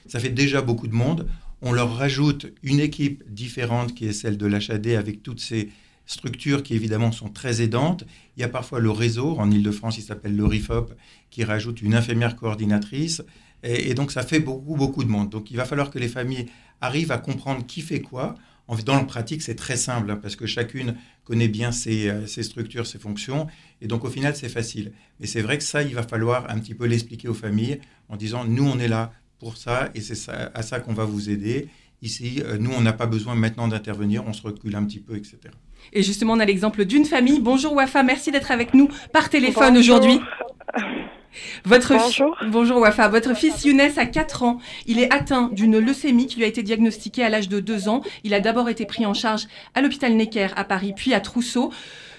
Ça 0.06 0.18
fait 0.18 0.30
déjà 0.30 0.62
beaucoup 0.62 0.88
de 0.88 0.94
monde. 0.94 1.28
On 1.62 1.72
leur 1.72 1.96
rajoute 1.96 2.46
une 2.62 2.80
équipe 2.80 3.24
différente 3.32 3.94
qui 3.94 4.06
est 4.06 4.12
celle 4.12 4.36
de 4.36 4.46
l'HAD 4.46 4.88
avec 4.88 5.22
toutes 5.22 5.40
ces 5.40 5.70
structures 6.06 6.62
qui 6.62 6.74
évidemment 6.74 7.12
sont 7.12 7.28
très 7.28 7.62
aidantes. 7.62 8.04
Il 8.36 8.40
y 8.40 8.44
a 8.44 8.48
parfois 8.48 8.78
le 8.78 8.90
réseau, 8.90 9.36
en 9.38 9.50
Ile-de-France 9.50 9.98
il 9.98 10.02
s'appelle 10.02 10.36
le 10.36 10.44
RIFOP, 10.44 10.94
qui 11.30 11.44
rajoute 11.44 11.82
une 11.82 11.94
infirmière 11.94 12.36
coordinatrice. 12.36 13.22
Et, 13.62 13.94
donc, 13.94 14.12
ça 14.12 14.22
fait 14.22 14.38
beaucoup, 14.38 14.76
beaucoup 14.76 15.02
de 15.02 15.08
monde. 15.08 15.30
Donc, 15.30 15.50
il 15.50 15.56
va 15.56 15.64
falloir 15.64 15.90
que 15.90 15.98
les 15.98 16.08
familles 16.08 16.46
arrivent 16.80 17.10
à 17.10 17.18
comprendre 17.18 17.66
qui 17.66 17.80
fait 17.80 18.00
quoi. 18.00 18.36
Dans 18.84 18.96
la 18.96 19.04
pratique, 19.04 19.42
c'est 19.42 19.54
très 19.54 19.76
simple, 19.76 20.10
hein, 20.10 20.18
parce 20.20 20.36
que 20.36 20.46
chacune 20.46 20.96
connaît 21.24 21.48
bien 21.48 21.70
euh, 21.86 22.26
ses, 22.26 22.42
structures, 22.42 22.86
ses 22.86 22.98
fonctions. 22.98 23.46
Et 23.80 23.86
donc, 23.86 24.04
au 24.04 24.10
final, 24.10 24.36
c'est 24.36 24.48
facile. 24.48 24.92
Mais 25.18 25.26
c'est 25.26 25.40
vrai 25.40 25.56
que 25.56 25.64
ça, 25.64 25.82
il 25.82 25.94
va 25.94 26.02
falloir 26.02 26.50
un 26.50 26.58
petit 26.58 26.74
peu 26.74 26.86
l'expliquer 26.86 27.28
aux 27.28 27.34
familles 27.34 27.80
en 28.08 28.16
disant, 28.16 28.44
nous, 28.44 28.64
on 28.64 28.78
est 28.78 28.88
là 28.88 29.12
pour 29.38 29.56
ça, 29.56 29.90
et 29.94 30.00
c'est 30.00 30.30
à 30.54 30.62
ça 30.62 30.80
qu'on 30.80 30.94
va 30.94 31.04
vous 31.04 31.30
aider. 31.30 31.68
Ici, 32.02 32.42
euh, 32.44 32.58
nous, 32.58 32.70
on 32.72 32.80
n'a 32.80 32.92
pas 32.92 33.06
besoin 33.06 33.34
maintenant 33.34 33.68
d'intervenir, 33.68 34.24
on 34.26 34.32
se 34.32 34.42
recule 34.42 34.76
un 34.76 34.84
petit 34.84 35.00
peu, 35.00 35.16
etc. 35.16 35.38
Et 35.92 36.02
justement, 36.02 36.34
on 36.34 36.40
a 36.40 36.44
l'exemple 36.44 36.84
d'une 36.84 37.04
famille. 37.04 37.40
Bonjour 37.40 37.72
Wafa, 37.74 38.02
merci 38.02 38.30
d'être 38.30 38.50
avec 38.50 38.74
nous 38.74 38.88
par 39.12 39.30
téléphone 39.30 39.76
aujourd'hui. 39.76 40.20
Votre 41.64 41.94
Bonjour. 41.96 42.36
Bonjour 42.48 42.78
Wafa. 42.78 43.08
Votre 43.08 43.34
fils 43.34 43.64
Younes 43.64 43.80
a 43.80 44.06
4 44.06 44.42
ans. 44.42 44.58
Il 44.86 44.98
est 44.98 45.12
atteint 45.12 45.50
d'une 45.52 45.78
leucémie 45.78 46.26
qui 46.26 46.36
lui 46.36 46.44
a 46.44 46.48
été 46.48 46.62
diagnostiquée 46.62 47.22
à 47.22 47.28
l'âge 47.28 47.48
de 47.48 47.60
2 47.60 47.88
ans. 47.88 48.02
Il 48.24 48.34
a 48.34 48.40
d'abord 48.40 48.68
été 48.68 48.86
pris 48.86 49.06
en 49.06 49.14
charge 49.14 49.46
à 49.74 49.82
l'hôpital 49.82 50.14
Necker 50.14 50.48
à 50.56 50.64
Paris, 50.64 50.92
puis 50.96 51.14
à 51.14 51.20
Trousseau. 51.20 51.72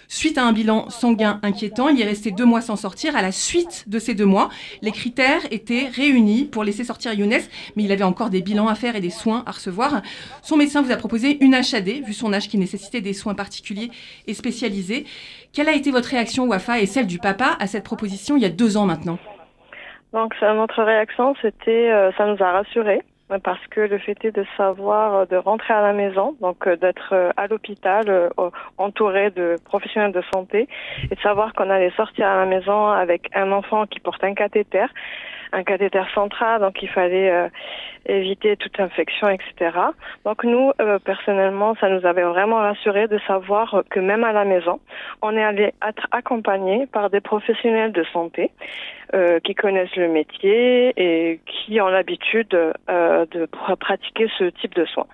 Suite 0.10 0.38
à 0.38 0.46
un 0.46 0.54
bilan 0.54 0.90
sanguin 0.90 1.40
inquiétant, 1.44 1.90
il 1.90 2.02
est 2.02 2.06
resté 2.06 2.32
deux 2.32 2.46
mois 2.46 2.62
sans 2.62 2.78
sortir. 2.78 3.18
À 3.18 3.22
la 3.22 3.34
suite 3.34 3.84
de 3.88 4.00
ces 4.00 4.16
deux 4.16 4.26
mois, 4.26 4.48
les 4.82 4.92
critères 4.92 5.42
étaient 5.52 5.88
réunis 5.94 6.46
pour 6.46 6.64
laisser 6.64 6.86
sortir 6.86 7.14
Younes, 7.14 7.42
mais 7.76 7.84
il 7.84 7.92
avait 7.92 8.06
encore 8.06 8.30
des 8.30 8.42
bilans 8.42 8.70
à 8.70 8.76
faire 8.76 8.96
et 8.96 9.02
des 9.02 9.10
soins 9.10 9.44
à 9.46 9.52
recevoir. 9.52 10.02
Son 10.42 10.56
médecin 10.56 10.82
vous 10.82 10.94
a 10.94 10.96
proposé 10.96 11.44
une 11.44 11.54
HAD, 11.54 12.06
vu 12.06 12.14
son 12.14 12.32
âge 12.34 12.48
qui 12.48 12.58
nécessitait 12.58 13.02
des 13.02 13.12
soins 13.12 13.36
particuliers 13.36 13.92
et 14.28 14.34
spécialisés. 14.34 15.06
Quelle 15.52 15.68
a 15.68 15.74
été 15.74 15.92
votre 15.92 16.10
réaction, 16.10 16.46
Wafa, 16.48 16.80
et 16.80 16.86
celle 16.86 17.08
du 17.08 17.20
papa 17.20 17.58
à 17.60 17.68
cette 17.68 17.84
proposition 17.84 18.38
il 18.38 18.44
y 18.44 18.46
a 18.46 18.50
deux 18.50 18.78
ans 18.78 18.86
maintenant? 18.86 19.20
Donc, 20.14 20.34
notre 20.42 20.84
réaction, 20.84 21.36
c'était, 21.42 21.92
euh, 21.92 22.12
ça 22.18 22.26
nous 22.26 22.42
a 22.42 22.52
rassurés 22.52 23.02
parce 23.44 23.66
que 23.68 23.82
le 23.82 23.98
fait 23.98 24.18
est 24.24 24.32
de 24.32 24.46
savoir 24.56 25.14
euh, 25.16 25.26
de 25.26 25.36
rentrer 25.36 25.74
à 25.74 25.82
la 25.82 25.94
maison, 25.94 26.36
donc 26.40 26.66
euh, 26.66 26.78
d'être 26.78 27.10
euh, 27.12 27.32
à 27.36 27.48
l'hôpital 27.48 28.30
entouré 28.78 29.32
de 29.32 29.58
professionnels 29.66 30.14
de 30.14 30.24
santé 30.34 30.68
et 31.04 31.16
de 31.16 31.20
savoir 31.20 31.54
qu'on 31.54 31.70
allait 31.70 31.92
sortir 31.92 32.28
à 32.28 32.38
la 32.38 32.46
maison 32.46 32.88
avec 32.88 33.30
un 33.36 33.52
enfant 33.52 33.86
qui 33.86 34.00
porte 34.00 34.24
un 34.24 34.34
cathéter, 34.34 34.86
un 35.52 35.64
cathéter 35.64 36.04
central, 36.14 36.62
donc 36.62 36.82
il 36.82 36.90
fallait 36.90 37.50
éviter 38.06 38.58
toute 38.58 38.80
infection, 38.80 39.30
etc. 39.30 39.78
Donc 40.26 40.44
nous, 40.44 40.72
personnellement, 41.06 41.76
ça 41.80 41.90
nous 41.90 42.06
avait 42.06 42.24
vraiment 42.24 42.58
rassuré 42.58 43.08
de 43.08 43.18
savoir 43.28 43.84
que 43.90 44.00
même 44.00 44.24
à 44.24 44.34
la 44.34 44.46
maison, 44.46 44.80
on 45.22 45.36
est 45.36 45.44
allé 45.44 45.74
être 45.88 46.08
accompagné 46.12 46.86
par 46.88 47.10
des 47.10 47.22
professionnels 47.22 47.94
de 47.94 48.04
santé 48.14 48.52
euh, 49.14 49.40
qui 49.40 49.56
connaissent 49.56 49.96
le 49.96 50.10
métier 50.10 50.92
et 50.98 51.40
qui 51.46 51.80
ont 51.80 51.88
l'habitude 51.88 52.54
euh, 52.90 53.17
de 53.26 53.48
pratiquer 53.80 54.28
ce 54.38 54.46
type 54.62 54.76
de 54.76 54.86
soins. 54.86 55.08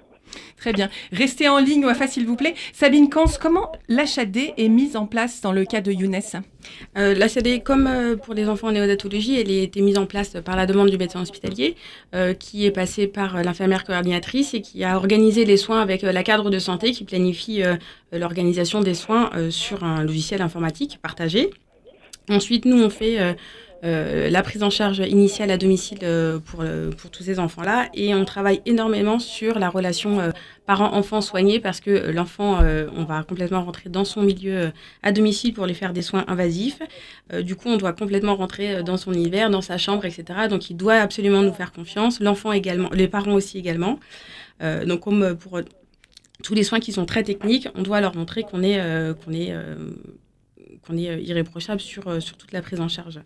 Très 0.58 0.74
bien. 0.74 0.90
Restez 1.12 1.50
en 1.50 1.60
ligne, 1.60 1.86
Wafa, 1.86 2.08
s'il 2.08 2.26
vous 2.26 2.36
plaît. 2.36 2.56
Sabine 2.72 3.10
Kans, 3.10 3.26
comment 3.42 3.72
l'HAD 3.90 4.38
est 4.58 4.70
mise 4.70 4.96
en 4.96 5.06
place 5.06 5.42
dans 5.42 5.52
le 5.52 5.66
cas 5.66 5.82
de 5.82 5.92
Younes? 5.92 6.22
Euh, 6.98 7.14
L'HAD, 7.14 7.64
comme 7.64 7.88
euh, 7.88 8.16
pour 8.16 8.34
les 8.34 8.48
enfants 8.48 8.70
en 8.70 8.72
néonatologie, 8.72 9.40
elle 9.40 9.52
a 9.52 9.62
été 9.64 9.82
mise 9.82 9.98
en 9.98 10.06
place 10.06 10.38
par 10.44 10.56
la 10.56 10.66
demande 10.66 10.90
du 10.90 10.98
médecin 10.98 11.22
hospitalier, 11.22 11.76
euh, 12.16 12.34
qui 12.34 12.66
est 12.66 12.72
passé 12.72 13.08
par 13.08 13.44
l'infirmière 13.44 13.84
coordinatrice 13.84 14.54
et 14.54 14.62
qui 14.62 14.84
a 14.84 14.96
organisé 14.96 15.46
les 15.46 15.58
soins 15.58 15.82
avec 15.82 16.02
la 16.02 16.24
cadre 16.24 16.50
de 16.50 16.60
santé 16.60 16.92
qui 16.92 17.04
planifie 17.04 17.62
l'organisation 18.12 18.82
des 18.82 18.94
soins 18.94 19.30
sur 19.50 19.84
un 19.84 20.04
logiciel 20.04 20.42
informatique 20.42 21.00
partagé. 21.02 21.50
Ensuite, 22.30 22.66
nous, 22.66 22.82
on 22.82 22.90
fait 22.90 23.36
euh, 23.84 24.30
la 24.30 24.44
prise 24.44 24.64
en 24.64 24.70
charge 24.70 25.00
initiale 25.00 25.52
à 25.52 25.58
domicile 25.58 25.98
euh, 26.04 26.40
pour, 26.40 26.62
euh, 26.62 26.92
pour 26.92 27.12
tous 27.12 27.24
ces 27.24 27.40
enfants-là. 27.40 27.90
Et 27.94 28.16
on 28.16 28.24
travaille 28.24 28.62
énormément 28.66 29.20
sur 29.20 29.60
la 29.60 29.70
relation 29.70 30.20
parent-enfant 30.66 31.20
soigné 31.20 31.60
parce 31.60 31.82
que 31.82 32.12
l'enfant, 32.12 32.60
on 32.96 33.04
va 33.04 33.24
complètement 33.24 33.64
rentrer 33.64 33.90
dans 33.90 34.06
son 34.06 34.22
milieu 34.22 34.72
à 35.02 35.12
domicile 35.12 35.54
pour 35.54 35.66
lui 35.66 35.74
faire 35.74 35.92
des 35.92 36.02
soins 36.02 36.24
invasifs. 36.28 36.80
du 37.42 37.56
coup, 37.56 37.68
on 37.68 37.78
doit 37.78 37.94
complètement 37.94 38.36
rentrer 38.36 38.84
dans 38.84 38.98
son 38.98 39.12
univers, 39.12 39.50
dans 39.50 39.62
sa 39.62 39.78
chambre, 39.78 40.06
etc. 40.06 40.48
Donc, 40.50 40.70
il 40.70 40.78
doit 40.78 40.96
absolument 40.96 41.42
nous 41.42 41.54
faire 41.54 41.74
confiance. 41.74 42.20
L'enfant 42.22 42.54
également, 42.54 42.90
les 42.94 43.08
parents 43.08 43.34
aussi 43.34 43.58
également. 43.58 44.00
donc, 44.62 45.02
comme 45.02 45.36
pour 45.36 45.60
tous 46.42 46.54
les 46.54 46.64
soins 46.64 46.80
qui 46.80 46.94
sont 46.94 47.06
très 47.06 47.24
techniques, 47.24 47.68
on 47.76 47.82
doit 47.82 48.00
leur 48.00 48.16
montrer 48.16 48.44
qu'on 48.44 48.64
est 48.64 48.80
qu'on 50.86 50.98
est 50.98 51.10
euh, 51.10 51.20
irréprochable 51.20 51.82
sur, 51.82 52.08
euh, 52.08 52.20
sur 52.20 52.38
toute 52.38 52.52
la 52.52 52.62
prise 52.62 52.80
en 52.80 52.88
charge. 52.88 53.20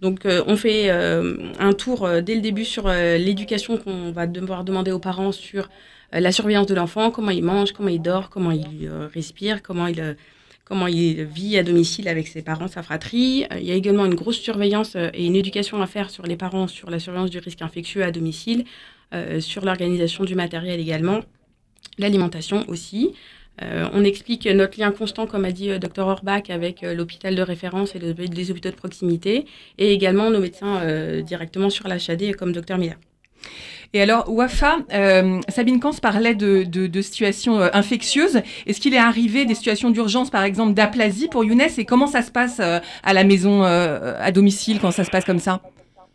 Donc 0.00 0.26
euh, 0.26 0.42
on 0.46 0.56
fait 0.56 0.90
un 0.90 1.72
tour 1.72 2.08
dès 2.22 2.34
le 2.34 2.40
début 2.40 2.64
sur 2.64 2.88
l'éducation 2.88 3.76
qu'on 3.76 4.12
va 4.12 4.26
devoir 4.26 4.64
demander 4.64 4.92
aux 4.92 4.98
parents 4.98 5.32
sur 5.32 5.68
la 6.12 6.32
surveillance 6.32 6.66
de 6.66 6.74
l'enfant, 6.74 7.10
comment 7.10 7.30
il 7.30 7.44
mange, 7.44 7.72
comment 7.72 7.88
il 7.88 8.00
dort, 8.00 8.30
comment 8.30 8.52
il 8.52 8.90
respire, 9.12 9.62
comment 9.62 9.86
il 9.86 10.16
comment 10.64 10.86
il 10.86 11.24
vit 11.24 11.56
à 11.56 11.62
domicile 11.62 12.08
avec 12.08 12.28
ses 12.28 12.42
parents, 12.42 12.68
sa 12.68 12.82
fratrie. 12.82 13.46
Il 13.56 13.64
y 13.64 13.70
a 13.70 13.74
également 13.74 14.04
une 14.04 14.14
grosse 14.14 14.38
surveillance 14.38 14.96
et 14.96 15.26
une 15.26 15.36
éducation 15.36 15.80
à 15.80 15.86
faire 15.86 16.10
sur 16.10 16.24
les 16.24 16.36
parents 16.36 16.68
sur 16.68 16.90
la 16.90 16.98
surveillance 16.98 17.30
du 17.30 17.38
risque 17.38 17.62
infectieux 17.62 18.04
à 18.04 18.10
domicile, 18.10 18.64
sur 19.40 19.64
l'organisation 19.64 20.24
du 20.24 20.34
matériel 20.34 20.80
également, 20.80 21.20
l'alimentation 21.98 22.64
aussi. 22.68 23.12
Euh, 23.62 23.88
on 23.92 24.04
explique 24.04 24.46
notre 24.46 24.78
lien 24.78 24.90
constant, 24.90 25.26
comme 25.26 25.44
a 25.44 25.52
dit 25.52 25.70
euh, 25.70 25.78
Dr 25.78 26.06
Orbach, 26.06 26.50
avec 26.50 26.82
euh, 26.82 26.94
l'hôpital 26.94 27.34
de 27.34 27.42
référence 27.42 27.94
et 27.94 27.98
les 27.98 28.50
hôpitaux 28.50 28.70
de 28.70 28.74
proximité, 28.74 29.46
et 29.78 29.92
également 29.92 30.30
nos 30.30 30.40
médecins 30.40 30.82
directement 31.22 31.70
sur 31.70 31.88
l'HAD, 31.88 32.34
comme 32.36 32.52
Dr 32.52 32.78
Miller. 32.78 32.96
Et 33.94 34.02
alors, 34.02 34.30
Wafa, 34.30 34.78
Sabine 35.48 35.80
Kans 35.80 35.92
parlait 35.92 36.34
de, 36.34 37.00
situations 37.00 37.60
infectieuses. 37.72 38.42
Est-ce 38.66 38.80
qu'il 38.80 38.94
est 38.94 38.98
arrivé 38.98 39.44
des 39.44 39.54
situations 39.54 39.90
d'urgence, 39.90 40.30
par 40.30 40.42
exemple 40.42 40.74
d'aplasie 40.74 41.28
pour 41.28 41.44
Younes 41.44 41.62
Et 41.78 41.84
comment 41.84 42.06
ça 42.06 42.22
se 42.22 42.30
passe 42.30 42.60
à 42.60 43.12
la 43.12 43.24
maison, 43.24 43.62
à 43.62 44.30
domicile, 44.32 44.78
quand 44.80 44.90
ça 44.90 45.04
se 45.04 45.10
passe 45.10 45.24
comme 45.24 45.38
ça? 45.38 45.62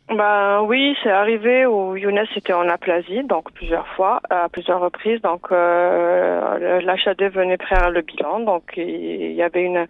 Bah 0.09 0.61
oui, 0.63 0.95
c'est 1.01 1.09
arrivé 1.09 1.65
où 1.65 1.95
Younes 1.95 2.25
était 2.35 2.53
en 2.53 2.67
aplasie, 2.67 3.23
donc 3.23 3.51
plusieurs 3.53 3.87
fois, 3.95 4.19
à 4.29 4.49
plusieurs 4.49 4.81
reprises. 4.81 5.21
Donc 5.21 5.51
euh, 5.51 6.81
l'HAD 6.81 7.23
venait 7.31 7.57
faire 7.69 7.89
le 7.89 8.01
bilan, 8.01 8.41
donc 8.41 8.63
il 8.75 9.31
y 9.31 9.41
avait 9.41 9.63
une 9.63 9.87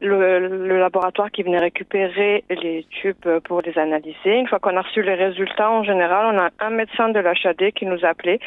le, 0.00 0.78
laboratoire 0.78 1.30
qui 1.30 1.42
venait 1.42 1.58
récupérer 1.58 2.44
les 2.50 2.86
tubes 2.90 3.38
pour 3.44 3.62
les 3.62 3.78
analyser. 3.78 4.38
Une 4.38 4.48
fois 4.48 4.58
qu'on 4.58 4.76
a 4.76 4.82
reçu 4.82 5.02
les 5.02 5.14
résultats, 5.14 5.70
en 5.70 5.82
général, 5.82 6.34
on 6.34 6.38
a 6.38 6.50
un 6.60 6.70
médecin 6.70 7.08
de 7.08 7.20
l'HAD 7.20 7.72
qui 7.72 7.86
nous 7.86 8.04
appelait, 8.04 8.38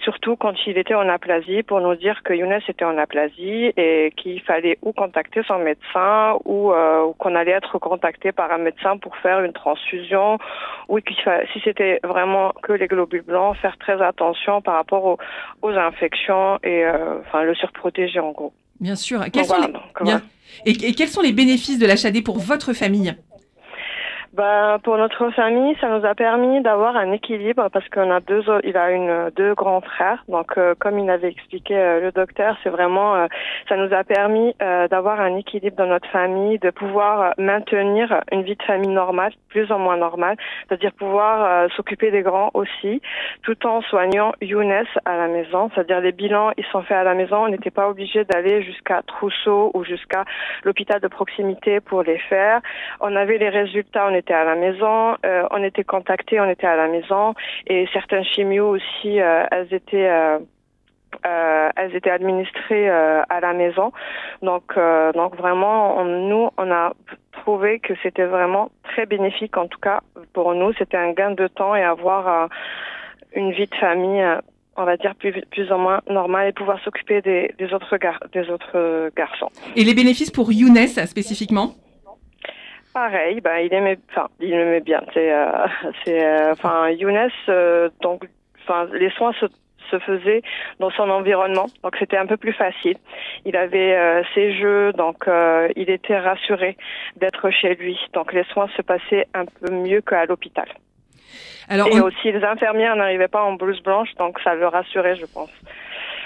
surtout 0.00 0.36
quand 0.36 0.54
il 0.66 0.78
était 0.78 0.94
en 0.94 1.08
aplasie, 1.08 1.62
pour 1.62 1.80
nous 1.80 1.94
dire 1.94 2.22
que 2.22 2.32
Younes 2.32 2.60
était 2.68 2.84
en 2.84 2.98
aplasie 2.98 3.72
et 3.76 4.12
qu'il 4.16 4.40
fallait 4.42 4.78
ou 4.82 4.92
contacter 4.92 5.42
son 5.46 5.58
médecin 5.58 6.36
ou, 6.44 6.72
euh, 6.72 7.12
qu'on 7.18 7.34
allait 7.34 7.52
être 7.52 7.78
contacté 7.78 8.32
par 8.32 8.50
un 8.52 8.58
médecin 8.58 8.96
pour 8.98 9.16
faire 9.16 9.40
une 9.42 9.52
transfusion 9.52 10.38
ou 10.88 10.98
si 11.00 11.60
c'était 11.64 12.00
vraiment 12.04 12.52
que 12.62 12.72
les 12.72 12.86
globules 12.86 13.22
blancs, 13.22 13.56
faire 13.56 13.76
très 13.78 14.00
attention 14.02 14.60
par 14.60 14.74
rapport 14.74 15.18
aux, 15.62 15.68
infections 15.68 16.58
et 16.64 16.84
euh, 16.84 17.20
enfin 17.20 17.42
le 17.42 17.54
surprotéger 17.54 18.20
en 18.20 18.32
gros. 18.32 18.52
Bien 18.80 18.96
sûr. 18.96 19.24
et, 20.66 20.70
et, 20.70 20.94
quels 20.94 21.08
sont 21.08 21.20
les 21.20 21.32
bénéfices 21.32 21.78
de 21.78 21.86
l'HAD 21.86 22.22
pour 22.22 22.38
votre 22.38 22.72
famille? 22.72 23.14
Bah, 24.34 24.78
pour 24.82 24.98
notre 24.98 25.30
famille, 25.30 25.76
ça 25.80 25.88
nous 25.88 26.04
a 26.04 26.14
permis 26.14 26.60
d'avoir 26.60 26.96
un 26.96 27.12
équilibre 27.12 27.68
parce 27.72 27.88
qu'on 27.88 28.10
a 28.10 28.20
deux, 28.20 28.42
il 28.62 28.76
a 28.76 28.90
une 28.90 29.30
deux 29.36 29.54
grands 29.54 29.80
frères. 29.80 30.22
Donc, 30.28 30.58
euh, 30.58 30.74
comme 30.78 30.98
il 30.98 31.08
avait 31.10 31.28
expliqué 31.28 31.76
euh, 31.76 32.00
le 32.00 32.12
docteur, 32.12 32.56
c'est 32.62 32.68
vraiment, 32.68 33.14
euh, 33.14 33.26
ça 33.68 33.76
nous 33.76 33.92
a 33.94 34.04
permis 34.04 34.54
d'avoir 34.90 35.20
un 35.20 35.36
équilibre 35.36 35.76
dans 35.76 35.86
notre 35.86 36.08
famille, 36.10 36.58
de 36.58 36.70
pouvoir 36.70 37.34
maintenir 37.38 38.20
une 38.32 38.42
vie 38.42 38.56
de 38.56 38.62
famille 38.62 38.90
normale, 38.90 39.32
plus 39.48 39.70
ou 39.70 39.78
moins 39.78 39.96
normale, 39.96 40.36
c'est-à-dire 40.66 40.92
pouvoir 40.92 41.70
s'occuper 41.70 42.10
des 42.10 42.22
grands 42.22 42.50
aussi, 42.54 43.00
tout 43.42 43.66
en 43.66 43.80
soignant 43.82 44.32
Younes 44.40 44.84
à 45.04 45.16
la 45.16 45.28
maison. 45.28 45.70
C'est-à-dire 45.74 46.00
les 46.00 46.12
bilans, 46.12 46.50
ils 46.56 46.64
sont 46.66 46.82
faits 46.82 46.96
à 46.96 47.04
la 47.04 47.14
maison. 47.14 47.44
On 47.44 47.48
n'était 47.48 47.70
pas 47.70 47.88
obligé 47.88 48.24
d'aller 48.24 48.62
jusqu'à 48.62 49.02
Trousseau 49.06 49.70
ou 49.74 49.84
jusqu'à 49.84 50.24
l'hôpital 50.64 51.00
de 51.00 51.08
proximité 51.08 51.80
pour 51.80 52.02
les 52.02 52.18
faire. 52.18 52.60
On 53.00 53.14
avait 53.16 53.38
les 53.38 53.48
résultats, 53.48 54.08
on 54.10 54.14
était 54.14 54.27
à 54.34 54.44
la 54.44 54.54
maison, 54.54 55.16
euh, 55.24 55.44
on 55.50 55.62
était 55.62 55.84
contactés, 55.84 56.40
on 56.40 56.48
était 56.48 56.66
à 56.66 56.76
la 56.76 56.88
maison, 56.88 57.34
et 57.66 57.86
certains 57.92 58.22
chimios 58.22 58.68
aussi, 58.68 59.20
euh, 59.20 59.44
elles 59.50 59.72
étaient 59.72 60.08
euh, 60.08 60.38
elles 61.76 61.96
étaient 61.96 62.10
administrées 62.10 62.88
à 62.88 63.40
la 63.40 63.54
maison. 63.54 63.92
Donc, 64.42 64.78
donc 65.14 65.36
vraiment, 65.36 66.04
nous, 66.04 66.50
on 66.58 66.70
a 66.70 66.92
trouvé 67.32 67.80
que 67.80 67.94
c'était 68.02 68.26
vraiment 68.26 68.70
très 68.84 69.06
bénéfique. 69.06 69.56
En 69.56 69.68
tout 69.68 69.78
cas, 69.78 70.00
pour 70.34 70.54
nous, 70.54 70.72
c'était 70.74 70.98
un 70.98 71.12
gain 71.12 71.30
de 71.30 71.46
temps 71.46 71.74
et 71.74 71.82
avoir 71.82 72.48
une 73.34 73.52
vie 73.52 73.66
de 73.66 73.74
famille, 73.76 74.22
on 74.76 74.84
va 74.84 74.98
dire 74.98 75.14
plus, 75.14 75.32
ou 75.72 75.76
moins 75.76 76.02
normale 76.10 76.48
et 76.48 76.52
pouvoir 76.52 76.78
s'occuper 76.84 77.22
des, 77.22 77.72
autres 77.72 77.98
des 78.32 78.50
autres 78.50 79.10
garçons. 79.16 79.48
Et 79.76 79.84
les 79.84 79.94
bénéfices 79.94 80.30
pour 80.30 80.52
Younes 80.52 80.76
spécifiquement? 80.76 81.72
Pareil, 82.94 83.40
ben, 83.40 83.58
il 83.58 83.72
aimait, 83.72 83.98
enfin, 84.10 84.28
il 84.40 84.52
aimait 84.52 84.80
bien. 84.80 85.02
C'est, 85.14 85.32
euh, 85.32 85.46
c'est, 86.04 86.24
euh, 86.24 86.52
enfin, 86.52 86.90
Younes, 86.90 87.30
euh, 87.48 87.88
donc, 88.00 88.24
enfin, 88.62 88.88
les 88.92 89.10
soins 89.10 89.32
se, 89.34 89.46
se 89.90 89.98
faisaient 90.00 90.42
dans 90.80 90.90
son 90.90 91.08
environnement, 91.08 91.66
donc 91.82 91.96
c'était 91.98 92.16
un 92.18 92.26
peu 92.26 92.36
plus 92.36 92.52
facile. 92.52 92.96
Il 93.44 93.56
avait 93.56 93.94
euh, 93.96 94.22
ses 94.34 94.52
jeux, 94.54 94.92
donc 94.92 95.26
euh, 95.28 95.68
il 95.76 95.88
était 95.90 96.18
rassuré 96.18 96.76
d'être 97.16 97.50
chez 97.50 97.74
lui. 97.76 97.98
Donc 98.14 98.32
les 98.32 98.44
soins 98.44 98.68
se 98.76 98.82
passaient 98.82 99.26
un 99.34 99.44
peu 99.46 99.72
mieux 99.72 100.00
qu'à 100.02 100.26
l'hôpital. 100.26 100.66
Alors, 101.70 101.88
Et 101.88 102.00
on- 102.00 102.04
aussi, 102.04 102.32
les 102.32 102.42
infirmières 102.44 102.96
n'arrivaient 102.96 103.28
pas 103.28 103.42
en 103.42 103.52
blouse 103.52 103.82
blanche, 103.82 104.14
donc 104.18 104.40
ça 104.40 104.54
le 104.54 104.66
rassurait, 104.66 105.16
je 105.16 105.26
pense. 105.26 105.50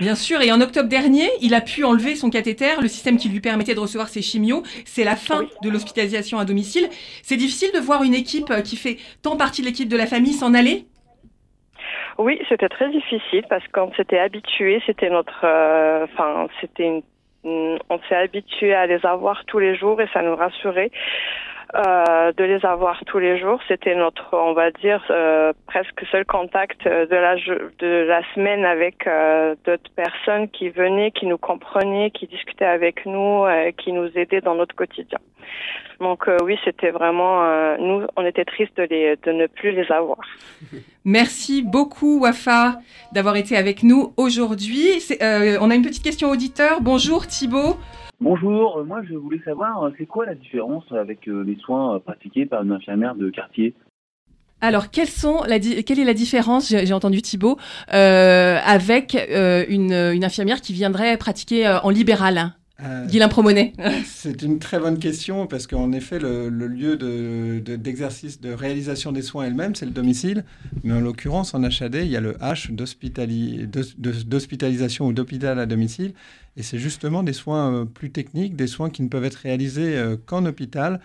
Bien 0.01 0.15
sûr, 0.15 0.41
et 0.41 0.51
en 0.51 0.61
octobre 0.61 0.89
dernier, 0.89 1.29
il 1.41 1.55
a 1.55 1.61
pu 1.61 1.85
enlever 1.85 2.17
son 2.17 2.31
cathéter, 2.31 2.81
le 2.81 2.89
système 2.89 3.17
qui 3.19 3.29
lui 3.29 3.41
permettait 3.41 3.75
de 3.75 3.81
recevoir 3.81 4.09
ses 4.09 4.23
chimios. 4.23 4.63
C'est 4.85 5.05
la 5.05 5.17
fin 5.17 5.43
de 5.63 5.71
l'hospitalisation 5.71 6.39
à 6.39 6.45
domicile. 6.45 6.89
C'est 7.23 7.37
difficile 7.37 7.71
de 7.73 7.79
voir 7.79 8.03
une 8.03 8.15
équipe 8.15 8.51
euh, 8.51 8.63
qui 8.63 8.77
fait 8.77 8.97
tant 9.23 9.37
partie 9.37 9.63
de 9.63 9.67
l'équipe 9.67 9.89
de 9.89 9.97
la 9.97 10.07
famille 10.07 10.33
s'en 10.33 10.55
aller? 10.55 10.87
Oui, 12.19 12.41
c'était 12.49 12.69
très 12.69 12.91
difficile 12.91 13.45
parce 13.49 13.67
qu'on 13.69 13.93
s'était 13.95 14.19
habitué, 14.19 14.83
c'était 14.87 15.09
notre, 15.09 15.45
euh, 15.45 16.05
enfin, 16.05 16.47
c'était 16.61 16.85
une, 16.85 17.03
une- 17.45 17.79
on 17.89 17.99
s'est 18.09 18.17
habitué 18.17 18.75
à 18.75 18.87
les 18.87 19.05
avoir 19.07 19.45
tous 19.47 19.59
les 19.59 19.77
jours 19.77 20.01
et 20.01 20.09
ça 20.13 20.23
nous 20.23 20.37
rassurait 20.37 20.91
euh, 21.75 22.33
de 22.33 22.45
les 22.45 22.67
avoir 22.67 23.03
tous 23.07 23.19
les 23.19 23.41
jours. 23.41 23.59
C'était 23.67 23.95
notre, 23.95 24.37
on 24.37 24.53
va 24.53 24.71
dire, 24.73 25.03
euh, 25.09 25.55
presque 25.67 26.05
seul 26.11 26.27
contact 26.27 26.87
euh, 26.87 27.07
de 27.07 27.17
la 27.17 27.37
de 27.37 28.07
la 28.07 28.21
semaine 28.35 28.67
avec 28.67 29.09
d'autres 29.65 29.91
personnes 29.97 30.51
qui 30.51 30.69
venaient, 30.69 31.13
qui 31.13 31.25
nous 31.25 31.39
comprenaient, 31.39 32.11
qui 32.11 32.27
discutaient 32.27 32.67
avec 32.67 33.07
nous, 33.07 33.45
qui 33.79 33.93
nous 33.93 34.07
aidaient 34.17 34.43
dans 34.43 34.55
notre 34.55 34.75
quotidien. 34.75 35.19
Donc 35.99 36.29
oui, 36.45 36.59
c'était 36.63 36.91
vraiment, 36.91 37.43
nous, 37.79 38.07
on 38.17 38.27
était 38.27 38.45
tristes 38.45 38.77
de 38.77 39.17
de 39.23 39.33
ne 39.33 39.47
plus 39.47 39.73
les 39.73 39.91
avoir. 39.91 40.19
Merci 41.07 41.63
beaucoup, 41.63 42.21
Wafa, 42.21 42.81
d'avoir 43.13 43.37
été 43.37 43.57
avec 43.57 43.83
nous 43.83 44.13
aujourd'hui. 44.19 45.01
On 45.21 45.71
a 45.71 45.75
une 45.75 45.83
petite 45.83 46.05
question 46.05 46.31
auditeur. 46.31 46.83
Bonjour, 46.83 47.27
Thibaut. 47.27 47.77
Bonjour, 48.23 48.79
euh, 48.79 48.85
moi 48.85 49.03
je 49.03 49.15
voulais 49.15 49.41
savoir, 49.45 49.83
euh, 49.83 49.91
c'est 49.99 50.07
quoi 50.07 50.25
la 50.25 50.37
différence 50.37 50.85
avec 50.93 51.27
euh, 51.27 51.43
les 51.43 51.57
soins 51.57 51.99
pratiqués 51.99 52.47
par 52.47 52.63
une 52.63 52.71
infirmière 52.71 53.17
de 53.17 53.29
quartier? 53.31 53.75
Alors, 54.61 54.87
sont 55.09 55.43
la 55.43 55.59
quelle 55.59 55.99
est 55.99 56.05
la 56.05 56.15
différence, 56.15 56.69
j'ai 56.69 56.93
entendu 56.93 57.21
Thibaut, 57.21 57.59
euh, 57.93 58.59
avec 58.65 59.17
une, 59.69 59.93
infirmière 60.23 60.61
qui 60.61 60.73
viendrait 60.73 61.17
pratiquer 61.17 61.67
en 61.83 61.91
libéral? 61.91 62.53
Euh, 62.85 63.07
Guilain 63.07 63.29
Promonet. 63.29 63.73
C'est 64.05 64.43
une 64.43 64.59
très 64.59 64.79
bonne 64.79 64.99
question 64.99 65.47
parce 65.47 65.67
qu'en 65.67 65.93
effet, 65.93 66.19
le, 66.19 66.49
le 66.49 66.67
lieu 66.67 66.97
de- 66.97 67.61
de- 67.65 67.77
d'exercice 67.77 68.41
de, 68.41 68.53
réalisation 68.53 69.13
des 69.13 69.23
soins 69.23 69.45
elle-même, 69.45 69.75
c'est 69.75 69.85
le 69.87 69.93
domicile. 69.93 70.45
Mais 70.83 70.93
en 70.93 71.01
l'occurrence, 71.01 71.55
en 71.55 71.63
HAD, 71.63 71.95
il 72.03 72.09
y 72.09 72.17
a 72.17 72.21
le 72.21 72.33
H 72.35 72.73
d'hospitalisation 74.27 75.07
ou 75.07 75.13
d'hôpital 75.13 75.59
à 75.59 75.67
domicile. 75.67 76.15
Et 76.57 76.63
c'est 76.63 76.79
justement 76.79 77.23
des 77.23 77.33
soins 77.33 77.73
euh, 77.73 77.85
plus 77.85 78.11
techniques, 78.11 78.57
des 78.57 78.67
soins 78.67 78.91
qui 78.91 79.03
ne 79.03 79.09
peuvent 79.09 79.25
être 79.25 79.37
réalisés 79.37 79.97
euh, 79.97 80.17
qu'en 80.27 80.45
hôpital. 80.45 81.01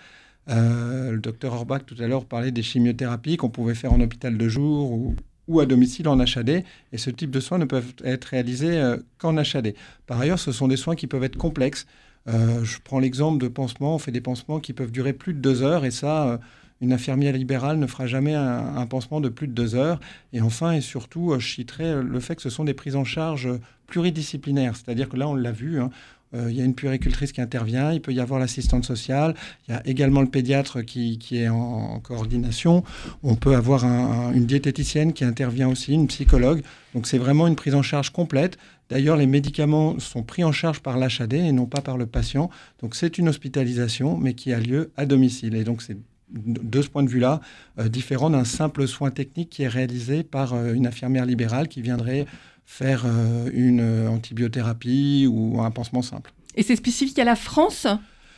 Euh, 0.50 1.12
le 1.12 1.20
docteur 1.20 1.54
Orbach 1.54 1.82
tout 1.86 1.96
à 2.00 2.08
l'heure 2.08 2.26
parlait 2.26 2.52
des 2.52 2.64
chimiothérapies 2.64 3.38
qu'on 3.38 3.50
pouvait 3.50 3.76
faire 3.76 3.92
en 3.94 4.00
hôpital 4.00 4.38
de 4.38 4.48
jour 4.50 4.92
ou, 4.92 5.16
ou 5.48 5.60
à 5.60 5.66
domicile 5.66 6.08
en 6.08 6.20
HAD. 6.20 6.64
Et 6.92 6.98
ce 6.98 7.10
type 7.10 7.32
de 7.32 7.40
soins 7.40 7.58
ne 7.58 7.66
peuvent 7.66 7.94
être 8.04 8.26
réalisés 8.26 8.80
euh, 8.80 8.98
qu'en 9.18 9.38
HAD. 9.38 9.74
Par 10.06 10.20
ailleurs, 10.20 10.40
ce 10.40 10.52
sont 10.52 10.68
des 10.68 10.78
soins 10.78 10.96
qui 10.96 11.08
peuvent 11.08 11.24
être 11.24 11.38
complexes. 11.38 11.86
Euh, 12.28 12.64
je 12.64 12.78
prends 12.84 13.00
l'exemple 13.00 13.42
de 13.42 13.48
pansements. 13.48 13.96
On 13.96 14.00
fait 14.00 14.12
des 14.12 14.22
pansements 14.22 14.60
qui 14.60 14.74
peuvent 14.74 14.92
durer 14.92 15.14
plus 15.14 15.34
de 15.34 15.40
deux 15.40 15.64
heures. 15.64 15.86
Et 15.86 15.92
ça, 15.92 16.28
euh, 16.28 16.38
une 16.82 16.94
infirmière 16.94 17.34
libérale 17.34 17.80
ne 17.80 17.88
fera 17.88 18.06
jamais 18.06 18.36
un, 18.36 18.86
pansement 18.86 19.22
de 19.22 19.30
plus 19.30 19.48
de 19.48 19.54
deux 19.54 19.76
heures. 19.76 20.00
Et 20.34 20.42
enfin 20.42 20.74
et 20.74 20.82
surtout, 20.82 21.34
je 21.40 21.48
citerai 21.48 22.04
le 22.04 22.20
fait 22.20 22.36
que 22.36 22.42
ce 22.42 22.50
sont 22.50 22.66
des 22.66 22.76
prises 22.76 22.96
en 22.96 23.04
charge 23.04 23.50
pluridisciplinaires. 23.88 24.76
C'est-à-dire 24.76 25.10
que 25.10 25.18
là, 25.18 25.28
on 25.28 25.34
l'a 25.34 25.52
vu. 25.52 25.82
hein, 25.82 25.90
il 26.34 26.52
y 26.52 26.62
a 26.62 26.66
une 26.66 26.76
puéricultrice 26.76 27.32
qui 27.32 27.42
intervient, 27.42 27.92
il 27.94 28.02
peut 28.02 28.14
y 28.14 28.20
avoir 28.20 28.40
l'assistante 28.40 28.84
sociale, 28.86 29.34
il 29.68 29.72
y 29.72 29.78
a 29.78 29.82
également 29.88 30.22
le 30.22 30.28
pédiatre 30.28 30.82
qui, 30.82 31.18
est 31.32 31.48
en, 31.48 32.00
coordination, 32.00 32.84
on 33.24 33.36
peut 33.36 33.56
avoir 33.56 33.86
un- 33.86 34.28
un- 34.30 34.34
une 34.34 34.46
diététicienne 34.46 35.14
qui 35.14 35.24
intervient 35.24 35.70
aussi, 35.70 35.94
une 35.94 36.08
psychologue. 36.08 36.62
Donc 36.94 37.08
c'est 37.08 37.18
vraiment 37.18 37.48
une 37.48 37.56
prise 37.56 37.76
en 37.76 37.82
charge 37.82 38.10
complète. 38.12 38.58
D'ailleurs, 38.90 39.18
les 39.18 39.28
médicaments 39.28 40.00
sont 40.00 40.24
pris 40.24 40.44
en 40.44 40.52
charge 40.52 40.80
par 40.82 40.98
l'HAD 40.98 41.34
et 41.34 41.52
non 41.52 41.66
pas 41.66 41.82
par 41.82 41.98
le 41.98 42.06
patient. 42.06 42.50
Donc 42.82 42.96
c'est 42.96 43.18
une 43.18 43.30
hospitalisation, 43.30 44.18
mais 44.18 44.34
qui 44.34 44.54
a 44.54 44.60
lieu 44.60 44.92
à 44.98 45.06
domicile. 45.06 45.56
Et 45.56 45.64
donc 45.64 45.82
c'est 45.82 45.98
de 46.30 46.82
ce 46.82 46.90
point 46.90 47.04
de 47.04 47.10
vue-là, 47.10 47.40
euh, 47.80 47.88
différent 47.88 48.30
d'un 48.30 48.44
simple 48.44 48.86
soin 48.86 49.12
technique 49.12 49.50
qui 49.50 49.64
est 49.64 49.68
réalisé 49.70 50.24
par 50.24 50.54
euh, 50.54 50.74
une 50.74 50.86
infirmière 50.86 51.26
libérale 51.26 51.70
qui 51.70 51.82
viendrait 51.82 52.26
faire 52.68 53.06
euh, 53.06 53.50
une 53.54 53.80
euh, 53.80 54.10
antibiothérapie 54.10 55.26
ou 55.28 55.60
un 55.62 55.72
pansement 55.72 56.04
simple. 56.04 56.32
Et 56.56 56.64
c'est 56.64 56.76
spécifique 56.76 57.18
à 57.18 57.24
la 57.24 57.38
France, 57.38 57.88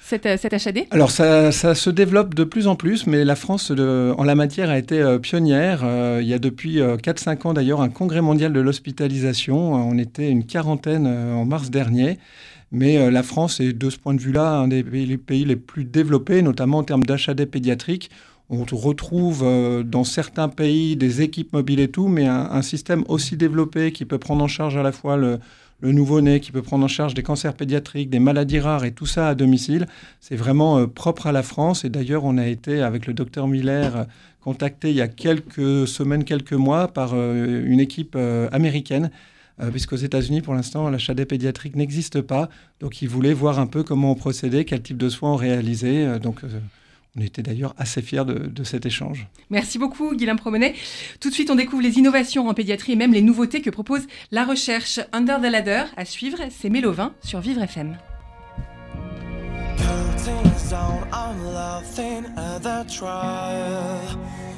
cette, 0.02 0.28
euh, 0.28 0.38
HAD 0.44 0.86
Alors 0.92 1.10
ça, 1.10 1.52
ça 1.52 1.74
se 1.74 1.90
développe 1.90 2.36
de 2.36 2.44
plus 2.44 2.68
en 2.68 2.76
plus, 2.76 3.08
mais 3.08 3.26
la 3.26 3.36
France 3.36 3.72
en 3.72 4.24
la 4.24 4.36
matière 4.36 4.70
a 4.70 4.78
été 4.78 5.02
euh, 5.02 5.18
pionnière. 5.18 5.82
Euh, 5.84 6.20
il 6.22 6.28
y 6.28 6.34
a 6.34 6.40
depuis 6.40 6.80
euh, 6.80 6.96
4-5 6.96 7.48
ans 7.48 7.54
d'ailleurs 7.54 7.82
un 7.82 7.90
congrès 7.90 8.22
mondial 8.22 8.54
de 8.54 8.60
l'hospitalisation. 8.60 9.74
On 9.74 9.98
était 9.98 10.30
une 10.30 10.46
quarantaine 10.46 11.08
en 11.08 11.46
mars 11.46 11.72
dernier. 11.72 12.20
Mais 12.72 13.10
la 13.10 13.24
France 13.24 13.60
est 13.60 13.74
de 13.74 13.90
ce 13.90 13.98
point 13.98 14.14
de 14.14 14.22
vue-là 14.22 14.52
un 14.52 14.68
des 14.68 14.84
pays, 14.84 15.08
les 15.08 15.18
pays 15.18 15.44
les 15.44 15.56
plus 15.56 15.86
développés, 15.86 16.44
notamment 16.44 16.78
en 16.78 16.84
termes 16.84 17.02
d'HAD 17.02 17.46
pédiatrique. 17.46 18.12
On 18.52 18.66
retrouve 18.66 19.44
euh, 19.44 19.84
dans 19.84 20.04
certains 20.04 20.50
pays 20.50 20.96
des 20.96 21.22
équipes 21.22 21.54
mobiles 21.54 21.80
et 21.80 21.88
tout, 21.88 22.08
mais 22.08 22.26
un, 22.26 22.64
système 22.64 23.04
aussi 23.08 23.38
développé 23.38 23.92
qui 23.92 24.06
peut 24.06 24.18
prendre 24.18 24.44
en 24.44 24.48
charge 24.48 24.76
à 24.76 24.82
la 24.82 24.92
fois 24.92 25.18
le, 25.18 25.40
nouveau-né, 25.84 26.40
qui 26.40 26.52
peut 26.52 26.64
prendre 26.64 26.84
en 26.84 26.88
charge 26.88 27.14
des 27.14 27.22
cancers 27.22 27.54
pédiatriques, 27.54 28.10
des 28.10 28.20
maladies 28.20 28.60
rares 28.60 28.86
et 28.86 28.92
tout 28.92 29.06
ça 29.06 29.30
à 29.30 29.36
domicile. 29.36 29.86
C'est 30.20 30.36
vraiment 30.36 30.80
euh, 30.80 30.88
propre 30.88 31.28
à 31.28 31.32
la 31.32 31.44
France. 31.44 31.86
Et 31.86 31.90
d'ailleurs, 31.90 32.26
on 32.26 32.40
a 32.40 32.48
été, 32.48 32.82
avec 32.82 33.06
le 33.06 33.14
docteur 33.14 33.48
Miller, 33.48 34.08
contacté 34.42 34.90
il 34.90 34.96
y 34.96 35.02
a 35.02 35.08
quelques 35.08 35.88
semaines, 35.88 36.24
quelques 36.24 36.54
mois 36.54 36.88
par 36.88 37.12
euh, 37.14 37.64
une 37.64 37.80
équipe 37.80 38.18
américaine. 38.52 39.12
Puisqu'aux 39.74 39.98
États-Unis, 39.98 40.40
pour 40.40 40.54
l'instant, 40.54 40.90
la 40.90 40.98
HAD 41.06 41.26
pédiatrique 41.26 41.76
n'existe 41.76 42.22
pas. 42.22 42.48
Donc, 42.80 43.02
ils 43.02 43.10
voulaient 43.10 43.34
voir 43.34 43.60
un 43.60 43.68
peu 43.68 43.84
comment 43.84 44.10
on 44.10 44.16
procédait, 44.16 44.64
quel 44.64 44.82
type 44.82 44.96
de 44.96 45.10
soins 45.10 45.34
on 45.34 45.36
réalisait. 45.36 46.18
Donc, 46.20 46.46
on 47.18 47.22
était 47.22 47.42
d'ailleurs 47.42 47.74
assez 47.78 48.02
fiers 48.02 48.26
de, 48.26 48.48
de 48.48 48.64
cet 48.64 48.86
échange. 48.86 49.28
Merci 49.50 49.80
beaucoup, 49.80 50.16
Guilain 50.16 50.36
Promenet. 50.36 50.76
Tout 51.20 51.30
de 51.30 51.34
suite, 51.34 51.50
on 51.50 51.56
découvre 51.56 51.82
les 51.82 51.98
innovations 51.98 52.48
en 52.48 52.54
pédiatrie 52.54 52.94
et 52.94 52.96
même 52.96 53.14
les 53.14 53.22
nouveautés 53.22 53.62
que 53.62 53.70
propose 53.70 54.08
la 54.32 54.46
recherche 54.46 55.00
Under 55.12 55.40
the 55.40 55.52
Ladder. 55.52 55.84
À 55.98 56.06
suivre, 56.06 56.38
c'est 56.52 56.70
Mélovin 56.70 57.14
sur 57.22 57.40
Vivre 57.40 57.62
FM. 57.64 57.98
Curtains 59.78 60.70
down, 60.70 61.08
I'm 61.12 61.54
laughing 61.54 62.26
at 62.38 62.60
the 62.60 62.86
trial. 62.88 64.02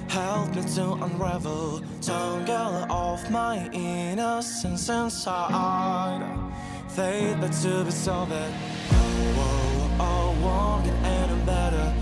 Help 0.10 0.54
me 0.54 0.62
to 0.76 0.94
unravel, 1.06 1.82
tangle 2.02 2.86
off 2.92 3.30
my 3.30 3.70
innocence 3.72 4.90
inside. 4.90 6.22
Fate 6.90 7.38
but 7.40 7.54
to 7.62 7.86
be 7.86 7.92
solved. 7.92 8.34
Oh, 8.34 9.38
oh, 9.38 9.98
oh, 10.02 10.36
won't 10.44 10.84
get 10.84 10.94
any 11.06 11.46
better. 11.46 11.94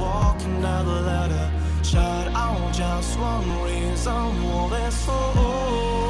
walking 0.00 0.60
down 0.62 0.86
the 0.86 1.00
ladder. 1.02 1.50
Child, 1.82 2.34
out 2.34 2.74
just 2.74 3.18
one 3.18 3.62
reason, 3.64 4.44
what 4.44 4.72
it's 4.80 5.04
for. 5.04 6.09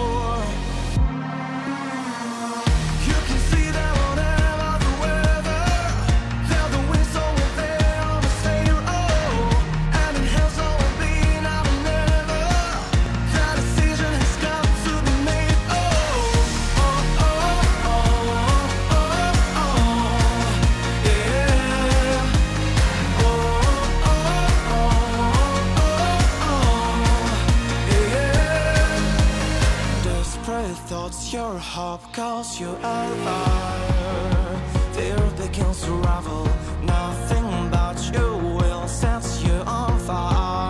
Your 31.33 31.59
hope 31.59 32.13
calls 32.13 32.59
you 32.59 32.69
a 32.69 32.97
liar. 33.25 34.61
Fear 34.93 35.19
begins 35.37 35.83
to 35.85 35.93
ravel. 35.93 36.45
Nothing 36.83 37.71
but 37.71 37.99
you 38.13 38.57
will 38.59 38.89
set 38.89 39.23
you 39.45 39.55
on 39.67 39.99
fire. 40.01 40.70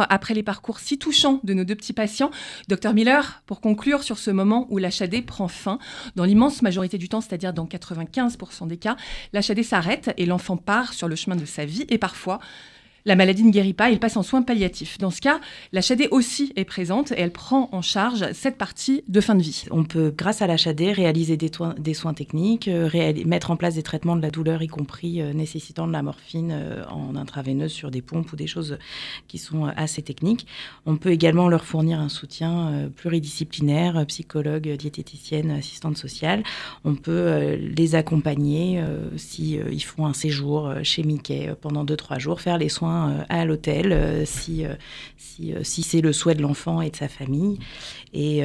Après 0.00 0.34
les 0.34 0.42
parcours 0.42 0.80
si 0.80 0.98
touchants 0.98 1.40
de 1.44 1.54
nos 1.54 1.64
deux 1.64 1.74
petits 1.74 1.92
patients, 1.92 2.30
Dr 2.68 2.92
Miller, 2.92 3.42
pour 3.46 3.60
conclure 3.60 4.02
sur 4.02 4.18
ce 4.18 4.30
moment 4.30 4.66
où 4.70 4.78
l'HAD 4.78 5.24
prend 5.24 5.48
fin, 5.48 5.78
dans 6.14 6.24
l'immense 6.24 6.62
majorité 6.62 6.98
du 6.98 7.08
temps, 7.08 7.20
c'est-à-dire 7.20 7.52
dans 7.52 7.66
95% 7.66 8.66
des 8.66 8.76
cas, 8.76 8.96
l'HAD 9.32 9.62
s'arrête 9.62 10.12
et 10.16 10.26
l'enfant 10.26 10.56
part 10.56 10.92
sur 10.92 11.08
le 11.08 11.16
chemin 11.16 11.36
de 11.36 11.44
sa 11.44 11.64
vie 11.64 11.86
et 11.88 11.98
parfois 11.98 12.40
la 13.06 13.14
maladie 13.14 13.44
ne 13.44 13.52
guérit 13.52 13.72
pas, 13.72 13.90
il 13.90 14.00
passe 14.00 14.16
en 14.16 14.24
soins 14.24 14.42
palliatifs. 14.42 14.98
Dans 14.98 15.12
ce 15.12 15.20
cas, 15.20 15.40
l'HAD 15.72 16.08
aussi 16.10 16.52
est 16.56 16.64
présente 16.64 17.12
et 17.12 17.20
elle 17.20 17.30
prend 17.30 17.68
en 17.70 17.80
charge 17.80 18.32
cette 18.32 18.58
partie 18.58 19.04
de 19.06 19.20
fin 19.20 19.36
de 19.36 19.42
vie. 19.42 19.64
On 19.70 19.84
peut, 19.84 20.12
grâce 20.14 20.42
à 20.42 20.48
l'HAD, 20.48 20.80
réaliser 20.80 21.36
des, 21.36 21.94
soins 21.94 22.14
techniques, 22.14 22.66
euh, 22.66 22.90
mettre 23.24 23.52
en 23.52 23.56
place 23.56 23.76
des 23.76 23.84
traitements 23.84 24.16
de 24.16 24.22
la 24.22 24.30
douleur, 24.30 24.60
y 24.60 24.66
compris 24.66 25.22
euh, 25.22 25.32
nécessitant 25.32 25.86
de 25.86 25.92
la 25.92 26.02
morphine 26.02 26.50
euh, 26.52 26.84
en 26.90 27.14
intraveineuse 27.14 27.70
sur 27.70 27.92
des 27.92 28.02
pompes 28.02 28.32
ou 28.32 28.36
des 28.36 28.48
choses 28.48 28.76
qui 29.28 29.38
sont 29.38 29.66
assez 29.76 30.02
techniques. 30.02 30.48
On 30.84 30.96
peut 30.96 31.10
également 31.10 31.48
leur 31.48 31.64
fournir 31.64 32.00
un 32.00 32.08
soutien 32.08 32.90
pluridisciplinaire, 32.96 34.04
psychologue, 34.06 34.68
diététicienne, 34.76 35.52
assistante 35.52 35.96
sociale. 35.96 36.42
On 36.84 36.96
peut 36.96 37.54
les 37.54 37.94
accompagner 37.94 38.82
si 39.16 39.58
ils 39.70 39.82
font 39.82 40.06
un 40.06 40.12
séjour 40.12 40.72
chez 40.82 41.02
Mickey 41.02 41.54
pendant 41.60 41.84
2-3 41.84 42.18
jours, 42.18 42.40
faire 42.40 42.58
les 42.58 42.68
soins 42.68 42.95
euh, 42.96 43.24
à 43.28 43.44
l'hôtel 43.44 43.92
euh, 43.92 44.24
si, 44.24 44.64
euh, 44.64 44.74
si, 45.16 45.52
si 45.62 45.82
c'est 45.82 46.00
le 46.00 46.12
souhait 46.12 46.34
de 46.34 46.42
l'enfant 46.42 46.80
et 46.80 46.90
de 46.90 46.96
sa 46.96 47.08
famille. 47.08 47.58
Et, 48.12 48.42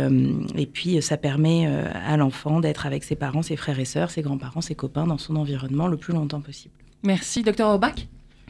et 0.56 0.66
puis, 0.66 1.02
ça 1.02 1.16
permet 1.16 1.66
à 1.66 2.18
l'enfant 2.18 2.60
d'être 2.60 2.86
avec 2.86 3.06
ses 3.06 3.16
parents, 3.16 3.42
ses 3.42 3.56
frères 3.56 3.80
et 3.80 3.86
sœurs, 3.86 4.12
ses 4.12 4.22
grands-parents, 4.22 4.60
ses 4.60 4.76
copains 4.76 5.08
dans 5.08 5.18
son 5.18 5.38
environnement 5.38 5.88
le 5.88 5.96
plus 5.96 6.14
longtemps 6.14 6.42
possible. 6.42 6.74
Merci, 7.04 7.42
docteur 7.42 7.74
Aubach. 7.74 8.08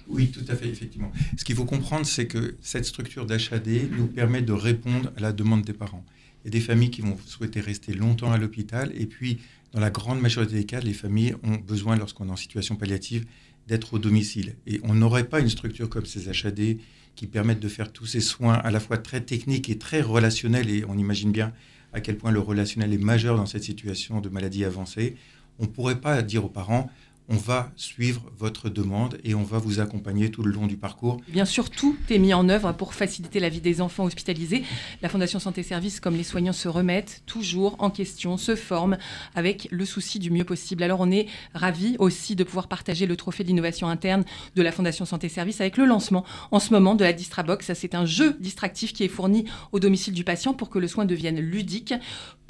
Oui, 0.07 0.31
tout 0.31 0.43
à 0.47 0.55
fait, 0.55 0.67
effectivement. 0.67 1.11
Ce 1.37 1.45
qu'il 1.45 1.55
faut 1.55 1.65
comprendre, 1.65 2.05
c'est 2.05 2.25
que 2.25 2.55
cette 2.61 2.85
structure 2.85 3.25
d'HAD 3.25 3.91
nous 3.95 4.07
permet 4.07 4.41
de 4.41 4.53
répondre 4.53 5.11
à 5.15 5.21
la 5.21 5.31
demande 5.31 5.61
des 5.63 5.73
parents. 5.73 6.03
Il 6.43 6.47
y 6.47 6.49
a 6.49 6.59
des 6.59 6.65
familles 6.65 6.89
qui 6.89 7.01
vont 7.01 7.17
souhaiter 7.25 7.59
rester 7.59 7.93
longtemps 7.93 8.31
à 8.31 8.37
l'hôpital, 8.37 8.91
et 8.95 9.05
puis, 9.05 9.39
dans 9.73 9.79
la 9.79 9.89
grande 9.89 10.19
majorité 10.19 10.55
des 10.55 10.65
cas, 10.65 10.79
les 10.79 10.93
familles 10.93 11.35
ont 11.43 11.55
besoin, 11.55 11.95
lorsqu'on 11.95 12.27
est 12.27 12.31
en 12.31 12.35
situation 12.35 12.75
palliative, 12.75 13.25
d'être 13.71 13.93
au 13.93 13.99
domicile. 13.99 14.55
Et 14.67 14.81
on 14.83 14.93
n'aurait 14.93 15.29
pas 15.29 15.39
une 15.39 15.47
structure 15.47 15.87
comme 15.87 16.05
ces 16.05 16.27
HAD 16.27 16.77
qui 17.15 17.25
permettent 17.25 17.61
de 17.61 17.69
faire 17.69 17.93
tous 17.93 18.05
ces 18.05 18.19
soins 18.19 18.55
à 18.55 18.69
la 18.69 18.81
fois 18.81 18.97
très 18.97 19.21
techniques 19.21 19.69
et 19.69 19.77
très 19.77 20.01
relationnels, 20.01 20.69
et 20.69 20.83
on 20.85 20.97
imagine 20.97 21.31
bien 21.31 21.53
à 21.93 22.01
quel 22.01 22.17
point 22.17 22.31
le 22.31 22.41
relationnel 22.41 22.91
est 22.91 22.97
majeur 22.97 23.37
dans 23.37 23.45
cette 23.45 23.63
situation 23.63 24.19
de 24.19 24.27
maladie 24.27 24.65
avancée. 24.65 25.15
On 25.57 25.63
ne 25.63 25.69
pourrait 25.69 26.01
pas 26.01 26.21
dire 26.21 26.43
aux 26.43 26.49
parents, 26.49 26.91
on 27.31 27.37
va 27.37 27.71
suivre 27.77 28.21
votre 28.37 28.69
demande 28.69 29.17
et 29.23 29.35
on 29.35 29.43
va 29.43 29.57
vous 29.57 29.79
accompagner 29.79 30.29
tout 30.29 30.43
le 30.43 30.51
long 30.51 30.67
du 30.67 30.75
parcours. 30.75 31.21
Bien 31.29 31.45
sûr, 31.45 31.69
tout 31.69 31.95
est 32.09 32.17
mis 32.17 32.33
en 32.33 32.49
œuvre 32.49 32.73
pour 32.73 32.93
faciliter 32.93 33.39
la 33.39 33.47
vie 33.47 33.61
des 33.61 33.79
enfants 33.79 34.03
hospitalisés. 34.03 34.63
La 35.01 35.07
Fondation 35.07 35.39
Santé 35.39 35.63
Service, 35.63 36.01
comme 36.01 36.15
les 36.15 36.23
soignants, 36.23 36.51
se 36.51 36.67
remettent 36.67 37.23
toujours 37.25 37.77
en 37.79 37.89
question, 37.89 38.35
se 38.35 38.55
forment 38.55 38.97
avec 39.33 39.69
le 39.71 39.85
souci 39.85 40.19
du 40.19 40.29
mieux 40.29 40.43
possible. 40.43 40.83
Alors 40.83 40.99
on 40.99 41.09
est 41.09 41.27
ravis 41.53 41.95
aussi 41.99 42.35
de 42.35 42.43
pouvoir 42.43 42.67
partager 42.67 43.05
le 43.05 43.15
trophée 43.15 43.43
de 43.43 43.47
l'innovation 43.47 43.87
interne 43.87 44.25
de 44.55 44.61
la 44.61 44.73
Fondation 44.73 45.05
Santé 45.05 45.29
Service 45.29 45.61
avec 45.61 45.77
le 45.77 45.85
lancement 45.85 46.25
en 46.51 46.59
ce 46.59 46.73
moment 46.73 46.95
de 46.95 47.05
la 47.05 47.13
Distrabox. 47.13 47.71
C'est 47.73 47.95
un 47.95 48.05
jeu 48.05 48.35
distractif 48.41 48.91
qui 48.91 49.05
est 49.05 49.07
fourni 49.07 49.45
au 49.71 49.79
domicile 49.79 50.13
du 50.13 50.25
patient 50.25 50.53
pour 50.53 50.69
que 50.69 50.79
le 50.79 50.89
soin 50.89 51.05
devienne 51.05 51.39
ludique 51.39 51.93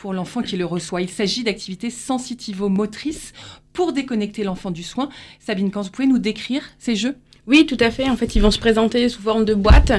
pour 0.01 0.13
l'enfant 0.13 0.41
qui 0.41 0.57
le 0.57 0.65
reçoit. 0.65 0.99
Il 1.01 1.09
s'agit 1.09 1.43
d'activités 1.43 1.91
sensitivo-motrices 1.91 3.33
pour 3.71 3.93
déconnecter 3.93 4.43
l'enfant 4.43 4.71
du 4.71 4.81
soin. 4.81 5.09
Sabine, 5.39 5.69
quand 5.69 5.83
vous 5.83 5.91
pouvez 5.91 6.07
nous 6.07 6.17
décrire 6.17 6.63
ces 6.79 6.95
jeux? 6.95 7.15
Oui, 7.45 7.67
tout 7.67 7.77
à 7.79 7.91
fait. 7.91 8.09
En 8.09 8.17
fait, 8.17 8.35
ils 8.35 8.41
vont 8.41 8.49
se 8.49 8.57
présenter 8.57 9.09
sous 9.09 9.21
forme 9.21 9.45
de 9.45 9.53
boîte. 9.53 9.91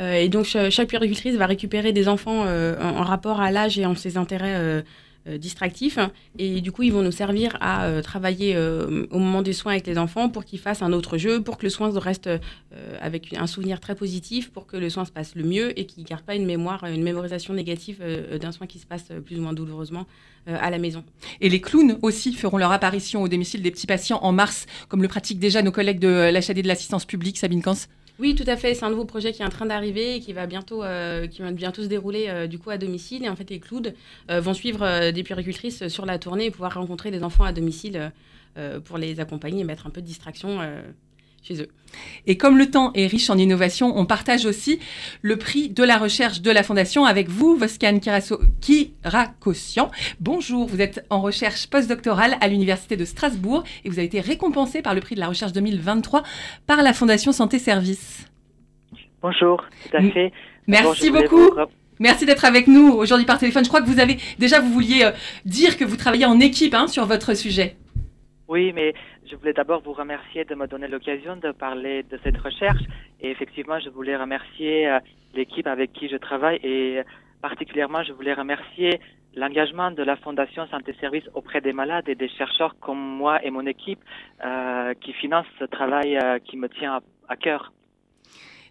Euh, 0.00 0.14
et 0.14 0.30
donc, 0.30 0.46
chaque 0.46 0.88
puéricultrice 0.88 1.34
va 1.34 1.44
récupérer 1.44 1.92
des 1.92 2.08
enfants 2.08 2.44
euh, 2.46 2.74
en, 2.80 3.02
rapport 3.02 3.42
à 3.42 3.50
l'âge 3.50 3.78
et 3.78 3.84
en 3.84 3.94
ses 3.94 4.16
intérêts 4.16 4.54
euh, 4.56 4.80
distractifs. 5.26 5.98
Et 6.38 6.60
du 6.60 6.72
coup, 6.72 6.82
ils 6.82 6.92
vont 6.92 7.02
nous 7.02 7.12
servir 7.12 7.56
à 7.60 7.84
euh, 7.84 8.02
travailler 8.02 8.54
euh, 8.56 9.06
au 9.10 9.18
moment 9.18 9.42
des 9.42 9.52
soins 9.52 9.72
avec 9.72 9.86
les 9.86 9.98
enfants 9.98 10.28
pour 10.28 10.44
qu'ils 10.44 10.58
fassent 10.58 10.82
un 10.82 10.92
autre 10.92 11.18
jeu, 11.18 11.42
pour 11.42 11.58
que 11.58 11.66
le 11.66 11.70
soin 11.70 11.90
reste 11.98 12.28
avec 13.00 13.34
un 13.36 13.46
souvenir 13.46 13.80
très 13.80 13.94
positif, 13.94 14.50
pour 14.50 14.66
que 14.66 14.76
le 14.76 14.88
soin 14.90 15.04
se 15.04 15.10
passe 15.10 15.34
le 15.34 15.44
mieux 15.44 15.78
et 15.78 15.86
qu'ils 15.86 16.04
ne 16.04 16.08
gardent 16.08 16.24
pas 16.24 16.36
une 16.36 16.46
mémoire, 16.46 16.84
une 16.84 17.02
mémorisation 17.02 17.52
négative 17.52 18.02
d'un 18.40 18.52
soin 18.52 18.66
qui 18.66 18.78
se 18.78 18.86
passe 18.86 19.06
plus 19.24 19.38
ou 19.38 19.42
moins 19.42 19.52
douloureusement 19.52 20.06
à 20.46 20.70
la 20.70 20.78
maison. 20.78 21.04
Et 21.40 21.48
les 21.48 21.60
clowns 21.60 21.98
aussi 22.02 22.32
feront 22.32 22.58
leur 22.58 22.72
apparition 22.72 23.22
au 23.22 23.28
domicile 23.28 23.62
des 23.62 23.70
petits 23.70 23.86
patients 23.86 24.20
en 24.22 24.32
mars, 24.32 24.66
comme 24.88 25.02
le 25.02 25.08
pratiquent 25.08 25.40
déjà 25.40 25.62
nos 25.62 25.72
collègues 25.72 25.98
de 25.98 26.30
l'HAD 26.32 26.62
de 26.62 26.68
l'assistance 26.68 27.04
publique, 27.04 27.38
Sabine 27.38 27.62
Kans. 27.62 27.74
Oui, 28.20 28.34
tout 28.34 28.44
à 28.46 28.56
fait. 28.56 28.74
C'est 28.74 28.84
un 28.84 28.90
nouveau 28.90 29.06
projet 29.06 29.32
qui 29.32 29.40
est 29.40 29.46
en 29.46 29.50
train 29.50 29.64
d'arriver 29.64 30.16
et 30.16 30.20
qui 30.20 30.34
va 30.34 30.46
bientôt, 30.46 30.84
euh, 30.84 31.26
bientôt 31.52 31.82
se 31.82 31.86
dérouler 31.86 32.26
euh, 32.28 32.46
du 32.46 32.58
coup 32.58 32.68
à 32.68 32.76
domicile. 32.76 33.24
Et 33.24 33.30
en 33.30 33.34
fait, 33.34 33.48
les 33.48 33.60
clouds 33.60 33.80
euh, 34.30 34.42
vont 34.42 34.52
suivre 34.52 35.10
des 35.10 35.22
puéricultrices 35.22 35.88
sur 35.88 36.04
la 36.04 36.18
tournée 36.18 36.44
et 36.44 36.50
pouvoir 36.50 36.74
rencontrer 36.74 37.10
des 37.10 37.24
enfants 37.24 37.44
à 37.44 37.52
domicile 37.52 38.12
pour 38.84 38.98
les 38.98 39.20
accompagner 39.20 39.60
et 39.60 39.64
mettre 39.64 39.86
un 39.86 39.90
peu 39.90 40.02
de 40.02 40.06
distraction 40.06 40.58
chez 41.42 41.62
eux. 41.62 41.68
Et 42.26 42.36
comme 42.36 42.58
le 42.58 42.70
temps 42.70 42.92
est 42.94 43.06
riche 43.06 43.30
en 43.30 43.38
innovation, 43.38 43.92
on 43.96 44.06
partage 44.06 44.46
aussi 44.46 44.78
le 45.22 45.36
prix 45.36 45.68
de 45.68 45.82
la 45.82 45.98
recherche 45.98 46.40
de 46.40 46.50
la 46.50 46.62
Fondation 46.62 47.04
avec 47.04 47.28
vous, 47.28 47.56
Voskan 47.56 47.98
Kirakosian. 47.98 49.90
Bonjour, 50.20 50.66
vous 50.66 50.80
êtes 50.80 51.04
en 51.10 51.20
recherche 51.20 51.66
postdoctorale 51.68 52.36
à 52.40 52.48
l'Université 52.48 52.96
de 52.96 53.04
Strasbourg 53.04 53.64
et 53.84 53.88
vous 53.88 53.98
avez 53.98 54.06
été 54.06 54.20
récompensé 54.20 54.82
par 54.82 54.94
le 54.94 55.00
prix 55.00 55.14
de 55.14 55.20
la 55.20 55.28
recherche 55.28 55.52
2023 55.52 56.22
par 56.66 56.82
la 56.82 56.92
Fondation 56.92 57.32
Santé 57.32 57.58
Service. 57.58 58.26
Bonjour, 59.22 59.62
tout 59.90 59.96
à 59.96 60.02
fait. 60.02 60.32
Merci 60.66 61.10
beaucoup. 61.10 61.50
Merci 61.98 62.24
d'être 62.24 62.46
avec 62.46 62.66
nous 62.66 62.92
aujourd'hui 62.92 63.26
par 63.26 63.38
téléphone. 63.38 63.62
Je 63.62 63.68
crois 63.68 63.82
que 63.82 63.86
vous 63.86 64.00
avez 64.00 64.16
déjà, 64.38 64.58
vous 64.60 64.72
vouliez 64.72 65.04
euh, 65.04 65.10
dire 65.44 65.76
que 65.76 65.84
vous 65.84 65.96
travaillez 65.96 66.24
en 66.24 66.40
équipe 66.40 66.72
hein, 66.72 66.86
sur 66.86 67.04
votre 67.04 67.34
sujet. 67.34 67.76
Oui, 68.50 68.72
mais 68.72 68.94
je 69.30 69.36
voulais 69.36 69.52
d'abord 69.52 69.80
vous 69.80 69.92
remercier 69.92 70.44
de 70.44 70.56
me 70.56 70.66
donner 70.66 70.88
l'occasion 70.88 71.36
de 71.36 71.52
parler 71.52 72.02
de 72.02 72.18
cette 72.24 72.36
recherche. 72.36 72.82
Et 73.20 73.30
effectivement, 73.30 73.78
je 73.78 73.90
voulais 73.90 74.16
remercier 74.16 74.88
euh, 74.88 74.98
l'équipe 75.34 75.68
avec 75.68 75.92
qui 75.92 76.08
je 76.08 76.16
travaille 76.16 76.58
et 76.64 77.00
particulièrement, 77.40 78.02
je 78.02 78.12
voulais 78.12 78.34
remercier 78.34 79.00
l'engagement 79.36 79.92
de 79.92 80.02
la 80.02 80.16
Fondation 80.16 80.66
Santé 80.66 80.96
Service 81.00 81.22
auprès 81.34 81.60
des 81.60 81.72
malades 81.72 82.08
et 82.08 82.16
des 82.16 82.28
chercheurs 82.28 82.74
comme 82.80 82.98
moi 82.98 83.38
et 83.44 83.50
mon 83.50 83.64
équipe 83.66 84.00
euh, 84.44 84.94
qui 85.00 85.12
financent 85.12 85.54
ce 85.60 85.64
travail 85.64 86.18
euh, 86.18 86.40
qui 86.40 86.56
me 86.56 86.68
tient 86.68 86.94
à, 86.94 87.00
à 87.28 87.36
cœur. 87.36 87.72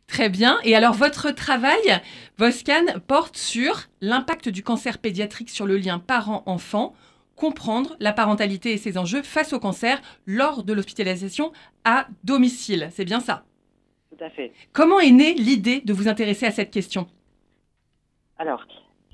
Très 0.08 0.28
bien. 0.28 0.58
Et 0.66 0.76
alors, 0.76 0.94
votre 0.94 1.32
travail, 1.32 2.02
Voscan, 2.38 3.00
porte 3.08 3.38
sur 3.38 3.84
l'impact 4.02 4.50
du 4.50 4.62
cancer 4.62 4.98
pédiatrique 4.98 5.50
sur 5.50 5.66
le 5.66 5.78
lien 5.78 6.00
parent-enfant 6.00 6.94
comprendre 7.40 7.96
la 8.00 8.12
parentalité 8.12 8.74
et 8.74 8.78
ses 8.78 8.98
enjeux 8.98 9.24
face 9.24 9.54
au 9.54 9.60
cancer 9.60 10.02
lors 10.28 10.64
de 10.64 10.74
l'hospitalisation 10.74 11.52
à 11.86 12.08
domicile. 12.24 12.90
C'est 12.92 13.06
bien 13.06 13.22
ça? 13.22 13.44
Tout 14.12 14.24
à 14.24 14.30
fait. 14.30 14.52
Comment 14.74 15.00
est 15.00 15.12
née 15.12 15.34
l'idée 15.34 15.82
de 15.82 15.94
vous 15.94 16.08
intéresser 16.10 16.46
à 16.46 16.52
cette 16.52 16.72
question? 16.72 17.08
Alors, 18.38 18.66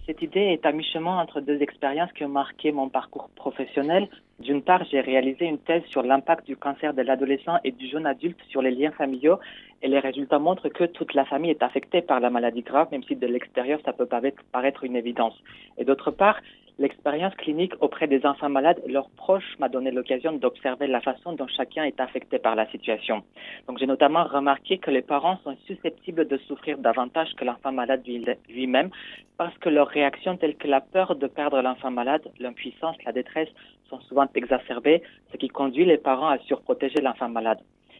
cette 0.07 0.21
idée 0.21 0.47
est 0.55 0.65
à 0.65 0.71
mi-chemin 0.71 1.17
entre 1.19 1.39
deux 1.41 1.61
expériences 1.61 2.11
qui 2.13 2.23
ont 2.23 2.29
marqué 2.29 2.71
mon 2.71 2.89
parcours 2.89 3.29
professionnel. 3.35 4.07
D'une 4.39 4.61
part, 4.61 4.83
j'ai 4.91 5.01
réalisé 5.01 5.45
une 5.45 5.57
thèse 5.57 5.83
sur 5.89 6.03
l'impact 6.03 6.45
du 6.45 6.57
cancer 6.57 6.93
de 6.93 7.01
l'adolescent 7.01 7.57
et 7.63 7.71
du 7.71 7.87
jeune 7.87 8.05
adulte 8.05 8.39
sur 8.49 8.61
les 8.61 8.71
liens 8.71 8.91
familiaux 8.91 9.39
et 9.81 9.87
les 9.87 9.99
résultats 9.99 10.39
montrent 10.39 10.69
que 10.69 10.83
toute 10.83 11.13
la 11.13 11.25
famille 11.25 11.51
est 11.51 11.63
affectée 11.63 12.01
par 12.01 12.19
la 12.19 12.29
maladie 12.29 12.61
grave, 12.61 12.87
même 12.91 13.03
si 13.03 13.15
de 13.15 13.27
l'extérieur 13.27 13.79
ça 13.85 13.93
peut 13.93 14.07
paraître 14.51 14.83
une 14.83 14.95
évidence. 14.95 15.35
Et 15.77 15.85
d'autre 15.85 16.11
part, 16.11 16.37
L'expérience 16.77 17.33
clinique 17.35 17.73
auprès 17.79 18.05
des 18.05 18.25
enfants 18.25 18.49
malades 18.49 18.81
et 18.85 18.91
leurs 18.91 19.09
proches 19.11 19.57
m'a 19.59 19.69
donné 19.69 19.91
l'occasion 19.91 20.33
d'observer 20.33 20.87
la 20.87 20.99
façon 20.99 21.31
dont 21.31 21.47
chacun 21.47 21.85
est 21.85 22.01
affecté 22.01 22.37
par 22.37 22.55
la 22.55 22.69
situation. 22.69 23.23
Donc 23.67 23.77
j'ai 23.79 23.85
notamment 23.85 24.25
remarqué 24.25 24.77
que 24.77 24.91
les 24.91 25.01
parents 25.01 25.37
sont 25.45 25.55
susceptibles 25.67 26.27
de 26.27 26.35
souffrir 26.35 26.77
davantage 26.77 27.33
que 27.37 27.45
l'enfant 27.45 27.71
malade 27.71 28.03
lui-même 28.49 28.89
parce 29.37 29.57
que 29.59 29.69
leurs 29.69 29.87
réactions 29.87 30.35
telles 30.35 30.57
que 30.57 30.67
la 30.67 30.81
peur 30.81 31.15
de 31.15 31.27
perdre 31.27 31.61
l'enfant 31.61 31.91
malade, 31.91 32.29
l'impuissance, 32.39 32.97
la 33.05 33.13
détresse 33.13 33.49
sont 33.89 34.01
souvent 34.01 34.27
exacerbées, 34.35 35.01
ce 35.31 35.37
qui 35.37 35.47
conduit 35.47 35.85
les 35.85 35.97
parents 35.97 36.27
à 36.27 36.39
surprotéger 36.39 36.99
l'enfant 36.99 37.29
malade. 37.29 37.59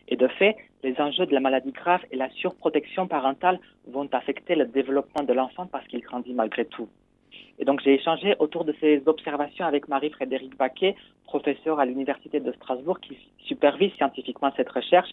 Et 0.10 0.18
de 0.18 0.28
fait, 0.28 0.58
les 0.84 1.00
enjeux 1.00 1.26
de 1.26 1.34
la 1.34 1.40
maladie 1.40 1.72
grave 1.72 2.02
et 2.12 2.18
la 2.18 2.30
surprotection 2.32 3.08
parentale 3.08 3.58
vont 3.88 4.10
affecter 4.12 4.56
le 4.56 4.66
développement 4.66 5.24
de 5.24 5.32
l'enfant 5.32 5.66
parce 5.66 5.88
qu'il 5.88 6.02
grandit 6.02 6.34
malgré 6.34 6.66
tout. 6.66 6.90
Et 7.60 7.66
donc 7.66 7.82
j'ai 7.84 7.94
échangé 7.94 8.36
autour 8.40 8.66
de 8.66 8.74
ces 8.80 9.02
observations 9.06 9.66
avec 9.66 9.88
Marie-Frédéric 9.88 10.58
Baquet, 10.58 10.96
professeur 11.26 11.80
à 11.80 11.86
l'Université 11.86 12.40
de 12.40 12.52
Strasbourg, 12.54 13.00
qui 13.00 13.18
supervise 13.46 13.94
scientifiquement 13.94 14.52
cette 14.58 14.70
recherche 14.70 15.10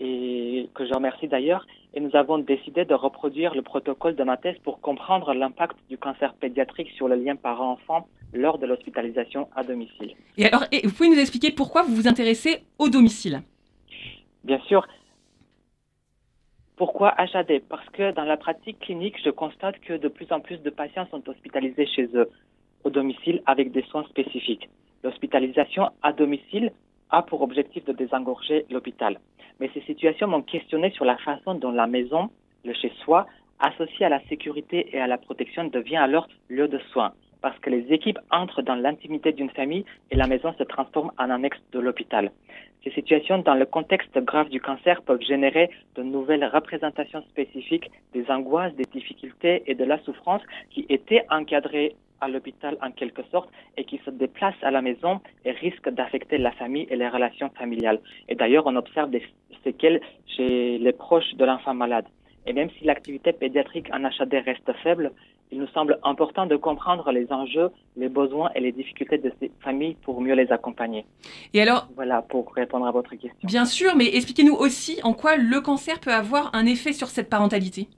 et 0.00 0.68
que 0.74 0.86
je 0.86 0.94
remercie 0.94 1.28
d'ailleurs. 1.28 1.66
Et 1.94 2.00
nous 2.00 2.14
avons 2.14 2.38
décidé 2.38 2.84
de 2.84 2.94
reproduire 2.94 3.54
le 3.54 3.62
protocole 3.62 4.14
de 4.14 4.22
ma 4.22 4.36
thèse 4.36 4.56
pour 4.62 4.80
comprendre 4.80 5.32
l'impact 5.34 5.76
du 5.88 5.98
cancer 5.98 6.34
pédiatrique 6.34 6.90
sur 6.96 7.08
le 7.08 7.16
lien 7.16 7.36
parent-enfant 7.36 8.06
lors 8.32 8.58
de 8.58 8.66
l'hospitalisation 8.66 9.48
à 9.56 9.64
domicile. 9.64 10.14
Et 10.36 10.44
alors, 10.44 10.64
vous 10.84 10.92
pouvez 10.92 11.08
nous 11.08 11.18
expliquer 11.18 11.50
pourquoi 11.50 11.82
vous 11.82 11.94
vous 11.94 12.08
intéressez 12.08 12.62
au 12.78 12.88
domicile? 12.88 13.40
Bien 14.44 14.60
sûr. 14.60 14.86
Pourquoi 16.78 17.12
HAD 17.18 17.62
Parce 17.68 17.88
que 17.90 18.12
dans 18.12 18.22
la 18.22 18.36
pratique 18.36 18.78
clinique, 18.78 19.16
je 19.24 19.30
constate 19.30 19.80
que 19.80 19.94
de 19.94 20.06
plus 20.06 20.30
en 20.30 20.38
plus 20.38 20.58
de 20.58 20.70
patients 20.70 21.08
sont 21.10 21.28
hospitalisés 21.28 21.86
chez 21.86 22.08
eux, 22.14 22.30
au 22.84 22.90
domicile, 22.90 23.42
avec 23.46 23.72
des 23.72 23.82
soins 23.90 24.04
spécifiques. 24.04 24.68
L'hospitalisation 25.02 25.90
à 26.02 26.12
domicile 26.12 26.70
a 27.10 27.22
pour 27.22 27.42
objectif 27.42 27.84
de 27.84 27.92
désengorger 27.92 28.64
l'hôpital. 28.70 29.18
Mais 29.58 29.68
ces 29.74 29.80
situations 29.80 30.28
m'ont 30.28 30.42
questionné 30.42 30.92
sur 30.92 31.04
la 31.04 31.16
façon 31.16 31.54
dont 31.54 31.72
la 31.72 31.88
maison, 31.88 32.30
le 32.64 32.74
chez-soi, 32.74 33.26
associé 33.58 34.06
à 34.06 34.08
la 34.08 34.20
sécurité 34.28 34.88
et 34.92 35.00
à 35.00 35.08
la 35.08 35.18
protection, 35.18 35.64
devient 35.64 35.96
alors 35.96 36.28
lieu 36.48 36.68
de 36.68 36.78
soins. 36.92 37.12
Parce 37.40 37.58
que 37.60 37.70
les 37.70 37.92
équipes 37.92 38.18
entrent 38.30 38.62
dans 38.62 38.74
l'intimité 38.74 39.32
d'une 39.32 39.50
famille 39.50 39.84
et 40.10 40.16
la 40.16 40.26
maison 40.26 40.52
se 40.58 40.64
transforme 40.64 41.12
en 41.18 41.30
annexe 41.30 41.58
de 41.72 41.78
l'hôpital. 41.78 42.30
Ces 42.84 42.90
situations, 42.90 43.38
dans 43.38 43.54
le 43.54 43.66
contexte 43.66 44.16
grave 44.18 44.48
du 44.48 44.60
cancer, 44.60 45.02
peuvent 45.02 45.22
générer 45.22 45.70
de 45.96 46.02
nouvelles 46.02 46.44
représentations 46.44 47.22
spécifiques 47.30 47.90
des 48.14 48.24
angoisses, 48.30 48.74
des 48.74 48.84
difficultés 48.84 49.62
et 49.66 49.74
de 49.74 49.84
la 49.84 49.98
souffrance 50.04 50.42
qui 50.70 50.86
étaient 50.88 51.24
encadrées 51.30 51.96
à 52.20 52.28
l'hôpital 52.28 52.76
en 52.82 52.90
quelque 52.90 53.22
sorte 53.30 53.50
et 53.76 53.84
qui 53.84 54.00
se 54.04 54.10
déplacent 54.10 54.62
à 54.62 54.70
la 54.70 54.82
maison 54.82 55.20
et 55.44 55.52
risquent 55.52 55.90
d'affecter 55.90 56.38
la 56.38 56.52
famille 56.52 56.86
et 56.90 56.96
les 56.96 57.08
relations 57.08 57.50
familiales. 57.50 58.00
Et 58.28 58.34
d'ailleurs, 58.34 58.66
on 58.66 58.76
observe 58.76 59.10
des 59.10 59.22
séquelles 59.64 60.00
chez 60.26 60.78
les 60.78 60.92
proches 60.92 61.34
de 61.34 61.44
l'enfant 61.44 61.74
malade. 61.74 62.06
Et 62.46 62.52
même 62.52 62.70
si 62.78 62.84
l'activité 62.84 63.32
pédiatrique 63.32 63.88
en 63.92 64.04
HAD 64.04 64.34
reste 64.44 64.72
faible, 64.82 65.12
il 65.50 65.58
nous 65.58 65.66
semble 65.68 65.98
important 66.02 66.46
de 66.46 66.56
comprendre 66.56 67.10
les 67.10 67.32
enjeux, 67.32 67.70
les 67.96 68.08
besoins 68.08 68.50
et 68.54 68.60
les 68.60 68.72
difficultés 68.72 69.18
de 69.18 69.32
ces 69.40 69.50
familles 69.60 69.96
pour 70.02 70.20
mieux 70.20 70.34
les 70.34 70.50
accompagner. 70.52 71.04
Et 71.54 71.62
alors 71.62 71.88
Voilà 71.94 72.22
pour 72.22 72.52
répondre 72.54 72.86
à 72.86 72.90
votre 72.90 73.10
question. 73.10 73.34
Bien 73.44 73.64
sûr, 73.64 73.96
mais 73.96 74.14
expliquez-nous 74.14 74.54
aussi 74.54 75.00
en 75.02 75.14
quoi 75.14 75.36
le 75.36 75.60
cancer 75.60 76.00
peut 76.00 76.12
avoir 76.12 76.50
un 76.54 76.66
effet 76.66 76.92
sur 76.92 77.08
cette 77.08 77.30
parentalité? 77.30 77.88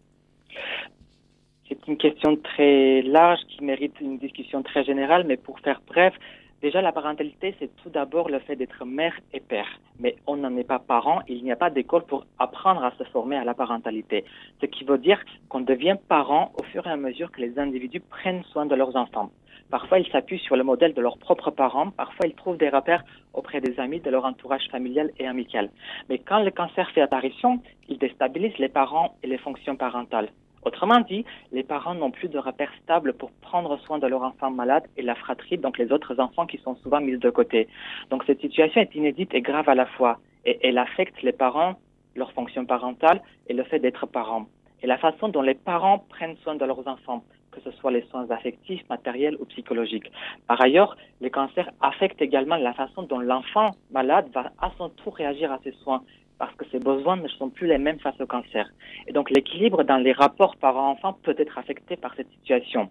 C'est 1.68 1.86
une 1.86 1.96
question 1.96 2.36
très 2.36 3.02
large 3.02 3.40
qui 3.48 3.62
mérite 3.64 3.94
une 4.00 4.18
discussion 4.18 4.62
très 4.62 4.84
générale, 4.84 5.24
mais 5.26 5.36
pour 5.36 5.60
faire 5.60 5.80
bref, 5.86 6.14
déjà 6.62 6.82
la 6.82 6.92
parentalité, 6.92 7.54
c'est 7.58 7.74
tout 7.76 7.90
d'abord 7.90 8.28
le 8.28 8.38
fait 8.40 8.56
d'être 8.56 8.84
mère 8.84 9.14
et 9.32 9.40
père. 9.40 9.68
Mais 9.98 10.16
on 10.26 10.36
n'en 10.36 10.56
est 10.56 10.64
pas 10.64 10.78
parent, 10.78 11.20
il 11.28 11.42
n'y 11.42 11.52
a 11.52 11.56
pas 11.56 11.70
d'école 11.70 12.04
pour 12.04 12.26
apprendre 12.38 12.84
à 12.84 12.92
se 12.92 13.04
former 13.04 13.36
à 13.36 13.44
la 13.44 13.54
parentalité. 13.54 14.24
Ce 14.60 14.66
qui 14.66 14.84
veut 14.84 14.98
dire 14.98 15.20
qu'on 15.48 15.60
devient 15.60 15.96
parent 16.08 16.52
au 16.58 16.62
fur 16.64 16.86
et 16.86 16.90
à 16.90 16.96
mesure 16.96 17.30
que 17.30 17.40
les 17.40 17.58
individus 17.58 18.00
prennent 18.00 18.44
soin 18.44 18.66
de 18.66 18.74
leurs 18.74 18.96
enfants. 18.96 19.30
Parfois, 19.70 20.00
ils 20.00 20.10
s'appuient 20.10 20.40
sur 20.40 20.56
le 20.56 20.64
modèle 20.64 20.94
de 20.94 21.00
leurs 21.00 21.18
propres 21.18 21.52
parents, 21.52 21.90
parfois 21.90 22.26
ils 22.26 22.34
trouvent 22.34 22.56
des 22.56 22.68
repères 22.68 23.04
auprès 23.34 23.60
des 23.60 23.78
amis 23.78 24.00
de 24.00 24.10
leur 24.10 24.24
entourage 24.24 24.66
familial 24.70 25.12
et 25.18 25.28
amical. 25.28 25.70
Mais 26.08 26.18
quand 26.18 26.42
le 26.42 26.50
cancer 26.50 26.90
fait 26.90 27.00
apparition, 27.00 27.60
il 27.88 27.98
déstabilise 27.98 28.58
les 28.58 28.68
parents 28.68 29.14
et 29.22 29.28
les 29.28 29.38
fonctions 29.38 29.76
parentales. 29.76 30.30
Autrement 30.62 31.00
dit, 31.00 31.24
les 31.52 31.62
parents 31.62 31.94
n'ont 31.94 32.10
plus 32.10 32.28
de 32.28 32.38
repères 32.38 32.72
stables 32.82 33.14
pour 33.14 33.30
prendre 33.40 33.78
soin 33.80 33.98
de 33.98 34.06
leur 34.06 34.22
enfant 34.22 34.50
malade 34.50 34.84
et 34.96 35.02
la 35.02 35.14
fratrie, 35.14 35.56
donc 35.56 35.78
les 35.78 35.90
autres 35.90 36.20
enfants 36.20 36.46
qui 36.46 36.58
sont 36.58 36.76
souvent 36.76 37.00
mis 37.00 37.16
de 37.16 37.30
côté. 37.30 37.68
Donc 38.10 38.24
cette 38.26 38.40
situation 38.40 38.80
est 38.82 38.94
inédite 38.94 39.32
et 39.32 39.40
grave 39.40 39.68
à 39.68 39.74
la 39.74 39.86
fois, 39.86 40.18
et 40.44 40.58
elle 40.62 40.78
affecte 40.78 41.22
les 41.22 41.32
parents, 41.32 41.76
leur 42.14 42.32
fonction 42.32 42.66
parentale 42.66 43.22
et 43.48 43.54
le 43.54 43.64
fait 43.64 43.78
d'être 43.78 44.06
parents. 44.06 44.46
Et 44.82 44.86
la 44.86 44.98
façon 44.98 45.28
dont 45.28 45.42
les 45.42 45.54
parents 45.54 46.04
prennent 46.10 46.36
soin 46.42 46.54
de 46.54 46.64
leurs 46.64 46.86
enfants, 46.86 47.22
que 47.52 47.60
ce 47.60 47.70
soit 47.72 47.90
les 47.90 48.02
soins 48.10 48.30
affectifs, 48.30 48.82
matériels 48.88 49.36
ou 49.40 49.44
psychologiques. 49.46 50.10
Par 50.46 50.60
ailleurs, 50.60 50.96
les 51.20 51.30
cancers 51.30 51.70
affectent 51.80 52.22
également 52.22 52.56
la 52.56 52.72
façon 52.74 53.02
dont 53.02 53.18
l'enfant 53.18 53.70
malade 53.90 54.28
va 54.32 54.52
à 54.60 54.70
son 54.78 54.88
tour 54.90 55.16
réagir 55.16 55.52
à 55.52 55.58
ces 55.64 55.72
soins 55.82 56.02
parce 56.40 56.54
que 56.54 56.64
ses 56.72 56.78
besoins 56.78 57.16
ne 57.16 57.28
sont 57.28 57.50
plus 57.50 57.66
les 57.66 57.76
mêmes 57.76 58.00
face 58.00 58.18
au 58.18 58.26
cancer. 58.26 58.66
Et 59.06 59.12
donc 59.12 59.28
l'équilibre 59.30 59.84
dans 59.84 59.98
les 59.98 60.12
rapports 60.12 60.56
parents-enfants 60.56 61.18
peut 61.22 61.36
être 61.38 61.58
affecté 61.58 61.96
par 61.96 62.14
cette 62.16 62.30
situation. 62.30 62.88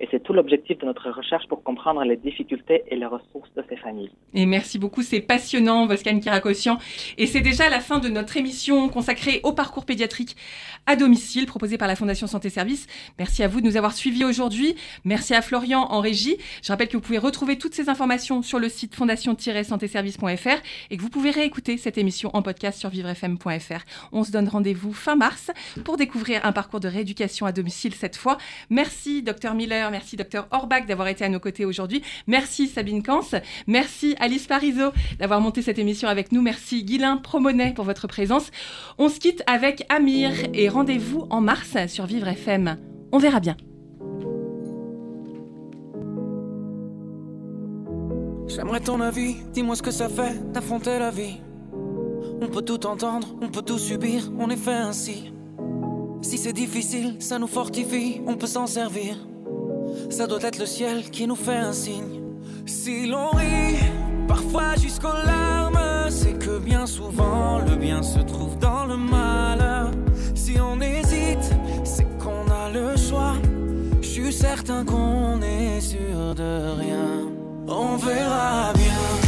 Et 0.00 0.08
c'est 0.10 0.22
tout 0.22 0.32
l'objectif 0.32 0.78
de 0.78 0.86
notre 0.86 1.10
recherche 1.10 1.46
pour 1.48 1.62
comprendre 1.62 2.02
les 2.04 2.16
difficultés 2.16 2.84
et 2.88 2.96
les 2.96 3.06
ressources 3.06 3.52
de 3.56 3.64
ces 3.68 3.76
familles. 3.76 4.10
Et 4.34 4.46
merci 4.46 4.78
beaucoup, 4.78 5.02
c'est 5.02 5.20
passionnant, 5.20 5.86
Voskan 5.86 6.20
Kirakossian. 6.20 6.78
Et 7.16 7.26
c'est 7.26 7.40
déjà 7.40 7.68
la 7.68 7.80
fin 7.80 7.98
de 7.98 8.08
notre 8.08 8.36
émission 8.36 8.88
consacrée 8.88 9.40
au 9.42 9.52
parcours 9.52 9.84
pédiatrique 9.84 10.36
à 10.86 10.96
domicile 10.96 11.46
proposé 11.46 11.78
par 11.78 11.88
la 11.88 11.96
Fondation 11.96 12.26
Santé 12.26 12.48
Service. 12.48 12.86
Merci 13.18 13.42
à 13.42 13.48
vous 13.48 13.60
de 13.60 13.66
nous 13.66 13.76
avoir 13.76 13.92
suivis 13.92 14.24
aujourd'hui. 14.24 14.76
Merci 15.04 15.34
à 15.34 15.42
Florian 15.42 15.80
en 15.90 16.00
régie. 16.00 16.36
Je 16.62 16.72
rappelle 16.72 16.88
que 16.88 16.96
vous 16.96 17.02
pouvez 17.02 17.18
retrouver 17.18 17.58
toutes 17.58 17.74
ces 17.74 17.88
informations 17.88 18.42
sur 18.42 18.58
le 18.58 18.68
site 18.68 18.94
fondation-santéservice.fr 18.94 20.62
et 20.90 20.96
que 20.96 21.02
vous 21.02 21.10
pouvez 21.10 21.30
réécouter 21.30 21.76
cette 21.76 21.98
émission 21.98 22.30
en 22.34 22.42
podcast 22.42 22.78
sur 22.78 22.88
vivrefm.fr. 22.88 23.84
On 24.12 24.24
se 24.24 24.30
donne 24.30 24.48
rendez-vous 24.48 24.92
fin 24.92 25.16
mars 25.16 25.50
pour 25.84 25.96
découvrir 25.96 26.44
un 26.44 26.52
parcours 26.52 26.80
de 26.80 26.88
rééducation 26.88 27.46
à 27.46 27.52
domicile 27.52 27.94
cette 27.94 28.16
fois. 28.16 28.38
Merci, 28.70 29.22
docteur 29.22 29.54
Miller. 29.54 29.87
Merci, 29.90 30.16
docteur 30.16 30.48
Orbach, 30.50 30.86
d'avoir 30.86 31.08
été 31.08 31.24
à 31.24 31.28
nos 31.28 31.40
côtés 31.40 31.64
aujourd'hui. 31.64 32.02
Merci, 32.26 32.68
Sabine 32.68 33.02
Kans. 33.02 33.20
Merci, 33.66 34.14
Alice 34.18 34.46
Parizeau, 34.46 34.92
d'avoir 35.18 35.40
monté 35.40 35.62
cette 35.62 35.78
émission 35.78 36.08
avec 36.08 36.32
nous. 36.32 36.42
Merci, 36.42 36.84
Guilain 36.84 37.16
Promonet, 37.16 37.72
pour 37.74 37.84
votre 37.84 38.06
présence. 38.06 38.50
On 38.98 39.08
se 39.08 39.20
quitte 39.20 39.42
avec 39.46 39.84
Amir 39.88 40.32
et 40.54 40.68
rendez-vous 40.68 41.26
en 41.30 41.40
mars 41.40 41.76
sur 41.88 42.06
Vivre 42.06 42.28
FM. 42.28 42.76
On 43.12 43.18
verra 43.18 43.40
bien. 43.40 43.56
J'aimerais 48.48 48.80
ton 48.80 49.00
avis, 49.00 49.36
dis-moi 49.52 49.76
ce 49.76 49.82
que 49.82 49.90
ça 49.90 50.08
fait 50.08 50.52
d'affronter 50.52 50.98
la 50.98 51.10
vie. 51.10 51.40
On 52.40 52.48
peut 52.48 52.62
tout 52.62 52.86
entendre, 52.86 53.36
on 53.42 53.48
peut 53.48 53.62
tout 53.62 53.78
subir, 53.78 54.30
on 54.38 54.48
est 54.48 54.56
fait 54.56 54.70
ainsi. 54.72 55.32
Si 56.22 56.38
c'est 56.38 56.52
difficile, 56.52 57.16
ça 57.20 57.38
nous 57.38 57.46
fortifie, 57.46 58.20
on 58.26 58.36
peut 58.36 58.46
s'en 58.46 58.66
servir. 58.66 59.16
Ça 60.10 60.26
doit 60.26 60.42
être 60.42 60.58
le 60.58 60.66
ciel 60.66 61.10
qui 61.10 61.26
nous 61.26 61.36
fait 61.36 61.56
un 61.56 61.72
signe. 61.72 62.20
Si 62.66 63.06
l'on 63.06 63.30
rit, 63.30 63.78
parfois 64.26 64.74
jusqu'aux 64.76 65.20
larmes, 65.24 66.10
c'est 66.10 66.38
que 66.38 66.58
bien 66.58 66.86
souvent 66.86 67.58
le 67.58 67.76
bien 67.76 68.02
se 68.02 68.20
trouve 68.20 68.58
dans 68.58 68.84
le 68.86 68.96
mal. 68.96 69.90
Si 70.34 70.56
on 70.60 70.80
hésite, 70.80 71.52
c'est 71.84 72.06
qu'on 72.18 72.50
a 72.50 72.70
le 72.70 72.96
choix. 72.96 73.34
Je 74.00 74.08
suis 74.08 74.32
certain 74.32 74.84
qu'on 74.84 75.40
est 75.42 75.80
sûr 75.80 76.34
de 76.34 76.80
rien. 76.80 77.28
On 77.68 77.96
verra 77.96 78.72
bien, 78.74 79.27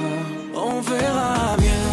On 0.63 0.79
verra 0.79 1.55
bien, 1.57 1.90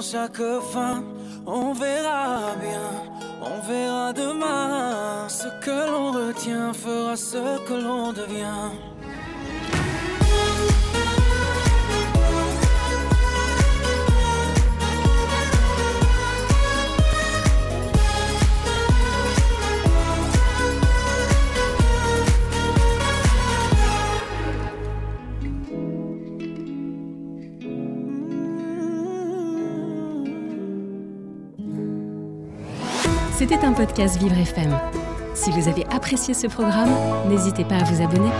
chaque 0.00 0.42
fin. 0.72 1.02
On 1.46 1.72
verra 1.72 2.54
bien, 2.60 2.90
on 3.42 3.60
verra 3.68 4.12
demain. 4.12 5.28
Ce 5.28 5.48
que 5.64 5.90
l'on 5.90 6.12
retient 6.12 6.72
fera 6.72 7.16
ce 7.16 7.58
que 7.66 7.74
l'on 7.74 8.12
devient. 8.12 8.70
C'était 33.46 33.66
un 33.66 33.74
podcast 33.74 34.16
Vivre 34.16 34.38
FM. 34.38 34.74
Si 35.34 35.50
vous 35.50 35.68
avez 35.68 35.84
apprécié 35.92 36.32
ce 36.32 36.46
programme, 36.46 36.88
n'hésitez 37.28 37.62
pas 37.62 37.74
à 37.74 37.84
vous 37.84 38.02
abonner. 38.02 38.30